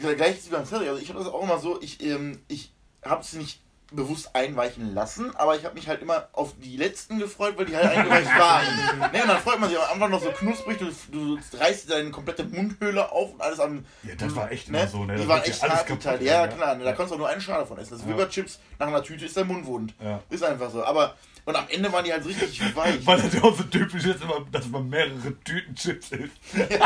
Gleich 0.00 0.38
ist 0.38 0.48
wie 0.48 0.54
beim 0.54 0.66
Curry. 0.66 0.88
Also 0.88 1.00
ich 1.00 1.08
habe 1.08 1.20
das 1.20 1.28
auch 1.28 1.42
immer 1.42 1.58
so, 1.58 1.80
ich, 1.80 2.02
ähm, 2.02 2.40
ich 2.48 2.72
habe 3.02 3.22
es 3.22 3.32
nicht 3.34 3.62
bewusst 3.92 4.34
einweichen 4.34 4.94
lassen, 4.94 5.34
aber 5.36 5.56
ich 5.56 5.64
habe 5.64 5.74
mich 5.74 5.86
halt 5.88 6.02
immer 6.02 6.28
auf 6.32 6.54
die 6.58 6.76
letzten 6.76 7.18
gefreut, 7.20 7.54
weil 7.56 7.66
die 7.66 7.76
halt 7.76 7.86
eingeweicht 7.86 8.26
waren. 8.38 8.64
ne, 9.12 9.22
und 9.22 9.28
dann 9.28 9.38
freut 9.38 9.60
man 9.60 9.68
sich 9.70 9.78
am 9.78 9.92
Anfang 9.94 10.10
noch 10.10 10.22
so 10.22 10.30
knusprig, 10.32 10.78
du, 10.78 10.86
du 11.12 11.38
reißt 11.56 11.88
deine 11.90 12.10
komplette 12.10 12.42
Mundhöhle 12.44 13.10
auf 13.12 13.32
und 13.32 13.40
alles 13.40 13.60
am. 13.60 13.84
Ja, 14.02 14.14
das 14.18 14.34
war 14.34 14.50
echt 14.50 14.70
ne? 14.70 14.88
so, 14.88 15.04
ne? 15.04 15.14
Die 15.14 15.20
Das 15.20 15.28
waren 15.28 15.42
echt 15.42 15.62
hart, 15.62 16.02
Teile. 16.02 16.24
ja, 16.24 16.46
Ja, 16.46 16.48
klar, 16.48 16.74
ne, 16.74 16.84
da 16.84 16.92
kannst 16.92 17.10
du 17.12 17.14
auch 17.14 17.18
nur 17.20 17.28
einen 17.28 17.40
Schale 17.40 17.64
von 17.64 17.78
essen. 17.78 17.90
Das 17.92 18.00
ist 18.00 18.06
wie 18.06 18.10
Ja. 18.10 18.16
bei 18.16 18.26
Chips, 18.26 18.58
nach 18.78 18.88
einer 18.88 19.02
Tüte 19.04 19.24
ist 19.24 19.36
dein 19.36 19.46
Mund 19.46 19.64
wund. 19.66 19.94
Ja. 20.02 20.20
Ist 20.30 20.42
einfach 20.42 20.68
so. 20.70 20.84
Aber, 20.84 21.14
und 21.44 21.54
am 21.54 21.66
Ende 21.68 21.92
waren 21.92 22.04
die 22.04 22.12
halt 22.12 22.26
richtig 22.26 22.60
weich. 22.76 23.06
Weil 23.06 23.20
das 23.22 23.34
ja 23.34 23.42
auch 23.44 23.56
so 23.56 23.62
typisch 23.64 24.04
ist, 24.04 24.20
immer, 24.20 24.44
dass 24.50 24.66
man 24.66 24.88
mehrere 24.88 25.32
Tüten 25.44 25.74
Chips 25.76 26.10
isst. 26.10 26.32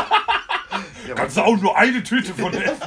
Ja, 1.05 1.15
Kannst 1.15 1.35
du 1.35 1.41
auch 1.41 1.57
nur 1.57 1.75
eine 1.77 2.01
Tüte 2.01 2.33
von 2.33 2.53
essen? 2.53 2.79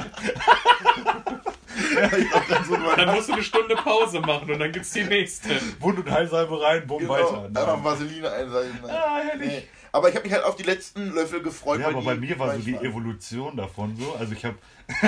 Dann 2.49 2.65
so 2.65 2.75
Dann 2.75 3.15
musst 3.15 3.29
du 3.29 3.33
eine 3.33 3.43
Stunde 3.43 3.75
Pause 3.75 4.19
machen 4.19 4.51
und 4.51 4.59
dann 4.59 4.71
gibt's 4.71 4.91
die 4.91 5.03
nächste. 5.03 5.49
Wund- 5.79 5.99
und 5.99 6.09
Heilsalbe 6.09 6.61
rein, 6.61 6.87
bumm, 6.87 6.99
genau, 6.99 7.13
weiter. 7.13 7.43
einfach 7.45 7.75
Nein. 7.75 7.83
Vaseline 7.83 8.31
einsalben. 8.31 8.79
Ah, 8.89 9.19
herrlich. 9.23 9.47
Nee. 9.47 9.63
Aber 9.91 10.09
ich 10.09 10.15
habe 10.15 10.25
mich 10.25 10.33
halt 10.33 10.43
auf 10.43 10.57
die 10.57 10.63
letzten 10.63 11.13
Löffel 11.13 11.41
gefreut. 11.41 11.79
Ja, 11.79 11.87
aber 11.87 12.01
bei 12.01 12.15
mir 12.15 12.37
war 12.37 12.53
so 12.55 12.61
die 12.61 12.73
waren. 12.73 12.85
Evolution 12.85 13.55
davon 13.55 13.95
so. 13.95 14.13
Also 14.15 14.33
ich 14.33 14.43
habe. 14.43 14.57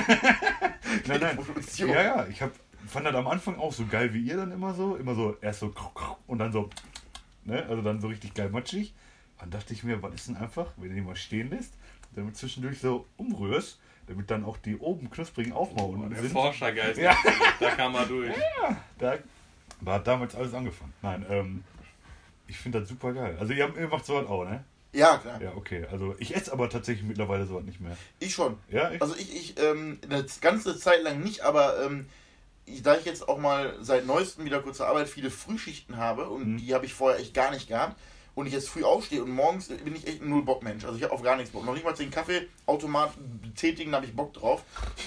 nein, 1.07 1.19
nein. 1.19 1.37
Evolution. 1.37 1.89
Ja, 1.89 2.01
ja, 2.01 2.27
ich 2.27 2.41
hab, 2.41 2.51
fand 2.87 3.05
das 3.05 3.13
am 3.13 3.27
Anfang 3.27 3.59
auch 3.59 3.73
so 3.73 3.85
geil 3.85 4.13
wie 4.13 4.21
ihr 4.21 4.37
dann 4.37 4.51
immer 4.51 4.73
so. 4.73 4.95
Immer 4.95 5.13
so 5.13 5.35
erst 5.41 5.59
so 5.59 5.73
und 6.27 6.39
dann 6.39 6.53
so. 6.53 6.69
Ne? 7.43 7.65
Also 7.69 7.81
dann 7.81 7.99
so 7.99 8.07
richtig 8.07 8.33
geil 8.33 8.49
matschig. 8.49 8.93
Dann 9.39 9.49
dachte 9.51 9.73
ich 9.73 9.83
mir, 9.83 10.01
was 10.01 10.13
ist 10.15 10.29
denn 10.29 10.37
einfach, 10.37 10.71
wenn 10.77 10.89
du 10.89 10.95
die 10.95 11.01
mal 11.01 11.17
stehen 11.17 11.49
lässt, 11.49 11.73
damit 12.15 12.37
zwischendurch 12.37 12.79
so 12.79 13.05
umrührst, 13.17 13.79
damit 14.07 14.31
dann 14.31 14.45
auch 14.45 14.57
die 14.57 14.77
oben 14.77 15.09
knusprigen 15.09 15.53
Aufmauern 15.53 16.09
Der 16.09 16.21
sind. 16.21 16.31
Forschergeist. 16.31 16.97
Ja. 16.99 17.15
Da 17.59 17.71
kam 17.71 17.93
er 17.95 18.05
durch. 18.05 18.33
Da 18.97 19.15
da 19.81 19.93
hat 19.93 20.07
damals 20.07 20.33
alles 20.35 20.53
angefangen. 20.53 20.93
Nein, 21.03 21.25
ähm, 21.29 21.63
ich 22.47 22.57
finde 22.57 22.79
das 22.79 22.89
super 22.89 23.13
geil. 23.13 23.37
Also 23.39 23.53
ihr, 23.53 23.71
ihr 23.77 23.87
macht 23.87 24.05
sowas 24.05 24.25
auch, 24.25 24.43
ne? 24.45 24.63
Ja, 24.93 25.17
klar. 25.17 25.39
Ja, 25.41 25.51
okay. 25.55 25.85
Also 25.91 26.15
ich 26.17 26.35
esse 26.35 26.51
aber 26.51 26.69
tatsächlich 26.69 27.05
mittlerweile 27.05 27.45
sowas 27.45 27.63
nicht 27.63 27.79
mehr. 27.79 27.95
Ich 28.19 28.33
schon. 28.33 28.57
Ja, 28.69 28.89
echt? 28.89 29.01
Also 29.01 29.15
ich, 29.15 29.35
ich 29.35 29.59
ähm, 29.61 29.99
eine 30.09 30.25
ganze 30.41 30.79
Zeit 30.79 31.03
lang 31.03 31.19
nicht, 31.21 31.41
aber 31.41 31.83
ähm, 31.85 32.07
ich, 32.65 32.81
da 32.81 32.97
ich 32.97 33.05
jetzt 33.05 33.27
auch 33.29 33.37
mal 33.37 33.75
seit 33.81 34.07
neuestem 34.07 34.45
wieder 34.45 34.61
kurze 34.61 34.87
Arbeit 34.87 35.09
viele 35.09 35.29
Frühschichten 35.29 35.97
habe 35.97 36.29
und 36.29 36.53
Mhm. 36.53 36.57
die 36.57 36.73
habe 36.73 36.85
ich 36.85 36.93
vorher 36.93 37.19
echt 37.19 37.33
gar 37.33 37.51
nicht 37.51 37.67
gehabt 37.67 37.97
und 38.37 38.45
ich 38.45 38.53
jetzt 38.53 38.69
früh 38.69 38.83
aufstehe 38.83 39.23
und 39.23 39.31
morgens 39.31 39.67
bin 39.69 39.95
ich 39.95 40.05
echt 40.05 40.21
ein 40.21 40.29
Null-Bock-Mensch. 40.29 40.85
Also 40.85 40.95
ich 40.95 41.03
habe 41.03 41.11
auf 41.11 41.23
gar 41.23 41.35
nichts 41.37 41.51
Bock. 41.51 41.65
Noch 41.65 41.73
nicht 41.73 41.83
mal 41.83 41.93
den 41.93 42.11
Kaffeeautomat 42.11 43.13
betätigen, 43.41 43.89
da 43.91 43.97
habe 43.97 44.05
ich 44.05 44.15
Bock 44.15 44.31
drauf. 44.33 44.63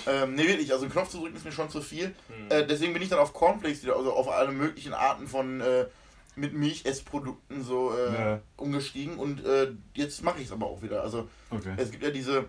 Ähm, 0.09 0.35
ne, 0.35 0.49
wirklich, 0.49 0.73
also 0.73 0.85
einen 0.85 0.93
Knopf 0.93 1.11
zu 1.11 1.19
drücken 1.21 1.37
ist 1.37 1.45
mir 1.45 1.53
schon 1.53 1.71
zu 1.71 1.81
viel. 1.81 2.13
Äh, 2.49 2.67
deswegen 2.67 2.93
bin 2.93 3.03
ich 3.03 3.09
dann 3.09 3.21
auf 3.21 3.33
Cornflakes 3.33 3.85
wieder, 3.85 3.95
also 3.95 4.13
auf 4.13 4.29
alle 4.29 4.51
möglichen 4.51 4.93
Arten 4.95 5.29
von 5.29 5.61
äh, 5.61 5.87
mit 6.35 6.55
Milchessprodukten 6.55 7.63
so 7.63 7.95
äh, 7.97 8.13
Ja. 8.15 8.41
umgestiegen 8.57 9.17
und 9.17 9.45
äh, 9.47 9.75
jetzt 9.95 10.25
mache 10.25 10.41
ich 10.41 10.47
es 10.47 10.53
aber 10.53 10.67
auch 10.67 10.83
wieder. 10.83 11.03
Also 11.05 11.29
Okay. 11.51 11.75
es 11.77 11.93
gibt 11.93 12.03
ja 12.03 12.11
diese, 12.11 12.47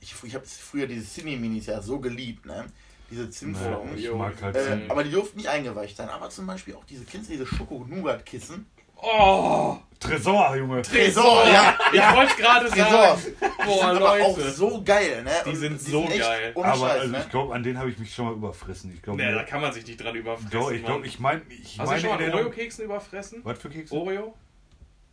ich, 0.00 0.12
ich 0.24 0.34
habe 0.34 0.44
früher 0.44 0.88
diese 0.88 1.04
Cine-Minis 1.06 1.66
ja 1.66 1.80
so 1.82 2.00
geliebt, 2.00 2.46
ne? 2.46 2.66
Diese 3.12 3.24
Ja, 3.24 3.30
Zimtflocken. 3.30 4.18
mag 4.18 4.42
halt 4.42 4.56
äh, 4.56 4.86
aber 4.88 5.04
die 5.04 5.10
durften 5.12 5.36
nicht 5.38 5.48
eingeweicht 5.48 5.96
sein. 5.96 6.08
Aber 6.08 6.30
zum 6.30 6.46
Beispiel 6.48 6.74
auch 6.74 6.84
diese, 6.84 7.04
kennst 7.04 7.28
du 7.28 7.32
diese 7.34 7.46
Schoko-Nougat-Kissen? 7.46 8.66
Oh! 9.02 9.76
Tresor, 9.98 10.56
Junge. 10.56 10.80
Tresor, 10.80 11.46
ja, 11.46 11.78
Ich 11.92 11.98
ja. 11.98 12.16
wollte 12.16 12.34
gerade 12.36 12.66
Tresor. 12.70 12.90
sagen. 12.90 13.20
Die 13.38 13.64
Boah, 13.66 13.78
sind 13.78 13.96
aber 14.02 14.10
auch 14.12 14.36
Leute. 14.38 14.50
so 14.50 14.82
geil, 14.82 15.22
ne? 15.22 15.30
Die 15.44 15.50
Und 15.50 15.56
sind 15.56 15.80
so 15.80 16.04
echt 16.04 16.20
geil. 16.20 16.52
Aber 16.56 16.72
Scheiß, 16.74 16.82
also 17.00 17.12
ne? 17.12 17.18
ich 17.20 17.28
glaube, 17.28 17.54
an 17.54 17.62
denen 17.62 17.78
habe 17.78 17.90
ich 17.90 17.98
mich 17.98 18.14
schon 18.14 18.24
mal 18.24 18.32
überfressen. 18.32 18.92
Ich 18.94 19.02
glaube, 19.02 19.22
Nee, 19.22 19.30
da 19.30 19.42
kann 19.42 19.60
man 19.60 19.72
sich 19.74 19.86
nicht 19.86 20.02
dran 20.02 20.14
überfressen. 20.14 20.50
doch, 20.58 20.70
ich 20.70 20.82
glaube, 20.84 21.06
ich 21.06 21.20
meine, 21.20 21.42
ich 21.50 21.78
Hast 21.78 21.80
du 21.80 21.84
meine 21.84 22.00
schon 22.00 22.10
mal 22.10 22.34
Oreo-Keksen 22.34 22.84
überfressen? 22.86 23.40
Was 23.44 23.58
für 23.58 23.68
Kekse? 23.68 23.94
Oreo? 23.94 24.34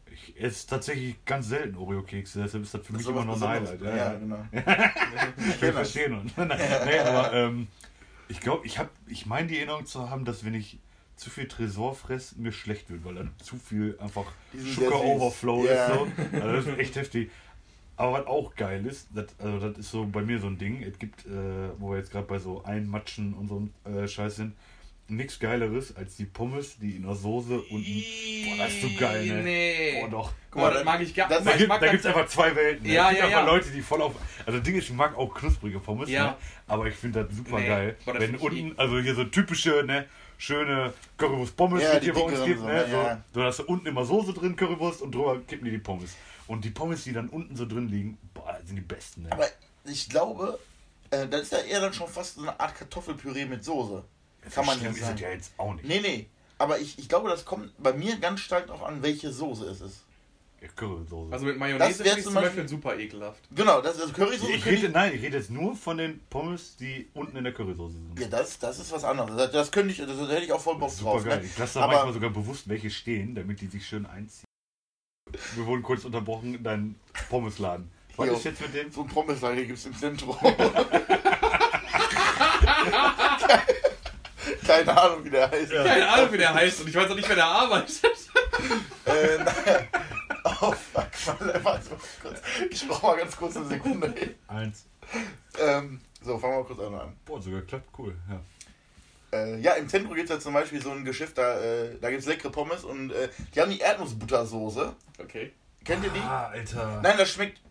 Ich 0.10 0.42
esse 0.42 0.68
tatsächlich 0.68 1.16
ganz 1.26 1.48
selten 1.50 1.76
Oreo-Kekse, 1.78 2.42
deshalb 2.44 2.64
ist 2.64 2.74
das 2.74 2.82
für 2.88 2.94
Das 2.94 3.02
mich 3.02 3.10
immer 3.10 3.26
noch 3.26 3.42
ein. 3.42 3.48
Highlight. 3.50 3.82
Ja, 3.82 3.96
ja. 3.96 4.14
genau. 4.14 4.40
Wir 5.60 5.74
verstehen 5.74 6.14
uns. 6.20 6.32
nee, 6.38 7.00
aber 7.00 7.34
ähm, 7.34 7.68
ich 8.30 8.40
glaube, 8.40 8.66
ich 8.66 8.80
habe, 8.80 8.90
ich 9.08 9.26
meine 9.26 9.48
die 9.50 9.58
Erinnerung 9.58 9.86
zu 9.86 10.10
haben, 10.10 10.24
dass 10.24 10.46
wenn 10.46 10.54
ich 10.54 10.80
zu 11.18 11.30
viel 11.30 11.48
Tresor 11.48 11.94
fresse, 11.96 12.36
mir 12.40 12.52
schlecht 12.52 12.90
wird, 12.90 13.04
weil 13.04 13.16
dann 13.16 13.32
zu 13.44 13.58
viel 13.58 13.98
einfach 14.00 14.26
Sugar. 14.56 15.04
Overflow 15.04 15.66
Ja. 15.66 15.88
ist. 15.88 15.94
So. 15.94 16.08
Also 16.40 16.52
das 16.54 16.66
ist 16.68 16.80
echt 16.80 16.96
heftig. 16.96 17.32
Aber 17.98 18.14
was 18.14 18.28
auch 18.28 18.56
geil 18.56 18.86
ist, 18.86 19.08
das, 19.16 19.26
also 19.40 19.60
das 19.70 19.80
ist 19.80 19.90
so 19.92 20.06
bei 20.06 20.22
mir 20.22 20.40
so 20.40 20.46
ein 20.48 20.60
Ding, 20.60 20.84
es 20.84 21.00
gibt, 21.00 21.26
äh, 21.26 21.30
wo 21.80 21.92
wir 21.92 21.98
jetzt 21.98 22.12
gerade 22.12 22.28
bei 22.28 22.38
so 22.38 22.64
Einmatschen 22.64 23.34
und 23.34 23.48
so 23.48 23.68
äh, 23.92 24.08
Scheiß 24.08 24.36
sind, 24.36 24.54
nichts 25.10 25.40
geileres 25.40 25.96
als 25.96 26.18
die 26.18 26.26
Pommes, 26.26 26.78
die 26.80 26.98
in 26.98 27.04
der 27.04 27.16
Soße 27.16 27.60
unten. 27.60 28.04
Boah, 28.46 28.58
das 28.58 28.74
ist 28.74 28.82
so 28.82 28.90
geil, 29.00 29.26
ne? 29.26 29.42
Nee. 29.42 30.02
Boah, 30.02 30.10
doch. 30.10 30.34
Guck 30.52 30.62
mal, 30.62 30.68
Boah, 30.68 30.74
das 30.76 30.84
mag 30.86 31.02
ich 31.02 31.16
gar 31.16 31.28
guck 31.30 31.44
Da 31.46 31.88
gibt 31.92 32.00
es 32.02 32.06
einfach 32.06 32.28
zwei 32.28 32.56
Welten. 32.56 32.86
Ne? 32.86 32.94
Ja, 32.94 33.06
es 33.06 33.10
gibt 33.12 33.20
ja, 33.22 33.26
einfach 33.28 33.40
ja. 33.40 33.46
Leute, 33.54 33.72
die 33.72 33.82
voll 33.82 34.02
auf. 34.04 34.14
Also, 34.46 34.60
das 34.60 34.68
Ding 34.68 34.76
ist, 34.76 34.90
ich 34.90 34.94
mag 34.94 35.18
auch 35.18 35.34
knusprige 35.34 35.80
Pommes, 35.80 36.10
Ja. 36.10 36.26
ne? 36.26 36.36
aber 36.68 36.86
ich 36.88 36.96
finde 36.96 37.24
das 37.24 37.36
super 37.36 37.58
Nee, 37.60 37.68
geil. 37.68 37.96
boah, 38.06 38.14
das 38.14 38.22
Wenn 38.24 38.36
unten, 38.36 38.78
also 38.78 39.00
hier 39.00 39.16
so 39.16 39.24
typische, 39.24 39.84
ne, 39.88 40.06
schöne 40.38 40.94
Currywurst-Pommes, 41.18 41.82
Ja, 41.84 41.94
die 41.96 42.00
die 42.00 42.06
hier 42.06 42.14
bei 42.14 42.22
uns 42.22 42.44
gibt, 42.46 42.60
so, 42.60 42.66
ne? 42.68 42.86
So, 42.90 42.96
Ja. 42.96 43.22
so 43.34 43.44
hast 43.44 43.60
du 43.60 43.64
unten 43.66 43.88
immer 43.88 44.06
Soße 44.06 44.34
drin, 44.34 44.56
Currywurst, 44.56 45.02
und 45.02 45.14
drüber 45.14 45.40
kippen 45.42 45.66
die 45.66 45.72
die 45.72 45.78
Pommes. 45.80 46.12
Und 46.48 46.64
die 46.64 46.70
Pommes, 46.70 47.04
die 47.04 47.14
dann 47.14 47.30
unten 47.30 47.56
so 47.56 47.66
drin 47.66 47.90
liegen, 47.90 48.18
boah, 48.34 48.58
sind 48.66 48.76
die 48.76 48.82
besten, 48.82 49.24
ne? 49.24 49.32
Aber 49.32 49.48
ich 49.86 50.10
glaube, 50.10 50.60
äh, 51.12 51.28
das 51.28 51.42
ist 51.44 51.52
ja 51.52 51.60
eher 51.60 51.82
dann 51.82 51.94
schon 51.94 52.08
fast 52.08 52.36
so 52.36 52.42
eine 52.42 52.60
Art 52.60 52.76
Kartoffelpüree 52.76 53.46
mit 53.46 53.64
Soße. 53.64 54.04
Kann 54.54 54.66
man 54.66 54.80
nicht 54.80 54.90
ist 54.92 54.98
es 55.02 55.06
sagen. 55.08 55.18
ja 55.18 55.30
jetzt 55.30 55.52
auch 55.58 55.74
nicht. 55.74 55.86
Nee, 55.86 56.00
nee. 56.00 56.28
Aber 56.58 56.80
ich, 56.80 56.98
ich 56.98 57.10
glaube, 57.10 57.30
das 57.30 57.44
kommt 57.46 57.72
bei 57.82 57.94
mir 57.94 58.18
ganz 58.18 58.40
stark 58.40 58.68
darauf 58.68 58.84
an, 58.84 59.04
welche 59.04 59.32
Soße 59.32 59.66
es 59.66 59.82
ist. 59.82 60.04
Ja, 60.60 60.68
Currysoße. 60.76 61.32
Also 61.32 61.46
mit 61.46 61.58
Mayonnaise 61.60 62.00
wär 62.00 62.06
finde 62.06 62.20
ich 62.20 62.26
zum 62.26 62.34
Beispiel- 62.34 62.64
Beispiel 62.64 62.68
super 62.68 62.98
ekelhaft. 62.98 63.44
Genau, 63.56 63.80
das 63.82 63.96
ist 63.98 64.02
also 64.02 64.14
Currysoße. 64.14 64.52
ich 64.54 64.66
rede, 64.66 64.90
nein, 64.90 65.14
ich 65.14 65.22
rede 65.22 65.38
jetzt 65.38 65.52
nur 65.52 65.76
von 65.76 65.98
den 65.98 66.20
Pommes, 66.32 66.76
die 66.78 67.08
unten 67.14 67.38
in 67.38 67.44
der 67.44 67.54
Currysoße 67.54 67.94
sind. 67.94 68.20
ja, 68.20 68.28
das, 68.28 68.58
das 68.58 68.80
ist 68.80 68.92
was 68.92 69.04
anderes. 69.04 69.36
Das, 69.38 69.52
das 69.52 69.72
könnte 69.72 69.92
ich, 69.92 69.98
das, 70.00 70.08
da 70.08 70.28
hätte 70.28 70.46
ich 70.46 70.52
auch 70.52 70.60
voll 70.62 70.78
Bock 70.80 70.90
Super 70.90 71.12
drauf. 71.12 71.26
geil. 71.26 71.40
Ne? 71.42 71.46
Ich 71.46 71.58
lasse 71.58 71.76
da 71.76 71.82
Aber- 71.86 71.94
manchmal 71.94 72.14
sogar 72.14 72.30
bewusst 72.32 72.68
welche 72.68 72.90
stehen, 72.90 73.36
damit 73.36 73.62
die 73.62 73.68
sich 73.68 73.86
schön 73.88 74.06
einziehen. 74.08 74.46
Wir 75.56 75.66
wurden 75.68 75.84
kurz 75.84 76.06
unterbrochen 76.06 76.56
in 76.56 76.64
deinem 76.64 76.96
Pommesladen. 77.30 77.92
Was 78.16 78.28
Jo. 78.28 78.34
ist 78.34 78.46
jetzt 78.46 78.62
mit 78.62 78.74
dem? 78.74 78.92
So 78.92 79.02
ein 79.02 79.08
Pommeslager 79.08 79.62
gibt 79.64 79.78
es 79.78 79.86
im 79.86 79.96
Zentrum. 79.96 80.36
Keine 84.66 84.98
Ahnung, 85.02 85.24
wie 85.26 85.30
der 85.30 85.50
heißt. 85.52 85.72
Keine 85.72 86.08
Ahnung, 86.10 86.32
wie 86.34 86.38
der 86.38 86.54
heißt 86.54 86.82
und 86.82 86.88
ich 86.90 86.96
weiß 86.96 87.10
auch 87.12 87.16
nicht, 87.16 87.28
wer 87.28 87.36
der 87.36 87.46
arbeitet. 87.46 88.02
Äh, 89.06 89.38
Oh, 90.62 90.74
kurz. 92.22 92.42
Ich 92.70 92.88
brauche 92.88 93.06
mal 93.08 93.18
ganz 93.18 93.36
kurz 93.36 93.58
eine 93.58 93.66
Sekunde. 93.66 94.14
Eins. 94.48 94.86
Ähm, 95.60 96.00
so, 96.24 96.38
fangen 96.38 96.54
wir 96.54 96.60
mal 96.60 96.66
kurz 96.66 96.80
an. 96.80 97.18
Boah, 97.26 97.42
sogar 97.42 97.62
klappt 97.62 97.90
cool. 98.00 98.16
Ja. 98.30 99.38
Äh, 99.38 99.60
ja, 99.60 99.74
im 99.74 99.90
Zentrum 99.90 100.16
gibt 100.16 100.30
es 100.30 100.36
ja 100.36 100.40
zum 100.40 100.54
Beispiel 100.54 100.82
so 100.82 100.92
ein 100.92 101.04
Geschäft, 101.04 101.38
da, 101.38 101.60
äh, 101.60 101.98
da 102.00 102.10
gibt 102.10 102.22
es 102.22 102.28
leckere 102.28 102.50
Pommes 102.50 102.84
und 102.84 103.12
äh, 103.12 103.30
die 103.54 103.62
haben 103.62 103.72
die 103.72 103.80
Erdnussbuttersoße. 103.80 104.94
Okay. 105.20 105.52
Kennt 105.84 106.04
ihr 106.04 106.12
die? 106.12 106.20
Ah, 106.20 106.48
Alter. 106.48 107.02
Nein, 107.02 107.18
das 107.18 107.30
schmeckt. 107.30 107.62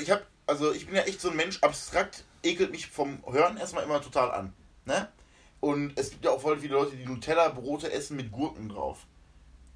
Ich 0.00 0.10
hab, 0.10 0.26
also 0.46 0.72
ich 0.72 0.86
bin 0.86 0.94
ja 0.94 1.02
echt 1.02 1.20
so 1.20 1.30
ein 1.30 1.36
Mensch, 1.36 1.58
abstrakt 1.62 2.24
ekelt 2.46 2.70
mich 2.70 2.86
vom 2.86 3.18
Hören 3.26 3.56
erstmal 3.56 3.84
immer 3.84 4.00
total 4.00 4.30
an. 4.30 4.52
Ne? 4.84 5.08
Und 5.60 5.98
es 5.98 6.10
gibt 6.10 6.24
ja 6.24 6.30
auch 6.30 6.40
voll 6.40 6.58
viele 6.58 6.74
Leute, 6.74 6.96
die 6.96 7.04
Nutella-Brote 7.04 7.90
essen 7.90 8.16
mit 8.16 8.30
Gurken 8.30 8.68
drauf. 8.68 9.06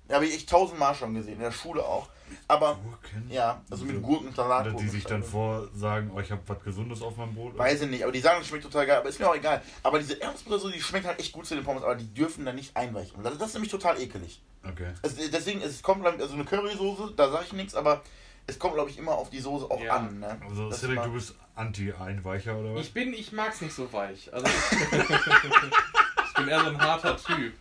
Ja, 0.08 0.16
habe 0.16 0.26
ich 0.26 0.34
echt 0.34 0.50
tausendmal 0.50 0.94
schon 0.94 1.14
gesehen, 1.14 1.34
in 1.34 1.40
der 1.40 1.52
Schule 1.52 1.84
auch. 1.84 2.08
Aber, 2.48 2.78
Gurken? 2.82 3.30
ja, 3.30 3.62
also 3.70 3.84
mit 3.84 3.96
So. 3.96 4.02
Gurken, 4.02 4.32
Salat. 4.34 4.66
Oder 4.66 4.76
die 4.76 4.88
sich 4.88 5.04
dann 5.04 5.22
vorsagen, 5.22 6.10
oh, 6.14 6.20
ich 6.20 6.30
habe 6.30 6.42
was 6.46 6.62
Gesundes 6.62 7.02
auf 7.02 7.16
meinem 7.16 7.34
Brot. 7.34 7.56
Weiß 7.58 7.82
ich 7.82 7.90
nicht, 7.90 8.02
aber 8.02 8.12
die 8.12 8.20
sagen, 8.20 8.40
es 8.40 8.48
schmeckt 8.48 8.64
total 8.64 8.86
geil, 8.86 8.98
aber 8.98 9.08
ist 9.08 9.18
mir 9.20 9.28
auch 9.28 9.34
egal. 9.36 9.62
Aber 9.82 9.98
diese 9.98 10.14
Erdnussbutter, 10.14 10.70
die 10.70 10.80
schmeckt 10.80 11.06
halt 11.06 11.18
echt 11.18 11.32
gut 11.32 11.46
zu 11.46 11.54
den 11.54 11.64
Pommes, 11.64 11.82
aber 11.82 11.94
die 11.94 12.12
dürfen 12.12 12.44
da 12.44 12.52
nicht 12.52 12.76
einweichen. 12.76 13.16
Und 13.16 13.24
Das, 13.24 13.36
das 13.38 13.48
ist 13.48 13.54
nämlich 13.54 13.70
total 13.70 14.00
ekelig. 14.00 14.40
Okay. 14.68 14.92
Also 15.02 15.16
deswegen, 15.32 15.62
es 15.62 15.82
kommt, 15.82 16.04
also 16.06 16.34
eine 16.34 16.44
Currysoße, 16.44 17.14
da 17.16 17.30
sage 17.30 17.44
ich 17.46 17.52
nichts, 17.54 17.74
aber 17.74 18.02
es 18.46 18.58
kommt, 18.58 18.74
glaube 18.74 18.90
ich, 18.90 18.98
immer 18.98 19.12
auf 19.12 19.30
die 19.30 19.38
Soße 19.40 19.70
auch 19.70 19.80
Ja. 19.80 19.96
an. 19.96 20.18
Ne? 20.20 20.40
Also, 20.48 20.70
Cedric, 20.72 21.02
du 21.04 21.12
bist 21.12 21.34
Anti-Einweicher 21.54 22.56
oder 22.58 22.74
was? 22.74 22.82
Ich 22.86 22.92
bin, 22.92 23.12
ich 23.14 23.32
mag's 23.32 23.60
nicht 23.60 23.74
so 23.74 23.92
weich. 23.92 24.32
Also 24.32 24.46
ich, 24.46 24.82
ich 26.28 26.34
bin 26.34 26.48
eher 26.48 26.60
so 26.60 26.66
ein 26.70 26.80
harter 26.80 27.16
Typ. 27.16 27.52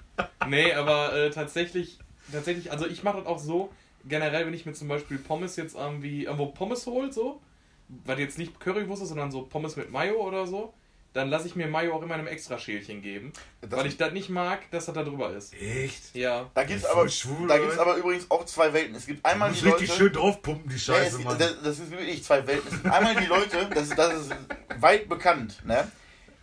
Nee, 0.47 0.73
aber 0.73 1.13
äh, 1.13 1.29
tatsächlich, 1.29 1.99
tatsächlich, 2.31 2.71
also 2.71 2.85
ich 2.87 3.03
mache 3.03 3.17
das 3.19 3.25
auch 3.27 3.39
so, 3.39 3.71
generell, 4.05 4.45
wenn 4.45 4.53
ich 4.53 4.65
mir 4.65 4.73
zum 4.73 4.87
Beispiel 4.87 5.17
Pommes 5.17 5.55
jetzt 5.55 5.75
irgendwie 5.75 6.23
irgendwo 6.25 6.47
Pommes 6.47 6.85
hol, 6.85 7.11
so, 7.11 7.41
weil 8.05 8.19
jetzt 8.19 8.37
nicht 8.37 8.59
Currywurst 8.59 9.01
ist, 9.03 9.09
sondern 9.09 9.31
so 9.31 9.43
Pommes 9.43 9.75
mit 9.75 9.91
Mayo 9.91 10.15
oder 10.25 10.45
so, 10.47 10.73
dann 11.13 11.29
lasse 11.31 11.47
ich 11.47 11.55
mir 11.55 11.67
Mayo 11.67 11.95
auch 11.95 12.03
immer 12.03 12.13
in 12.13 12.19
einem 12.21 12.27
extra 12.27 12.59
Schälchen 12.59 13.01
geben, 13.01 13.33
Das- 13.61 13.71
weil 13.71 13.87
ich 13.87 13.97
das 13.97 14.13
nicht 14.13 14.29
mag, 14.29 14.69
dass 14.69 14.85
das 14.85 14.93
da 14.93 15.03
drüber 15.03 15.31
ist. 15.35 15.53
Echt? 15.59 16.13
Ja. 16.15 16.49
Da 16.53 16.63
gibt 16.63 16.79
es 16.81 16.85
aber, 16.85 17.09
schwul, 17.09 17.47
da 17.47 17.57
gibt's 17.57 17.79
aber 17.79 17.95
übrigens 17.95 18.29
auch 18.29 18.45
zwei 18.45 18.71
Welten. 18.73 18.93
Es 18.95 19.07
gibt 19.07 19.25
einmal 19.25 19.51
die 19.51 19.61
Leute. 19.65 19.79
richtig 19.81 19.97
schön 19.97 20.13
draufpumpen, 20.13 20.69
die 20.69 20.75
Nee, 20.75 20.79
Scheiße, 20.79 21.17
es, 21.17 21.23
Mann. 21.23 21.37
das, 21.39 21.55
das 21.63 21.79
ist 21.79 21.89
wirklich 21.91 22.23
zwei 22.23 22.45
Welten. 22.45 22.67
Es 22.71 22.81
gibt 22.83 22.93
einmal 22.93 23.15
die 23.15 23.25
Leute, 23.25 23.67
das 23.73 23.87
ist, 23.89 23.97
das 23.97 24.13
ist 24.27 24.35
weit 24.79 25.09
bekannt, 25.09 25.65
ne? 25.65 25.91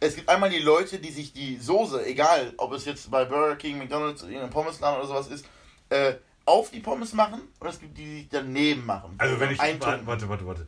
Es 0.00 0.14
gibt 0.16 0.28
einmal 0.28 0.50
die 0.50 0.58
Leute, 0.58 0.98
die 0.98 1.10
sich 1.12 1.32
die 1.32 1.56
Soße, 1.56 2.04
egal 2.04 2.52
ob 2.58 2.72
es 2.72 2.84
jetzt 2.84 3.08
bei 3.10 3.24
Burger 3.24 3.56
King, 3.56 3.78
McDonalds, 3.78 4.22
irgendein 4.24 4.50
Pommesladen 4.50 4.98
oder 4.98 5.08
sowas 5.08 5.28
ist, 5.28 5.46
äh, 5.90 6.14
auf 6.46 6.70
die 6.70 6.80
Pommes 6.80 7.12
machen 7.12 7.42
und 7.60 7.66
es 7.68 7.78
gibt 7.80 7.98
die, 7.98 8.04
die 8.04 8.16
sich 8.20 8.28
daneben 8.30 8.86
machen. 8.86 9.14
Also 9.18 9.38
wenn 9.40 9.50
ich, 9.50 9.60
Eintunken. 9.60 10.06
warte, 10.06 10.28
warte, 10.28 10.46
warte. 10.46 10.66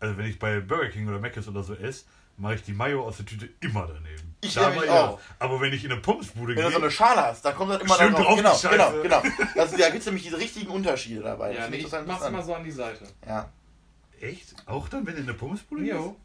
Also 0.00 0.18
wenn 0.18 0.26
ich 0.26 0.38
bei 0.38 0.60
Burger 0.60 0.88
King 0.90 1.08
oder 1.08 1.18
Mc's 1.18 1.48
oder 1.48 1.62
so 1.62 1.74
esse, 1.74 2.04
mache 2.36 2.56
ich 2.56 2.62
die 2.62 2.72
Mayo 2.72 3.02
aus 3.06 3.16
der 3.16 3.26
Tüte 3.26 3.48
immer 3.60 3.86
daneben. 3.86 4.36
Ich 4.42 4.52
Da 4.54 4.68
nämlich 4.68 4.90
mal 4.90 4.98
auch. 4.98 5.20
Aber 5.38 5.60
wenn 5.60 5.72
ich 5.72 5.84
in 5.84 5.92
eine 5.92 6.00
Pommesbude 6.02 6.48
Wenn 6.48 6.56
gehe, 6.56 6.64
du 6.66 6.70
so 6.72 6.78
eine 6.78 6.90
Schale 6.90 7.22
hast, 7.22 7.42
dann 7.44 7.54
kommt 7.54 7.70
das 7.72 7.80
immer 7.80 7.94
Schön 7.96 8.12
da 8.12 8.20
drauf, 8.22 8.36
Genau, 8.36 8.54
die 8.54 8.68
genau, 8.68 8.84
Scheiße. 8.90 9.02
genau. 9.02 9.22
Das, 9.54 9.70
da 9.70 9.86
gibt 9.88 10.00
es 10.00 10.06
nämlich 10.06 10.24
diese 10.24 10.36
richtigen 10.38 10.70
Unterschiede 10.70 11.22
dabei. 11.22 11.54
Ja, 11.54 11.68
nee, 11.70 11.76
ich 11.78 11.90
mach's 12.06 12.26
immer 12.26 12.42
so 12.42 12.54
an 12.54 12.64
die 12.64 12.70
Seite. 12.70 13.06
Ja. 13.26 13.48
echt? 14.20 14.54
Auch 14.66 14.88
dann, 14.88 15.06
wenn 15.06 15.14
du 15.14 15.20
in 15.20 15.28
eine 15.28 15.38
Pommesbude 15.38 15.82
gehst? 15.82 15.94
Jo. 15.94 16.16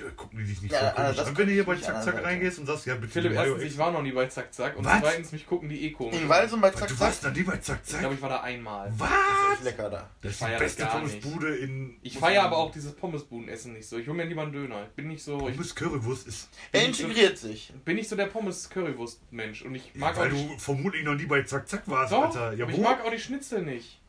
Ich, 0.00 0.06
äh, 0.06 0.10
gucken 0.16 0.38
die 0.38 0.44
dich 0.44 0.62
nicht 0.62 0.72
Ja, 0.72 0.80
so 0.80 0.86
also 0.86 0.96
komisch 1.02 1.16
das 1.16 1.28
an, 1.28 1.38
wenn 1.38 1.46
du 1.46 1.52
hier 1.52 1.64
bei 1.64 1.74
ich 1.74 1.82
Zack 1.82 2.02
Zack 2.04 2.24
reingehst 2.24 2.58
und 2.58 2.66
sagst, 2.66 2.86
ja 2.86 2.94
bitte 2.94 3.12
Philipp, 3.12 3.32
erstens, 3.32 3.62
ich 3.62 3.78
war 3.78 3.90
noch 3.92 4.02
nie 4.02 4.12
bei 4.12 4.26
Zack 4.26 4.52
Zack 4.54 4.76
und 4.76 4.84
Was? 4.84 5.00
zweitens, 5.00 5.32
mich 5.32 5.46
gucken 5.46 5.68
die 5.68 5.84
eh 5.84 5.90
komisch. 5.90 6.20
In 6.20 6.28
Walsum 6.28 6.60
bei 6.60 6.72
Was, 6.72 6.80
Zack 6.80 6.88
Du 6.88 6.94
Zack. 6.94 7.06
warst 7.06 7.22
noch 7.24 7.32
nie 7.34 7.42
bei 7.42 7.56
Zack 7.58 7.80
Ich 7.84 7.90
Zack? 7.90 8.00
glaube, 8.00 8.14
ich 8.14 8.22
war 8.22 8.28
da 8.30 8.40
einmal. 8.40 8.92
Was? 8.96 9.08
Das 9.50 9.58
ist 9.58 9.64
lecker 9.64 9.90
da. 9.90 10.10
Das 10.22 10.32
ist 10.32 10.40
die 10.42 10.58
beste. 10.58 10.86
Pommesbude 10.86 11.56
in... 11.56 11.98
Ich 12.02 12.18
feiere 12.18 12.44
aber 12.44 12.56
auch 12.58 12.70
dieses 12.72 12.94
Pommesbudenessen 12.94 13.72
nicht 13.74 13.88
so. 13.88 13.98
Ich 13.98 14.06
hole 14.08 14.16
mir 14.16 14.24
lieber 14.24 14.42
einen 14.42 14.52
Döner. 14.52 14.84
Ich 14.88 14.94
bin 14.96 15.08
nicht 15.08 15.22
so, 15.22 15.48
ich 15.48 15.54
Pommes 15.56 15.74
Currywurst 15.74 16.26
ist... 16.26 16.48
Er 16.72 16.82
ich 16.82 17.00
integriert 17.00 17.38
sich. 17.38 17.72
bin 17.84 17.96
nicht 17.96 18.08
so 18.08 18.16
der 18.16 18.26
Pommes-Currywurst-Mensch. 18.26 19.62
Und 19.62 19.74
ich 19.74 19.94
mag 19.94 20.16
weil 20.16 20.28
auch 20.30 20.34
die, 20.34 20.48
du 20.48 20.58
vermutlich 20.58 21.04
noch 21.04 21.14
nie 21.14 21.26
bei 21.26 21.42
Zack 21.42 21.68
Zack 21.68 21.82
warst, 21.86 22.12
Doch, 22.12 22.24
Alter. 22.26 22.52
Ja, 22.54 22.64
aber 22.64 22.72
wo? 22.72 22.76
ich 22.76 22.82
mag 22.82 23.04
auch 23.04 23.10
die 23.10 23.18
Schnitzel 23.18 23.62
nicht. 23.62 23.99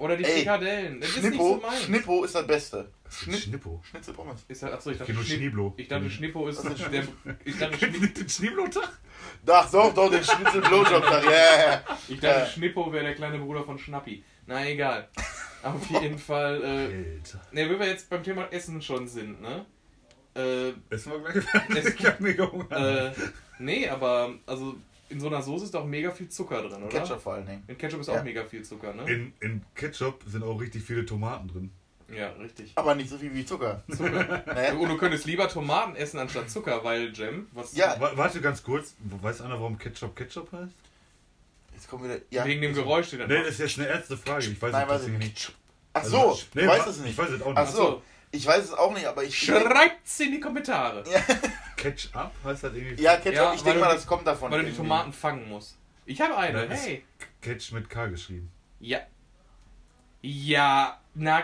Oder 0.00 0.16
die 0.16 0.24
Ey, 0.24 0.38
Frikadellen. 0.38 1.00
Das 1.00 1.10
ist 1.10 1.16
nicht 1.16 1.26
Schnippo, 1.26 1.54
so 1.60 1.66
meins. 1.66 1.82
Schnippo 1.84 2.24
ist 2.24 2.34
das 2.34 2.46
Beste. 2.46 2.90
Schnitt, 3.10 3.38
Schnippo. 3.40 3.80
Schnitzelpommes. 3.88 4.44
Ist 4.48 4.62
das, 4.62 4.72
achso, 4.72 4.90
ich 4.90 4.98
dachte, 4.98 5.12
Schnipp, 5.14 5.26
Schniblo. 5.26 5.74
ich 5.76 5.88
dachte 5.88 6.10
Schnippo 6.10 6.48
ist 6.48 6.64
ist 6.64 6.78
der, 6.92 7.04
ich 7.44 7.58
dachte, 7.58 7.76
Schnipp, 7.76 8.00
nicht 8.00 8.16
den 8.16 8.28
Schneeblotag? 8.28 8.98
Ach 9.46 9.70
doch, 9.70 9.92
doch, 9.94 10.10
den 10.10 10.24
Schnitzel 10.24 10.60
Blowjob 10.62 11.02
da. 11.02 11.22
Ja, 11.24 11.30
ja, 11.30 11.66
ja. 11.72 11.82
ich 12.08 12.18
dachte 12.20 12.40
Ja. 12.40 12.46
Schnippo 12.46 12.92
wäre 12.92 13.04
der 13.04 13.14
kleine 13.14 13.38
Bruder 13.38 13.62
von 13.64 13.78
Schnappi. 13.78 14.24
Na 14.46 14.66
egal. 14.66 15.08
Auf 15.62 15.86
jeden 16.02 16.18
Fall, 16.18 16.62
äh, 16.62 16.66
Alter. 17.18 17.40
ne, 17.52 17.68
wenn 17.70 17.78
wir 17.78 17.86
jetzt 17.88 18.08
beim 18.08 18.22
Thema 18.22 18.46
Essen 18.50 18.80
schon 18.80 19.06
sind, 19.06 19.40
ne? 19.42 19.66
Äh, 20.34 20.72
Essen 20.88 21.12
wir 21.12 21.20
gleich 21.30 21.44
fertig. 21.44 21.76
Es- 21.76 21.94
Ich 22.00 22.06
hab 22.06 22.20
mega 22.20 22.50
Hunger. 22.50 23.06
äh, 23.08 23.12
nee, 23.58 23.86
aber, 23.88 24.34
also, 24.46 24.76
in 25.10 25.20
so 25.20 25.26
einer 25.26 25.42
Soße 25.42 25.64
ist 25.66 25.74
doch 25.74 25.84
mega 25.84 26.10
viel 26.10 26.28
Zucker 26.28 26.62
drin, 26.62 26.82
oder? 26.82 26.88
Ketchup 26.88 27.20
vor 27.20 27.34
allen 27.34 27.46
Dingen. 27.46 27.64
In 27.68 27.76
Ketchup 27.78 28.00
ist 28.00 28.06
Ja. 28.08 28.18
auch 28.20 28.24
mega 28.24 28.44
viel 28.44 28.62
Zucker, 28.62 28.94
ne? 28.94 29.02
In, 29.10 29.32
in 29.40 29.62
Ketchup 29.74 30.22
sind 30.26 30.42
auch 30.42 30.60
richtig 30.60 30.82
viele 30.82 31.04
Tomaten 31.04 31.48
drin. 31.48 31.70
Ja, 32.12 32.30
richtig. 32.40 32.72
Aber 32.74 32.94
nicht 32.96 33.08
so 33.10 33.18
viel 33.18 33.32
wie 33.34 33.44
Zucker. 33.44 33.82
Zucker. 33.90 34.42
Naja. 34.46 34.72
Und 34.74 34.88
du 34.88 34.96
könntest 34.96 35.26
lieber 35.26 35.48
Tomaten 35.48 35.94
essen 35.94 36.18
anstatt 36.18 36.50
Zucker, 36.50 36.82
weil 36.82 37.12
Jam, 37.14 37.46
was 37.52 37.74
Ja. 37.76 38.00
Wa- 38.00 38.12
Warte 38.16 38.40
ganz 38.40 38.62
kurz. 38.64 38.94
Weiß 39.22 39.40
einer, 39.42 39.60
warum 39.60 39.78
Ketchup 39.78 40.16
Ketchup 40.16 40.50
heißt? 40.52 40.72
Jetzt 41.74 41.88
kommen 41.88 42.04
wieder. 42.04 42.18
Ja. 42.30 42.44
wegen 42.44 42.60
dem 42.62 42.74
Geräusch, 42.74 43.10
den 43.10 43.20
er 43.20 43.26
Nee, 43.28 43.34
macht. 43.36 43.46
das 43.46 43.54
ist 43.54 43.60
jetzt 43.60 43.78
eine 43.78 43.88
erste 43.88 44.16
Frage. 44.16 44.46
Ich 44.46 44.60
weiß 44.60 44.72
Nein, 44.72 44.82
es 44.88 44.88
weiß 44.94 45.06
ich 45.06 45.18
nicht. 45.18 45.52
Ach 45.92 46.04
so, 46.04 46.16
Also, 46.30 46.42
nee, 46.54 46.62
ich 46.62 46.68
weiß 46.68 46.86
es 46.88 46.98
nicht. 47.00 47.10
Ich 47.12 47.18
weiß 47.18 47.30
es 47.30 47.42
auch 47.42 47.52
Ach 47.54 47.64
nicht. 47.64 47.74
so, 47.76 48.02
ich 48.32 48.46
weiß 48.46 48.64
es 48.64 48.72
auch 48.74 48.92
nicht, 48.94 49.06
aber 49.06 49.22
ich. 49.24 49.36
Schreibt's 49.38 50.20
in 50.20 50.32
die 50.32 50.40
Kommentare. 50.40 51.04
Ketchup 51.80 52.30
heißt 52.44 52.64
das 52.64 52.74
irgendwie? 52.74 53.02
Ja, 53.02 53.16
Ketchup, 53.16 53.34
Ja, 53.34 53.54
ich 53.54 53.62
denke 53.62 53.80
mal, 53.80 53.94
das 53.94 54.06
kommt 54.06 54.26
davon. 54.26 54.50
Weil 54.50 54.58
du 54.60 54.64
die 54.66 54.70
irgendwie. 54.70 54.82
Tomaten 54.88 55.12
fangen 55.12 55.48
musst. 55.48 55.76
Ich 56.06 56.20
habe 56.20 56.36
eine, 56.36 56.66
Ja, 56.66 56.72
ist- 56.72 56.86
hey. 56.86 57.04
Ketch 57.40 57.72
mit 57.72 57.88
K 57.88 58.06
geschrieben. 58.08 58.50
Ja. 58.80 59.00
Ja, 60.22 61.00
na, 61.14 61.42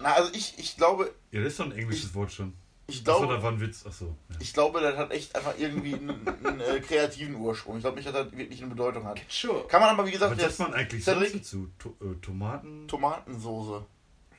Na, 0.00 0.12
also 0.12 0.30
ich, 0.34 0.58
ich 0.58 0.76
glaube, 0.76 1.12
Ja, 1.32 1.40
das 1.42 1.52
ist 1.52 1.60
doch 1.60 1.66
ein 1.66 1.72
englisches 1.72 2.14
Wort 2.14 2.30
schon. 2.32 2.52
Ich 2.86 3.00
Achso, 3.00 3.18
glaube, 3.20 3.34
da 3.34 3.42
war 3.42 3.52
ein 3.52 3.60
Witz. 3.60 3.84
Achso. 3.86 4.14
Ja. 4.30 4.36
ich 4.40 4.52
glaube, 4.54 4.80
das 4.80 4.96
hat 4.96 5.10
echt 5.10 5.34
einfach 5.36 5.54
irgendwie 5.58 5.94
einen, 5.94 6.26
einen 6.44 6.60
äh, 6.60 6.80
kreativen 6.80 7.34
Ursprung. 7.36 7.76
Ich 7.76 7.82
glaube 7.82 7.96
nicht, 7.96 8.06
dass 8.06 8.14
das 8.14 8.32
wirklich 8.36 8.60
eine 8.62 8.70
Bedeutung 8.70 9.04
hat. 9.04 9.20
Sure. 9.28 9.66
Kann 9.68 9.80
man 9.80 9.90
aber, 9.90 10.06
wie 10.06 10.10
gesagt, 10.12 10.32
Was 10.36 10.42
das 10.42 10.56
sagt 10.56 10.70
man 10.70 10.78
eigentlich 10.78 11.04
Cedric- 11.04 11.30
sonst 11.32 11.34
dazu? 11.52 11.68
To 11.78 11.96
äh, 12.00 12.14
Tomaten? 12.22 12.86
Tomatensoße. 12.88 13.84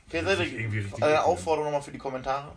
Okay, 0.07 0.21
Das 0.23 0.37
Cedric, 0.37 0.53
irgendwie 0.53 0.79
richtig 0.79 1.03
eine 1.03 1.13
eklig. 1.13 1.25
Aufforderung 1.27 1.65
nochmal 1.65 1.81
für 1.83 1.91
die 1.91 1.97
Kommentare. 1.99 2.51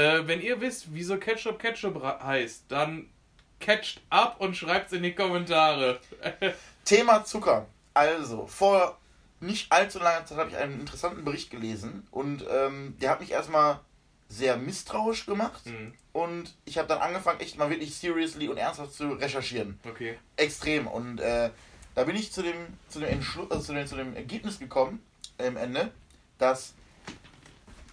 Äh, 0.00 0.26
wenn 0.26 0.40
ihr 0.40 0.60
wisst, 0.60 0.94
wieso 0.94 1.18
Ketchup 1.18 1.58
Ketchup 1.58 2.02
heißt, 2.02 2.64
dann 2.68 3.10
catcht 3.58 4.00
ab 4.08 4.36
und 4.38 4.56
schreibt's 4.56 4.92
in 4.92 5.02
die 5.02 5.14
Kommentare. 5.14 6.00
Thema 6.84 7.24
Zucker. 7.24 7.66
Also, 7.92 8.46
vor 8.46 8.98
nicht 9.40 9.70
allzu 9.70 9.98
langer 9.98 10.24
Zeit 10.24 10.38
habe 10.38 10.50
ich 10.50 10.56
einen 10.56 10.80
interessanten 10.80 11.24
Bericht 11.24 11.50
gelesen 11.50 12.06
und 12.10 12.44
ähm, 12.50 12.96
der 13.00 13.10
hat 13.10 13.20
mich 13.20 13.32
erstmal 13.32 13.80
sehr 14.28 14.56
misstrauisch 14.56 15.26
gemacht 15.26 15.64
Hm, 15.64 15.92
und 16.12 16.54
ich 16.64 16.78
habe 16.78 16.88
dann 16.88 17.00
angefangen, 17.00 17.40
echt 17.40 17.58
mal 17.58 17.68
wirklich 17.68 17.94
seriously 17.94 18.48
und 18.48 18.56
ernsthaft 18.56 18.94
zu 18.94 19.12
recherchieren. 19.12 19.78
okay. 19.88 20.16
Extrem. 20.36 20.86
Und 20.86 21.20
äh, 21.20 21.50
da 21.94 22.04
bin 22.04 22.16
ich 22.16 22.32
zu 22.32 22.42
dem, 22.42 22.54
zu 22.88 23.00
dem, 23.00 23.08
Entschluss, 23.08 23.50
also 23.50 23.62
zu 23.64 23.74
dem, 23.74 23.86
zu 23.86 23.96
dem 23.96 24.16
Ergebnis 24.16 24.58
gekommen, 24.58 25.02
im 25.38 25.56
Ende, 25.56 25.90
dass 26.38 26.74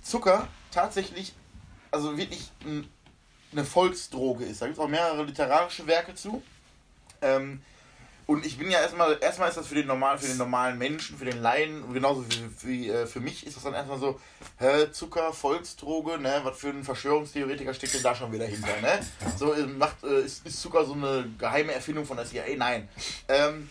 Zucker 0.01 0.47
tatsächlich, 0.71 1.33
also 1.91 2.17
wirklich 2.17 2.51
ein, 2.65 2.89
eine 3.51 3.65
Volksdroge 3.65 4.45
ist. 4.45 4.61
Da 4.61 4.65
gibt 4.67 4.77
es 4.77 4.83
auch 4.83 4.89
mehrere 4.89 5.23
literarische 5.23 5.87
Werke 5.87 6.15
zu. 6.15 6.41
Ähm, 7.21 7.61
und 8.27 8.45
ich 8.45 8.57
bin 8.57 8.69
ja 8.69 8.81
erstmal, 8.81 9.17
erstmal 9.21 9.47
ist 9.47 9.55
das 9.55 9.67
für 9.67 9.75
den 9.75 9.87
normalen, 9.87 10.19
für 10.19 10.27
den 10.27 10.37
normalen 10.37 10.77
Menschen, 10.77 11.17
für 11.17 11.23
den 11.23 11.41
Laien, 11.41 11.93
genauso 11.93 12.25
wie, 12.29 12.49
wie 12.63 12.89
äh, 12.89 13.07
für 13.07 13.21
mich 13.21 13.47
ist 13.47 13.55
das 13.55 13.63
dann 13.63 13.73
erstmal 13.73 13.99
so, 13.99 14.19
hä, 14.59 14.91
Zucker, 14.91 15.31
Volksdroge, 15.31 16.19
ne, 16.19 16.41
was 16.43 16.59
für 16.59 16.67
ein 16.67 16.83
Verschwörungstheoretiker 16.83 17.73
steckt 17.73 17.93
denn 17.93 18.03
da 18.03 18.13
schon 18.13 18.33
wieder 18.33 18.45
hinter, 18.45 18.81
ne? 18.81 18.99
So 19.37 19.53
äh, 19.53 19.65
macht, 19.65 20.03
äh, 20.03 20.23
ist, 20.23 20.45
ist 20.45 20.61
Zucker 20.61 20.83
so 20.83 20.91
eine 20.91 21.29
geheime 21.37 21.71
Erfindung 21.71 22.05
von 22.05 22.17
der 22.17 22.25
CIA? 22.25 22.57
Nein. 22.57 22.89
Ähm, 23.29 23.69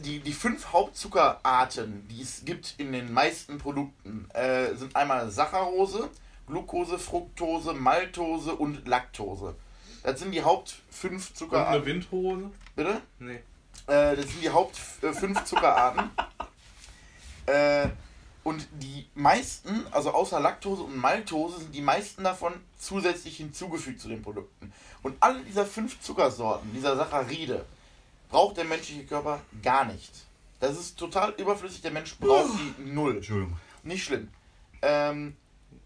die, 0.00 0.20
die 0.20 0.34
fünf 0.34 0.70
Hauptzuckerarten, 0.70 2.06
die 2.08 2.20
es 2.20 2.44
gibt 2.44 2.74
in 2.76 2.92
den 2.92 3.10
meisten 3.10 3.56
Produkten, 3.56 4.28
äh, 4.34 4.74
sind 4.74 4.94
einmal 4.94 5.30
Saccharose, 5.30 6.10
Glucose, 6.48 6.98
Fructose, 6.98 7.72
Maltose 7.74 8.54
und 8.54 8.88
Laktose. 8.88 9.54
Das 10.02 10.20
sind 10.20 10.32
die 10.32 10.42
Haupt 10.42 10.76
fünf 10.90 11.12
Und 11.12 11.28
eine 11.28 11.34
Zuckerarten. 11.34 11.86
Windhose? 11.86 12.50
Bitte? 12.74 13.00
Nee. 13.18 13.40
Äh, 13.86 14.16
das 14.16 14.26
sind 14.26 14.42
die 14.42 14.50
Haupt 14.50 14.78
äh, 15.02 15.12
fünf 15.12 15.44
Zuckerarten. 15.44 16.10
äh, 17.46 17.88
und 18.44 18.66
die 18.80 19.06
meisten, 19.14 19.86
also 19.90 20.12
außer 20.12 20.40
Laktose 20.40 20.82
und 20.82 20.96
Maltose, 20.96 21.58
sind 21.58 21.74
die 21.74 21.82
meisten 21.82 22.24
davon 22.24 22.54
zusätzlich 22.78 23.36
hinzugefügt 23.36 24.00
zu 24.00 24.08
den 24.08 24.22
Produkten. 24.22 24.72
Und 25.02 25.16
alle 25.20 25.40
dieser 25.40 25.66
fünf 25.66 26.00
Zuckersorten, 26.00 26.72
dieser 26.72 26.96
Saccharide, 26.96 27.66
braucht 28.30 28.56
der 28.56 28.64
menschliche 28.64 29.04
Körper 29.04 29.40
gar 29.62 29.84
nicht. 29.84 30.12
Das 30.60 30.78
ist 30.78 30.98
total 30.98 31.32
überflüssig, 31.32 31.82
der 31.82 31.90
Mensch 31.90 32.16
braucht 32.16 32.50
die 32.78 32.90
null. 32.90 33.16
Entschuldigung. 33.16 33.58
Nicht 33.82 34.04
schlimm. 34.04 34.28
Ähm, 34.82 35.36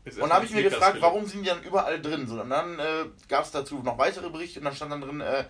Ist 0.04 0.18
und 0.18 0.28
da 0.28 0.36
habe 0.36 0.44
ich 0.44 0.52
mir 0.52 0.64
gefragt, 0.64 0.96
warum 1.00 1.26
sind 1.26 1.42
die 1.42 1.48
dann 1.48 1.62
überall 1.62 2.00
drin? 2.02 2.26
So, 2.26 2.40
und 2.40 2.50
dann 2.50 2.78
äh, 2.78 3.04
gab 3.28 3.44
es 3.44 3.52
dazu 3.52 3.76
noch 3.82 3.98
weitere 3.98 4.30
Berichte 4.30 4.58
und 4.58 4.64
dann 4.64 4.74
stand 4.74 4.90
dann 4.90 5.00
drin, 5.00 5.20
äh, 5.20 5.44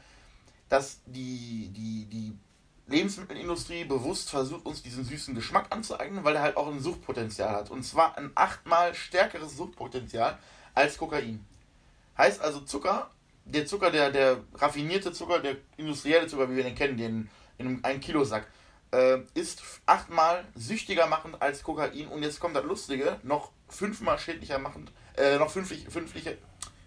dass 0.69 1.01
die, 1.07 1.71
die, 1.73 2.07
die 2.07 2.39
Lebensmittelindustrie 2.87 3.85
bewusst 3.85 4.31
versucht, 4.31 4.67
uns 4.67 4.83
diesen 4.83 5.05
süßen 5.05 5.35
Geschmack 5.35 5.67
anzueignen, 5.71 6.25
weil 6.25 6.37
er 6.37 6.43
halt 6.43 6.57
auch 6.57 6.69
ein 6.69 6.81
Suchtpotenzial 6.81 7.55
hat. 7.55 7.71
Und 7.71 7.83
zwar 7.83 8.19
ein 8.19 8.31
achtmal 8.35 8.95
stärkeres 8.95 9.57
Suchtpotenzial 9.57 10.39
als 10.75 10.99
Kokain. 10.99 11.45
Heißt 12.19 12.43
also 12.43 12.61
Zucker, 12.61 13.11
der 13.45 13.67
Zucker, 13.67 13.91
der, 13.91 14.11
der 14.11 14.45
raffinierte 14.55 15.13
Zucker, 15.13 15.39
der 15.41 15.57
industrielle 15.79 16.27
Zucker, 16.27 16.51
wie 16.51 16.57
wir 16.57 16.65
den 16.65 16.75
kennen, 16.75 16.97
den 16.97 17.31
in 17.59 17.67
einem 17.67 17.81
1 17.83 18.05
Kilo 18.05 18.25
Sack, 18.25 18.47
äh, 18.93 19.21
ist 19.35 19.63
achtmal 19.87 20.45
süchtiger 20.55 21.07
machend 21.07 21.41
als 21.41 21.63
Kokain. 21.63 22.09
Und 22.09 22.23
jetzt 22.23 22.41
kommt 22.41 22.57
das 22.57 22.65
Lustige, 22.65 23.19
noch 23.23 23.51
fünfmal 23.73 24.19
schädlicher 24.19 24.59
machend, 24.59 24.93
äh, 25.17 25.39
noch 25.39 25.51
fünflich, 25.51 25.87
fünfliche, 25.89 26.39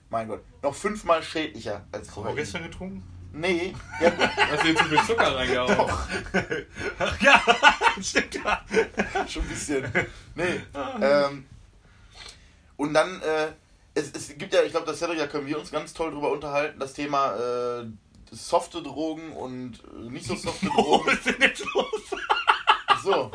mein 0.09 0.27
Gott, 0.27 0.41
noch 0.61 0.75
fünfmal 0.75 1.21
schädlicher 1.23 1.85
als 1.91 2.07
Hast 2.07 2.17
du 2.17 2.21
Kokain. 2.21 2.35
gestern 2.35 2.63
getrunken? 2.63 3.03
Nee, 3.33 3.73
ja, 3.99 4.11
Hast 4.51 4.63
du 4.63 4.67
jetzt 4.69 4.81
zu 4.83 4.85
viel 4.89 5.01
Zucker 5.03 5.35
reingehauen? 5.35 5.75
doch, 5.75 6.07
Ach 6.99 7.21
ja, 7.21 7.41
stimmt 8.01 8.35
ja. 8.35 8.63
schon 9.27 9.41
ein 9.43 9.49
bisschen. 9.49 9.91
Nee, 10.35 10.61
ähm, 11.01 11.45
und 12.77 12.93
dann, 12.93 13.21
äh, 13.21 13.47
es, 13.93 14.11
es 14.13 14.37
gibt 14.37 14.53
ja, 14.53 14.63
ich 14.63 14.71
glaube, 14.71 14.85
das 14.85 14.99
Cedric, 14.99 15.17
da 15.19 15.27
können 15.27 15.47
wir 15.47 15.59
uns 15.59 15.71
ganz 15.71 15.93
toll 15.93 16.11
drüber 16.11 16.31
unterhalten, 16.31 16.79
das 16.79 16.93
Thema 16.93 17.35
äh, 17.35 17.85
softe 18.31 18.81
Drogen 18.81 19.31
und 19.33 19.83
äh, 19.97 20.09
nicht 20.09 20.25
so 20.25 20.35
softe 20.35 20.67
Drogen. 20.67 21.05
was 21.07 21.15
ist 21.15 21.25
denn 21.25 21.41
jetzt 21.41 21.65
los? 21.73 22.01
So. 23.03 23.31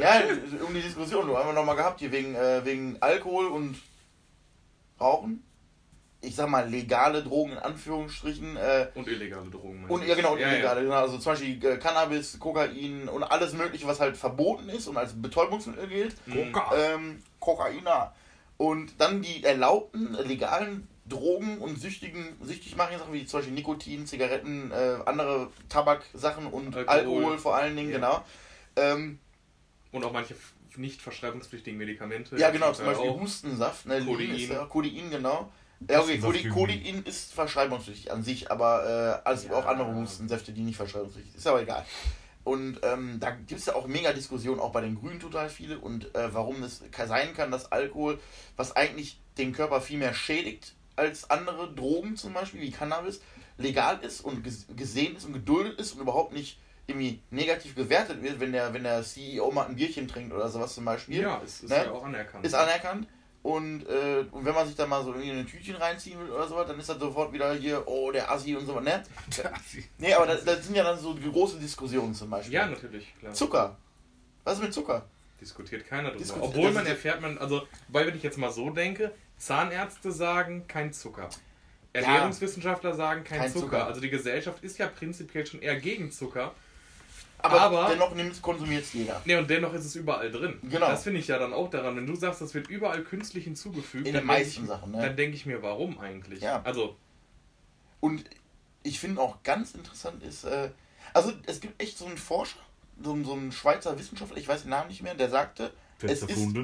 Ja, 0.00 0.22
um 0.66 0.74
die 0.74 0.82
Diskussion, 0.82 1.26
du 1.26 1.36
haben 1.36 1.48
wir 1.48 1.52
nochmal 1.54 1.76
gehabt 1.76 2.00
hier 2.00 2.12
wegen, 2.12 2.34
äh, 2.34 2.64
wegen 2.64 2.96
Alkohol 3.00 3.46
und 3.48 3.76
Rauchen. 5.00 5.42
Ich 6.22 6.34
sag 6.34 6.48
mal, 6.48 6.68
legale 6.68 7.22
Drogen 7.22 7.52
in 7.52 7.58
Anführungsstrichen. 7.58 8.56
Äh, 8.56 8.88
Und 8.94 9.06
illegale 9.06 9.48
Drogen. 9.50 9.84
und 9.86 10.04
ja 10.06 10.14
genau, 10.14 10.32
und 10.32 10.40
Ja, 10.40 10.52
illegale, 10.52 10.82
genau. 10.82 10.94
Also 10.96 11.18
zum 11.18 11.32
Beispiel 11.32 11.64
äh, 11.64 11.76
Cannabis, 11.76 12.38
Kokain 12.38 13.08
und 13.08 13.22
alles 13.22 13.52
mögliche, 13.52 13.86
was 13.86 14.00
halt 14.00 14.16
verboten 14.16 14.68
ist 14.68 14.88
und 14.88 14.96
als 14.96 15.12
Betäubungsmittel 15.20 15.86
gilt. 15.88 16.16
Mhm. 16.26 16.52
Ähm, 16.76 17.22
Kokaina. 17.38 18.12
Und 18.56 18.98
dann 18.98 19.20
die 19.22 19.44
erlaubten, 19.44 20.14
legalen 20.26 20.88
Drogen 21.08 21.58
und 21.58 21.78
süchtigen, 21.80 22.36
süchtig 22.42 22.76
machen 22.76 22.98
Sachen 22.98 23.12
wie 23.12 23.26
zum 23.26 23.38
Beispiel 23.40 23.54
Nikotin, 23.54 24.06
Zigaretten, 24.06 24.72
äh, 24.72 24.96
andere 25.04 25.50
Tabaksachen 25.68 26.46
und 26.46 26.74
Alkohol. 26.74 26.88
Alkohol, 26.88 27.38
vor 27.38 27.54
allen 27.54 27.76
Dingen, 27.76 27.90
Ja. 27.90 27.96
genau. 27.98 28.24
Ähm, 28.74 29.18
Und 29.96 30.04
auch 30.04 30.12
manche 30.12 30.34
nicht 30.76 31.00
verschreibungspflichtigen 31.00 31.78
Medikamente. 31.78 32.36
Ja, 32.36 32.50
genau, 32.50 32.72
zum 32.72 32.84
Beispiel 32.84 33.10
Hustensaft, 33.10 33.86
ne? 33.86 34.04
Codein. 34.04 34.36
Ja, 34.38 34.64
Codein, 34.66 35.10
genau. 35.10 35.50
Ja, 35.88 36.00
okay, 36.00 36.18
Codein, 36.18 36.50
Codein 36.50 37.02
ist 37.04 37.32
verschreibungspflichtig 37.32 38.12
an 38.12 38.22
sich, 38.22 38.50
aber 38.50 39.22
äh, 39.24 39.28
also 39.28 39.48
Ja. 39.48 39.54
auch 39.54 39.66
andere 39.66 39.94
Hustensäfte, 39.94 40.52
die 40.52 40.62
nicht 40.62 40.76
verschreibungspflichtig 40.76 41.32
sind. 41.32 41.38
Ist 41.38 41.46
aber 41.46 41.62
egal. 41.62 41.84
Und 42.44 42.78
ähm, 42.82 43.18
da 43.20 43.30
gibt 43.30 43.52
es 43.52 43.66
ja 43.66 43.74
auch 43.74 43.86
mega 43.86 44.12
Diskussionen, 44.12 44.60
auch 44.60 44.70
bei 44.70 44.82
den 44.82 44.94
Grünen 44.94 45.18
total 45.18 45.48
viele, 45.48 45.78
und 45.78 46.14
äh, 46.14 46.32
warum 46.34 46.62
es 46.62 46.82
sein 47.06 47.34
kann, 47.34 47.50
dass 47.50 47.72
Alkohol, 47.72 48.20
was 48.56 48.76
eigentlich 48.76 49.18
den 49.38 49.52
Körper 49.52 49.80
viel 49.80 49.98
mehr 49.98 50.14
schädigt 50.14 50.74
als 50.94 51.28
andere 51.30 51.74
Drogen 51.74 52.16
zum 52.16 52.34
Beispiel, 52.34 52.60
wie 52.60 52.70
Cannabis, 52.70 53.20
legal 53.58 53.98
ist 54.02 54.20
und 54.20 54.44
ges 54.44 54.66
gesehen 54.76 55.16
ist 55.16 55.24
und 55.24 55.32
geduldet 55.32 55.80
ist 55.80 55.92
und 55.92 56.00
überhaupt 56.00 56.32
nicht 56.34 56.58
irgendwie 56.86 57.20
negativ 57.30 57.74
gewertet 57.74 58.22
wird, 58.22 58.38
wenn 58.38 58.52
der, 58.52 58.72
wenn 58.72 58.84
der 58.84 59.02
CEO 59.02 59.50
mal 59.50 59.66
ein 59.66 59.74
Bierchen 59.76 60.06
trinkt 60.06 60.32
oder 60.32 60.48
sowas 60.48 60.74
zum 60.74 60.84
Beispiel. 60.84 61.20
Ja, 61.22 61.40
es 61.44 61.62
ist 61.62 61.70
Ne? 61.70 61.76
ja 61.84 61.90
auch 61.90 62.04
anerkannt. 62.04 62.46
Ist 62.46 62.54
anerkannt. 62.54 63.08
Und, 63.42 63.86
äh, 63.88 64.24
und 64.32 64.44
wenn 64.44 64.54
man 64.54 64.66
sich 64.66 64.74
da 64.76 64.86
mal 64.88 65.04
so 65.04 65.10
irgendwie 65.12 65.30
in 65.30 65.38
ein 65.38 65.46
Tütchen 65.46 65.76
reinziehen 65.76 66.18
will 66.18 66.30
oder 66.32 66.48
sowas, 66.48 66.66
dann 66.66 66.78
ist 66.80 66.88
das 66.88 66.98
sofort 66.98 67.32
wieder 67.32 67.54
hier, 67.54 67.86
oh, 67.86 68.10
der 68.10 68.28
Assi 68.30 68.56
und 68.56 68.66
so, 68.66 68.80
ne? 68.80 69.02
Nee, 69.98 70.12
aber 70.14 70.26
das, 70.26 70.44
das 70.44 70.64
sind 70.64 70.74
ja 70.74 70.82
dann 70.82 70.98
so 70.98 71.14
große 71.14 71.58
Diskussionen 71.58 72.12
zum 72.14 72.28
Beispiel. 72.30 72.54
ja, 72.54 72.66
natürlich, 72.66 73.14
klar. 73.20 73.32
Zucker. 73.32 73.76
Was 74.42 74.54
ist 74.54 74.62
mit 74.64 74.74
Zucker? 74.74 75.04
Diskutiert 75.40 75.86
keiner 75.86 76.08
drüber. 76.10 76.22
Diskutiert- 76.24 76.48
Obwohl 76.56 76.72
man 76.72 76.84
ist- 76.84 76.90
erfährt 76.90 77.20
man, 77.20 77.38
also, 77.38 77.66
weil 77.88 78.06
wenn 78.08 78.16
ich 78.16 78.22
jetzt 78.24 78.38
mal 78.38 78.50
so 78.50 78.70
denke, 78.70 79.12
Zahnärzte 79.38 80.10
sagen 80.10 80.66
kein 80.66 80.92
Zucker. 80.92 81.28
Ernährungswissenschaftler 81.92 82.94
sagen 82.94 83.24
kein, 83.24 83.38
Kein 83.40 83.52
Zucker. 83.52 83.64
Zucker. 83.66 83.86
Also 83.86 84.00
die 84.00 84.10
Gesellschaft 84.10 84.62
ist 84.62 84.78
ja 84.78 84.86
prinzipiell 84.88 85.46
schon 85.46 85.62
eher 85.62 85.76
gegen 85.76 86.10
Zucker. 86.10 86.54
Aber, 87.46 87.60
Aber- 87.80 87.88
dennoch 87.90 88.12
konsumiert 88.42 88.84
es 88.84 88.92
jeder. 88.92 89.20
Ne, 89.24 89.38
und 89.38 89.48
dennoch 89.48 89.72
ist 89.74 89.84
es 89.84 89.94
überall 89.96 90.30
drin. 90.30 90.58
Genau. 90.62 90.88
Das 90.88 91.02
finde 91.04 91.20
ich 91.20 91.28
ja 91.28 91.38
dann 91.38 91.52
auch 91.52 91.70
daran. 91.70 91.96
Wenn 91.96 92.06
du 92.06 92.14
sagst, 92.16 92.40
das 92.40 92.54
wird 92.54 92.68
überall 92.68 93.02
künstlich 93.02 93.44
hinzugefügt, 93.44 94.06
In 94.06 94.14
dann 94.14 94.22
den 94.22 94.26
meisten 94.26 94.62
ich, 94.64 94.68
Sachen, 94.68 94.92
ne? 94.92 95.00
Dann 95.02 95.16
denke 95.16 95.36
ich 95.36 95.46
mir, 95.46 95.62
warum 95.62 95.98
eigentlich? 96.00 96.40
Ja. 96.42 96.60
Also, 96.64 96.96
Und 98.00 98.24
ich 98.82 99.00
finde 99.00 99.20
auch 99.20 99.42
ganz 99.42 99.72
interessant 99.74 100.22
ist, 100.22 100.44
äh, 100.44 100.70
also 101.14 101.32
es 101.46 101.60
gibt 101.60 101.80
echt 101.82 101.98
so 101.98 102.06
einen 102.06 102.18
Forscher, 102.18 102.58
so, 103.02 103.16
so 103.24 103.32
einen 103.32 103.50
Schweizer 103.52 103.98
Wissenschaftler, 103.98 104.36
ich 104.36 104.46
weiß 104.48 104.62
den 104.62 104.70
Namen 104.70 104.88
nicht 104.88 105.02
mehr, 105.02 105.14
der 105.14 105.28
sagte, 105.30 105.72
Es 106.02 106.22
ist- 106.22 106.54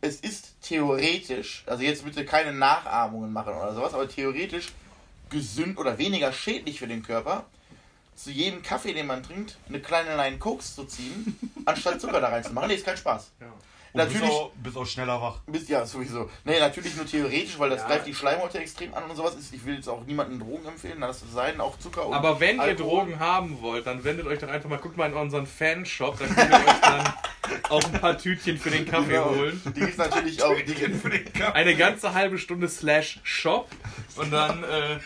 es 0.00 0.16
ist 0.20 0.60
theoretisch, 0.62 1.64
also 1.66 1.82
jetzt 1.82 2.04
bitte 2.04 2.24
keine 2.24 2.52
Nachahmungen 2.52 3.32
machen 3.32 3.54
oder 3.54 3.74
sowas, 3.74 3.94
aber 3.94 4.08
theoretisch 4.08 4.68
gesund 5.30 5.78
oder 5.78 5.96
weniger 5.98 6.32
schädlich 6.32 6.78
für 6.78 6.86
den 6.88 7.02
Körper, 7.02 7.46
zu 8.14 8.30
jedem 8.30 8.62
Kaffee, 8.62 8.92
den 8.92 9.06
man 9.06 9.22
trinkt, 9.22 9.56
eine 9.68 9.80
kleine 9.80 10.16
Line 10.16 10.38
Koks 10.38 10.74
zu 10.74 10.84
ziehen, 10.84 11.38
anstatt 11.64 12.00
Zucker 12.00 12.20
da 12.20 12.28
reinzumachen. 12.28 12.68
Nee, 12.68 12.74
ist 12.76 12.84
kein 12.86 12.96
Spaß. 12.96 13.30
ja. 13.40 13.46
Und 13.94 13.98
Natürlich- 13.98 14.20
Bist 14.22 14.32
auch, 14.32 14.50
bist 14.54 14.76
auch 14.78 14.86
schneller 14.86 15.20
wach. 15.20 15.40
Bist 15.46 15.68
ja 15.68 15.84
sowieso. 15.84 16.30
Nee, 16.44 16.58
natürlich 16.58 16.96
nur 16.96 17.04
theoretisch, 17.04 17.58
weil 17.58 17.68
das 17.68 17.82
Ja. 17.82 17.88
greift 17.88 18.06
die 18.06 18.14
Schleimhäute 18.14 18.58
extrem 18.58 18.94
an 18.94 19.04
und 19.04 19.14
sowas. 19.16 19.36
Ich 19.52 19.66
will 19.66 19.74
jetzt 19.74 19.86
auch 19.88 20.02
niemanden 20.06 20.38
Drogen 20.40 20.64
empfehlen, 20.66 21.02
es 21.02 21.20
sein, 21.34 21.60
auch 21.60 21.78
Zucker 21.78 22.06
und 22.06 22.14
Aber 22.14 22.40
wenn 22.40 22.56
ihr 22.56 22.62
Alkohol. 22.62 23.00
Drogen 23.00 23.18
haben 23.20 23.60
wollt, 23.60 23.86
dann 23.86 24.02
wendet 24.02 24.26
euch 24.26 24.38
doch 24.38 24.48
einfach 24.48 24.70
mal, 24.70 24.78
guckt 24.78 24.96
mal 24.96 25.10
in 25.10 25.14
unseren 25.14 25.46
Fanshop, 25.46 26.18
dann 26.18 26.34
könnt 26.34 26.50
ihr 26.50 26.56
euch 26.56 26.80
dann 26.80 27.12
auch 27.68 27.84
ein 27.84 28.00
paar 28.00 28.16
Tütchen 28.16 28.56
für 28.56 28.70
den 28.70 28.86
Kaffee 28.88 29.10
Genau. 29.10 29.28
holen. 29.28 29.60
Die 29.76 29.80
ist 29.80 29.98
natürlich 29.98 30.42
auch. 30.42 30.54
Die, 30.56 30.74
Für 30.74 31.10
den 31.10 31.30
Kaffee. 31.30 31.52
Eine 31.54 31.76
ganze 31.76 32.14
halbe 32.14 32.38
Stunde 32.38 32.70
slash 32.70 33.20
Shop 33.24 33.68
und 34.16 34.30
dann 34.30 34.64
äh, 34.64 35.00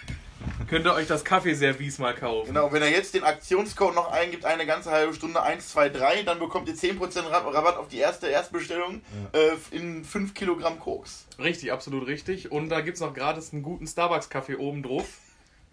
könnt 0.69 0.87
ihr 0.87 0.95
euch 0.95 1.07
das 1.07 1.25
Kaffeeservice 1.25 1.99
mal 1.99 2.15
kaufen. 2.15 2.49
genau, 2.49 2.73
wenn 2.73 2.83
er 2.83 2.91
jetzt 2.91 3.15
den 3.15 3.25
Aktionscode 3.25 3.95
noch 3.95 4.11
eingibt, 4.11 4.45
eine 4.45 4.67
ganze 4.67 4.91
halbe 4.91 5.15
Stunde 5.15 5.43
1, 5.43 5.69
2, 5.71 5.89
3, 5.91 6.23
dann 6.23 6.39
bekommt 6.39 6.69
ihr 6.69 6.75
10% 6.75 7.31
Rab- 7.31 7.53
Rabatt 7.53 7.77
auf 7.77 7.89
die 7.89 7.99
erste 7.99 8.29
Erstbestellung 8.29 9.03
äh, 9.33 9.77
in 9.77 10.05
5 10.05 10.35
Kilogramm 10.35 10.79
Koks. 10.79 11.27
Richtig, 11.39 11.73
absolut 11.73 12.07
richtig. 12.07 12.51
Und 12.53 12.69
da 12.69 12.81
gibt 12.81 12.97
es 12.97 13.01
noch 13.01 13.15
gratis 13.15 13.53
einen 13.53 13.63
guten 13.63 13.87
Starbucks-Kaffee 13.87 14.57
oben 14.57 14.83
drauf. 14.83 15.07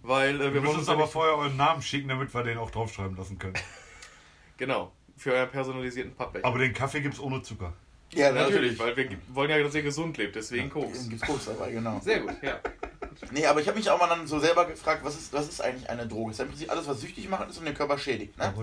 Weil 0.02 0.42
äh, 0.42 0.54
Wir 0.54 0.66
wollen 0.66 0.80
uns 0.80 0.90
aber 0.90 1.08
vorher 1.08 1.36
euren 1.38 1.56
Namen 1.56 1.82
schicken, 1.82 2.10
damit 2.10 2.34
wir 2.34 2.44
den 2.44 2.58
auch 2.58 2.72
draufschreiben 2.72 3.16
lassen 3.18 3.40
können. 3.40 3.56
Genau, 4.58 4.92
für 5.18 5.34
euren 5.34 5.50
personalisierten 5.50 6.14
Pappbecher. 6.16 6.46
Aber 6.46 6.60
den 6.60 6.74
Kaffee 6.74 7.02
gibt's 7.02 7.20
ohne 7.20 7.42
Zucker. 7.42 7.74
Ja, 8.16 8.32
Natürlich, 8.32 8.78
weil 8.80 8.96
wir 8.96 9.10
wollen 9.30 9.50
ja, 9.50 9.62
dass 9.62 9.76
ihr 9.76 9.82
gesund 9.82 10.18
lebt, 10.18 10.36
deswegen 10.36 10.70
Koks. 10.70 11.10
Gibt's 11.10 11.26
Koks 11.26 11.46
dabei, 11.46 11.72
genau. 11.72 12.00
Sehr 12.00 12.20
gut, 12.20 12.36
ja. 12.42 12.60
Nee, 13.32 13.46
aber 13.46 13.62
ich 13.62 13.68
habe 13.68 13.78
mich 13.78 13.90
auch 13.90 14.00
mal 14.00 14.08
dann 14.08 14.28
so 14.28 14.40
selber 14.40 14.66
gefragt, 14.66 15.04
was 15.04 15.16
ist, 15.16 15.34
was 15.34 15.48
ist 15.48 15.62
eigentlich 15.62 15.90
eine 15.90 16.08
Droge? 16.08 16.32
Das 16.32 16.36
ist 16.36 16.40
ja 16.40 16.46
im 16.46 16.52
Prinzip 16.52 16.72
alles, 16.72 16.88
was 16.88 17.02
süchtig 17.02 17.30
macht 17.30 17.50
ist 17.50 17.58
und 17.58 17.66
den 17.66 17.74
Körper 17.74 17.98
schädigt. 17.98 18.38
Ne? 18.38 18.54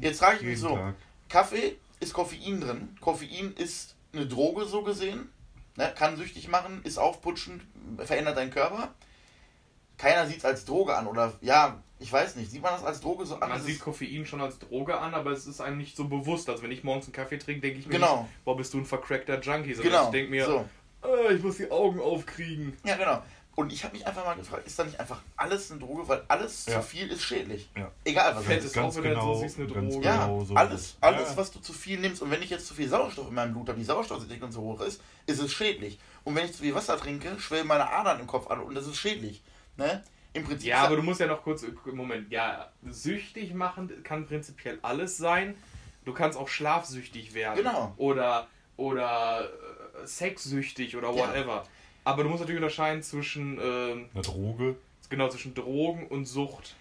Jetzt 0.00 0.18
frage 0.18 0.38
ich 0.38 0.42
mich 0.42 0.60
so, 0.60 0.76
Tag. 0.76 0.94
Kaffee 1.28 1.76
ist 2.00 2.12
Koffein 2.12 2.60
drin. 2.60 2.96
Koffein 3.00 3.54
ist 3.56 3.94
eine 4.12 4.26
Droge 4.26 4.64
so 4.66 4.82
gesehen. 4.82 5.28
Ne? 5.76 5.92
Kann 5.96 6.16
süchtig 6.16 6.48
machen, 6.48 6.80
ist 6.84 6.98
aufputschend, 6.98 7.62
verändert 7.98 8.36
deinen 8.36 8.50
Körper. 8.50 8.94
Keiner 9.98 10.26
sieht 10.26 10.38
es 10.38 10.44
als 10.44 10.64
Droge 10.64 10.96
an. 10.96 11.06
Oder 11.06 11.32
ja, 11.40 11.82
ich 12.04 12.12
weiß 12.12 12.36
nicht. 12.36 12.50
Sieht 12.50 12.60
man 12.62 12.72
das 12.72 12.84
als 12.84 13.00
Droge 13.00 13.24
so 13.24 13.36
an? 13.36 13.48
Man 13.48 13.62
sieht 13.62 13.80
Koffein 13.80 14.26
schon 14.26 14.40
als 14.42 14.58
Droge 14.58 14.98
an, 14.98 15.14
aber 15.14 15.30
es 15.30 15.46
ist 15.46 15.60
einem 15.62 15.78
nicht 15.78 15.96
so 15.96 16.04
bewusst. 16.04 16.48
Also 16.50 16.62
wenn 16.62 16.70
ich 16.70 16.84
morgens 16.84 17.06
einen 17.06 17.14
Kaffee 17.14 17.38
trinke, 17.38 17.62
denke 17.62 17.78
ich 17.80 17.86
mir 17.86 17.94
Genau. 17.94 18.22
nicht, 18.22 18.44
boah, 18.44 18.56
bist 18.56 18.74
du 18.74 18.78
ein 18.78 18.84
vercrackter 18.84 19.40
Junkie, 19.40 19.72
sondern 19.72 19.92
genau. 19.92 20.04
ich 20.04 20.10
denke 20.10 20.30
mir, 20.30 20.44
so. 20.44 20.64
äh, 21.02 21.32
ich 21.34 21.42
muss 21.42 21.56
die 21.56 21.70
Augen 21.70 22.00
aufkriegen. 22.00 22.76
Ja, 22.84 22.96
genau. 22.96 23.22
Und 23.56 23.72
ich 23.72 23.84
habe 23.84 23.94
mich 23.96 24.06
einfach 24.06 24.24
mal 24.24 24.34
gefragt, 24.34 24.66
ist 24.66 24.78
da 24.78 24.84
nicht 24.84 24.98
einfach 25.00 25.22
alles 25.36 25.70
eine 25.70 25.80
Droge? 25.80 26.06
Weil 26.08 26.22
alles 26.28 26.66
Ja. 26.66 26.80
zu 26.80 26.86
viel 26.88 27.08
ist 27.10 27.22
schädlich. 27.22 27.70
Ja. 27.76 27.90
Egal 28.04 28.36
was. 28.36 28.44
Fett 28.44 28.58
es 28.58 28.64
ist 28.66 28.72
Ganz 28.74 28.92
auch, 28.92 29.02
wenn 29.02 29.10
du 29.14 29.20
genau, 29.20 29.34
so 29.34 29.40
siehst, 29.40 29.58
eine 29.58 29.68
Droge. 29.68 30.04
Ja, 30.04 30.26
Genau 30.26 30.44
so 30.44 30.54
alles, 30.56 30.96
alles, 31.00 31.30
Ja. 31.30 31.36
was 31.36 31.52
du 31.52 31.60
zu 31.60 31.72
viel 31.72 32.00
nimmst. 32.00 32.20
Und 32.20 32.30
wenn 32.30 32.42
ich 32.42 32.50
jetzt 32.50 32.66
zu 32.66 32.74
viel 32.74 32.88
Sauerstoff 32.88 33.28
in 33.28 33.34
meinem 33.34 33.52
Blut 33.54 33.68
habe, 33.68 33.78
die 33.78 33.84
Sauerstoffsättigung 33.84 34.52
so 34.52 34.60
hoch 34.60 34.80
ist, 34.80 35.00
ist 35.26 35.40
es 35.40 35.52
schädlich. 35.52 35.98
Und 36.24 36.34
wenn 36.34 36.44
ich 36.46 36.52
zu 36.52 36.62
viel 36.64 36.74
Wasser 36.74 36.98
trinke, 36.98 37.38
schwellen 37.38 37.66
meine 37.68 37.88
Adern 37.90 38.20
im 38.20 38.26
Kopf 38.26 38.48
an 38.50 38.60
und 38.60 38.74
das 38.74 38.86
ist 38.88 38.96
schädlich. 38.98 39.40
Ne? 39.76 40.02
Im 40.34 40.44
Prinzip. 40.44 40.68
Ja, 40.68 40.84
aber 40.84 40.96
du 40.96 41.02
musst 41.02 41.20
ja 41.20 41.26
noch 41.26 41.42
kurz, 41.42 41.64
Moment, 41.92 42.30
ja, 42.30 42.70
süchtig 42.88 43.54
machen 43.54 43.90
kann 44.02 44.26
prinzipiell 44.26 44.78
alles 44.82 45.16
sein. 45.16 45.54
Du 46.04 46.12
kannst 46.12 46.36
auch 46.36 46.48
schlafsüchtig 46.48 47.32
werden. 47.34 47.56
Genau. 47.56 47.94
Oder, 47.96 48.48
oder 48.76 49.48
äh, 50.02 50.06
sexsüchtig 50.06 50.96
oder 50.96 51.08
Ja. 51.10 51.14
whatever. 51.16 51.64
Aber 52.04 52.22
du 52.24 52.28
musst 52.28 52.40
natürlich 52.42 52.60
unterscheiden 52.60 53.02
zwischen, 53.02 53.58
ähm, 53.62 54.10
Eine 54.12 54.22
Droge. 54.22 54.76
genau, 55.08 55.28
zwischen 55.28 55.54
Drogen 55.54 56.06
und 56.08 56.26
Sucht. 56.26 56.74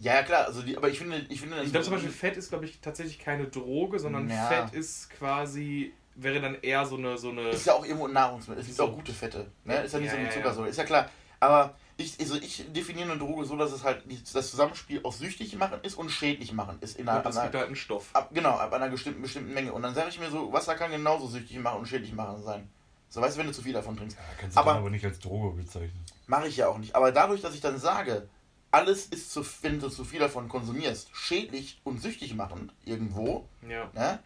Ja, 0.00 0.14
ja, 0.14 0.22
klar, 0.24 0.46
also 0.46 0.62
die, 0.62 0.76
aber 0.76 0.88
ich 0.88 0.98
finde, 0.98 1.24
ich 1.28 1.40
finde 1.40 1.62
Ich 1.62 1.70
glaube 1.70 1.84
zum 1.84 1.94
Beispiel, 1.94 2.10
Fett 2.10 2.36
ist, 2.36 2.48
glaube 2.48 2.64
ich, 2.64 2.80
tatsächlich 2.80 3.20
keine 3.20 3.46
Droge, 3.46 4.00
sondern 4.00 4.28
Ja. 4.28 4.48
Fett 4.48 4.74
ist 4.74 5.10
quasi, 5.10 5.92
wäre 6.16 6.40
dann 6.40 6.56
eher 6.62 6.84
so 6.84 6.96
eine, 6.96 7.16
so 7.16 7.30
eine. 7.30 7.50
ist 7.50 7.66
ja 7.66 7.74
auch 7.74 7.84
irgendwo 7.84 8.08
ein 8.08 8.12
Nahrungsmittel. 8.12 8.60
Es 8.62 8.66
gibt 8.66 8.78
So. 8.78 8.86
auch 8.86 8.92
gute 8.94 9.12
Fette. 9.12 9.46
Ne? 9.64 9.82
Ist 9.84 9.92
ja 9.92 10.00
nicht 10.00 10.08
Ja, 10.08 10.14
so 10.14 10.18
wie 10.20 10.24
ja, 10.24 10.30
Zuckersäure. 10.30 10.68
Ist 10.68 10.78
ja 10.78 10.84
klar. 10.84 11.08
Aber 11.38 11.76
ich, 11.96 12.18
also 12.20 12.36
ich 12.36 12.64
definiere 12.72 13.10
eine 13.10 13.18
Droge 13.18 13.44
so, 13.44 13.56
dass 13.56 13.72
es 13.72 13.84
halt 13.84 14.02
das 14.34 14.50
Zusammenspiel 14.50 15.00
aus 15.04 15.18
süchtig 15.18 15.56
machen 15.56 15.78
ist 15.82 15.94
und 15.96 16.10
schädlich 16.10 16.52
machen 16.52 16.78
ist. 16.80 16.98
In 16.98 17.08
einer, 17.08 17.24
und 17.24 17.30
es 17.30 17.36
einer, 17.36 17.44
gibt 17.46 17.54
halt 17.56 17.66
einen 17.66 17.76
Stoff. 17.76 18.10
ab, 18.14 18.30
genau, 18.32 18.50
ab 18.56 18.72
einer 18.72 18.88
bestimmten, 18.88 19.22
bestimmten 19.22 19.54
Menge. 19.54 19.72
Und 19.72 19.82
dann 19.82 19.94
sage 19.94 20.08
ich 20.08 20.18
mir 20.18 20.30
so, 20.30 20.52
Wasser 20.52 20.74
kann 20.74 20.90
genauso 20.90 21.26
süchtig 21.28 21.58
machen 21.58 21.78
und 21.80 21.86
schädlich 21.86 22.12
machen 22.12 22.42
sein. 22.42 22.68
So 23.08 23.20
weißt 23.20 23.36
du, 23.36 23.40
wenn 23.40 23.46
du 23.46 23.52
zu 23.52 23.62
viel 23.62 23.72
davon 23.72 23.96
trinkst. 23.96 24.16
Ja, 24.16 24.22
kannst 24.40 24.56
du 24.56 24.60
Aber- 24.60 24.72
aber, 24.72 24.80
aber 24.80 24.90
nicht 24.90 25.04
als 25.04 25.20
Droge 25.20 25.56
bezeichnen. 25.56 26.04
Mache 26.26 26.48
ich 26.48 26.56
ja 26.56 26.68
auch 26.68 26.78
nicht. 26.78 26.96
Aber 26.96 27.12
dadurch, 27.12 27.40
dass 27.42 27.54
ich 27.54 27.60
dann 27.60 27.78
sage, 27.78 28.28
alles 28.72 29.06
ist, 29.06 29.30
zu, 29.32 29.44
wenn 29.62 29.78
du 29.78 29.88
zu 29.88 30.04
viel 30.04 30.18
davon 30.18 30.48
konsumierst, 30.48 31.10
schädlich 31.12 31.80
und 31.84 32.02
süchtig 32.02 32.34
machend 32.34 32.72
irgendwo, 32.84 33.48
Ja. 33.68 33.88
ne? 33.94 34.18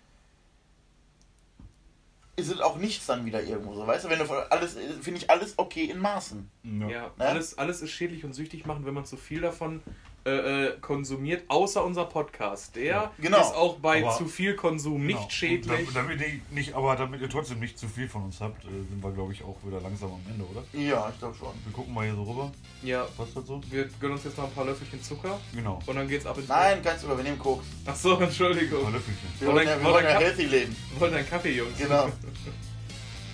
Ist 2.39 2.49
es 2.53 2.61
auch 2.61 2.77
nichts 2.77 3.07
dann 3.07 3.25
wieder 3.27 3.43
irgendwo 3.43 3.75
so, 3.75 3.87
weißt 3.87 4.05
du? 4.05 4.11
Wenn 4.11 4.21
du 4.21 4.25
von 4.25 4.39
alles, 4.51 4.77
finde 5.01 5.19
ich 5.21 5.29
alles 5.29 5.55
okay 5.59 5.85
in 5.85 5.99
Maßen. 5.99 6.49
Ja. 6.63 6.89
Ja, 6.89 7.03
Ne? 7.19 7.25
alles, 7.27 7.59
alles 7.59 7.83
ist 7.83 7.91
schädlich 7.91 8.25
und 8.25 8.33
süchtig 8.33 8.65
machen, 8.65 8.87
wenn 8.87 8.95
man 8.95 9.05
zu 9.05 9.17
viel 9.17 9.41
davon 9.41 9.83
äh, 10.29 10.65
äh, 10.67 10.79
konsumiert, 10.81 11.45
außer 11.49 11.85
unser 11.85 12.05
Podcast. 12.05 12.77
Der 12.77 12.85
Ja, 12.85 13.13
genau. 13.19 13.41
ist 13.41 13.55
auch 13.55 13.77
bei 13.79 14.05
Aber- 14.05 14.17
zu 14.17 14.27
viel 14.27 14.55
Konsum 14.55 15.07
nicht 15.07 15.17
Genau. 15.19 15.31
schädlich. 15.31 15.89
Und 15.89 15.97
Damit, 15.97 16.17
damit 16.17 16.29
ihr 16.29 16.41
nicht, 16.51 16.75
aber 16.75 16.97
damit 16.97 17.21
ihr 17.21 17.29
trotzdem 17.29 17.61
nicht 17.61 17.79
zu 17.79 17.89
viel 17.89 18.09
von 18.09 18.25
uns 18.25 18.41
habt, 18.41 18.65
äh, 18.65 18.69
sind 18.69 19.03
wir, 19.03 19.11
glaube 19.13 19.33
ich, 19.33 19.43
auch 19.45 19.57
wieder 19.67 19.81
langsam 19.81 20.11
am 20.13 20.21
Ende, 20.31 20.45
oder? 20.45 20.63
Ja, 20.73 21.09
ich 21.13 21.19
glaube 21.19 21.35
schon. 21.37 21.53
Wir 21.65 21.73
gucken 21.73 21.95
mal 21.95 22.05
hier 22.05 22.15
so 22.15 22.23
rüber. 22.25 22.53
Ja, 22.83 23.05
Passt 23.17 23.37
das 23.37 23.47
so? 23.47 23.61
wir 23.71 23.89
gönnen 24.01 24.15
uns 24.15 24.25
jetzt 24.25 24.37
noch 24.39 24.45
ein 24.45 24.53
paar 24.53 24.65
Löffelchen 24.65 25.03
Zucker 25.03 25.39
Genau. 25.55 25.79
und 25.87 25.97
dann 25.97 26.07
geht's 26.09 26.27
ab 26.27 26.37
ins 26.39 26.49
Nein, 26.49 26.81
kannst 26.83 27.05
du, 27.05 27.09
wir 27.09 27.17
nehmen 27.23 27.39
Koks. 27.39 27.65
Achso, 27.87 28.13
Ein 28.13 28.19
paar 28.19 28.27
Entschuldigung. 28.29 28.93
Löffelchen. 28.93 29.29
Wir 29.39 29.49
wollen 29.49 29.67
ja, 29.69 29.79
wir 29.83 29.85
wollen 29.93 30.05
ja 30.05 30.13
Kaffee. 30.13 30.25
healthy 30.25 30.45
leben. 30.47 30.77
Wir 30.93 31.01
wollen 31.01 31.15
einen 31.15 31.29
Kaffee, 31.29 31.53
Jungs. 31.57 31.79
Genau. 31.79 32.09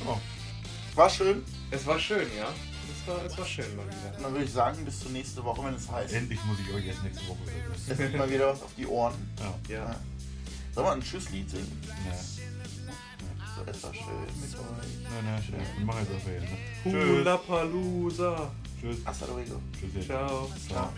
Oh. 0.07 0.19
War 0.95 1.09
schön. 1.09 1.43
Es 1.71 1.87
war 1.87 1.99
schön, 1.99 2.27
ja. 2.37 2.49
Es 3.05 3.09
war, 3.09 3.25
es 3.25 3.37
war 3.39 3.45
schön 3.45 3.77
mal 3.77 3.87
wieder. 3.87 4.17
Und 4.17 4.23
dann 4.23 4.33
würde 4.33 4.45
ich 4.45 4.53
sagen, 4.53 4.83
bis 4.85 5.01
zur 5.01 5.11
nächsten 5.11 5.45
Woche, 5.45 5.63
wenn 5.65 5.75
es 5.75 5.91
heißt. 5.91 6.15
Endlich 6.15 6.43
muss 6.45 6.57
ich 6.59 6.75
euch 6.75 6.87
erst 6.87 7.03
nächste 7.03 7.29
Woche 7.29 7.39
wieder. 7.43 7.93
Es 7.93 7.99
gibt 7.99 8.17
mal 8.17 8.31
wieder 8.31 8.49
was 8.49 8.63
auf 8.63 8.75
die 8.77 8.87
Ohren. 8.87 9.15
Ja. 9.69 9.77
Ja. 9.77 9.97
Sollen 10.75 10.87
wir 10.87 10.93
ein 10.93 11.03
Tschüsslied 11.03 11.51
singen? 11.51 11.83
Ja. 11.87 12.15
So, 13.57 13.71
es 13.71 13.83
war 13.83 13.95
schön 13.95 14.05
mit 14.41 14.55
euch. 14.55 14.61
Na, 15.05 15.23
na, 15.23 15.43
schön. 15.43 15.55
Wir 15.77 15.85
machen 15.85 16.01
jetzt 16.01 16.15
einfach 16.15 16.31
hier. 16.83 16.93
Ne? 16.93 17.19
Hula 17.19 17.37
Palooza. 17.37 18.51
Tschüss. 18.81 18.97
Hasta 19.05 19.27
luego. 19.27 19.61
Tschüss. 19.79 19.95
jetzt. 19.95 20.07
Ciao. 20.07 20.51
Ciao. 20.69 20.93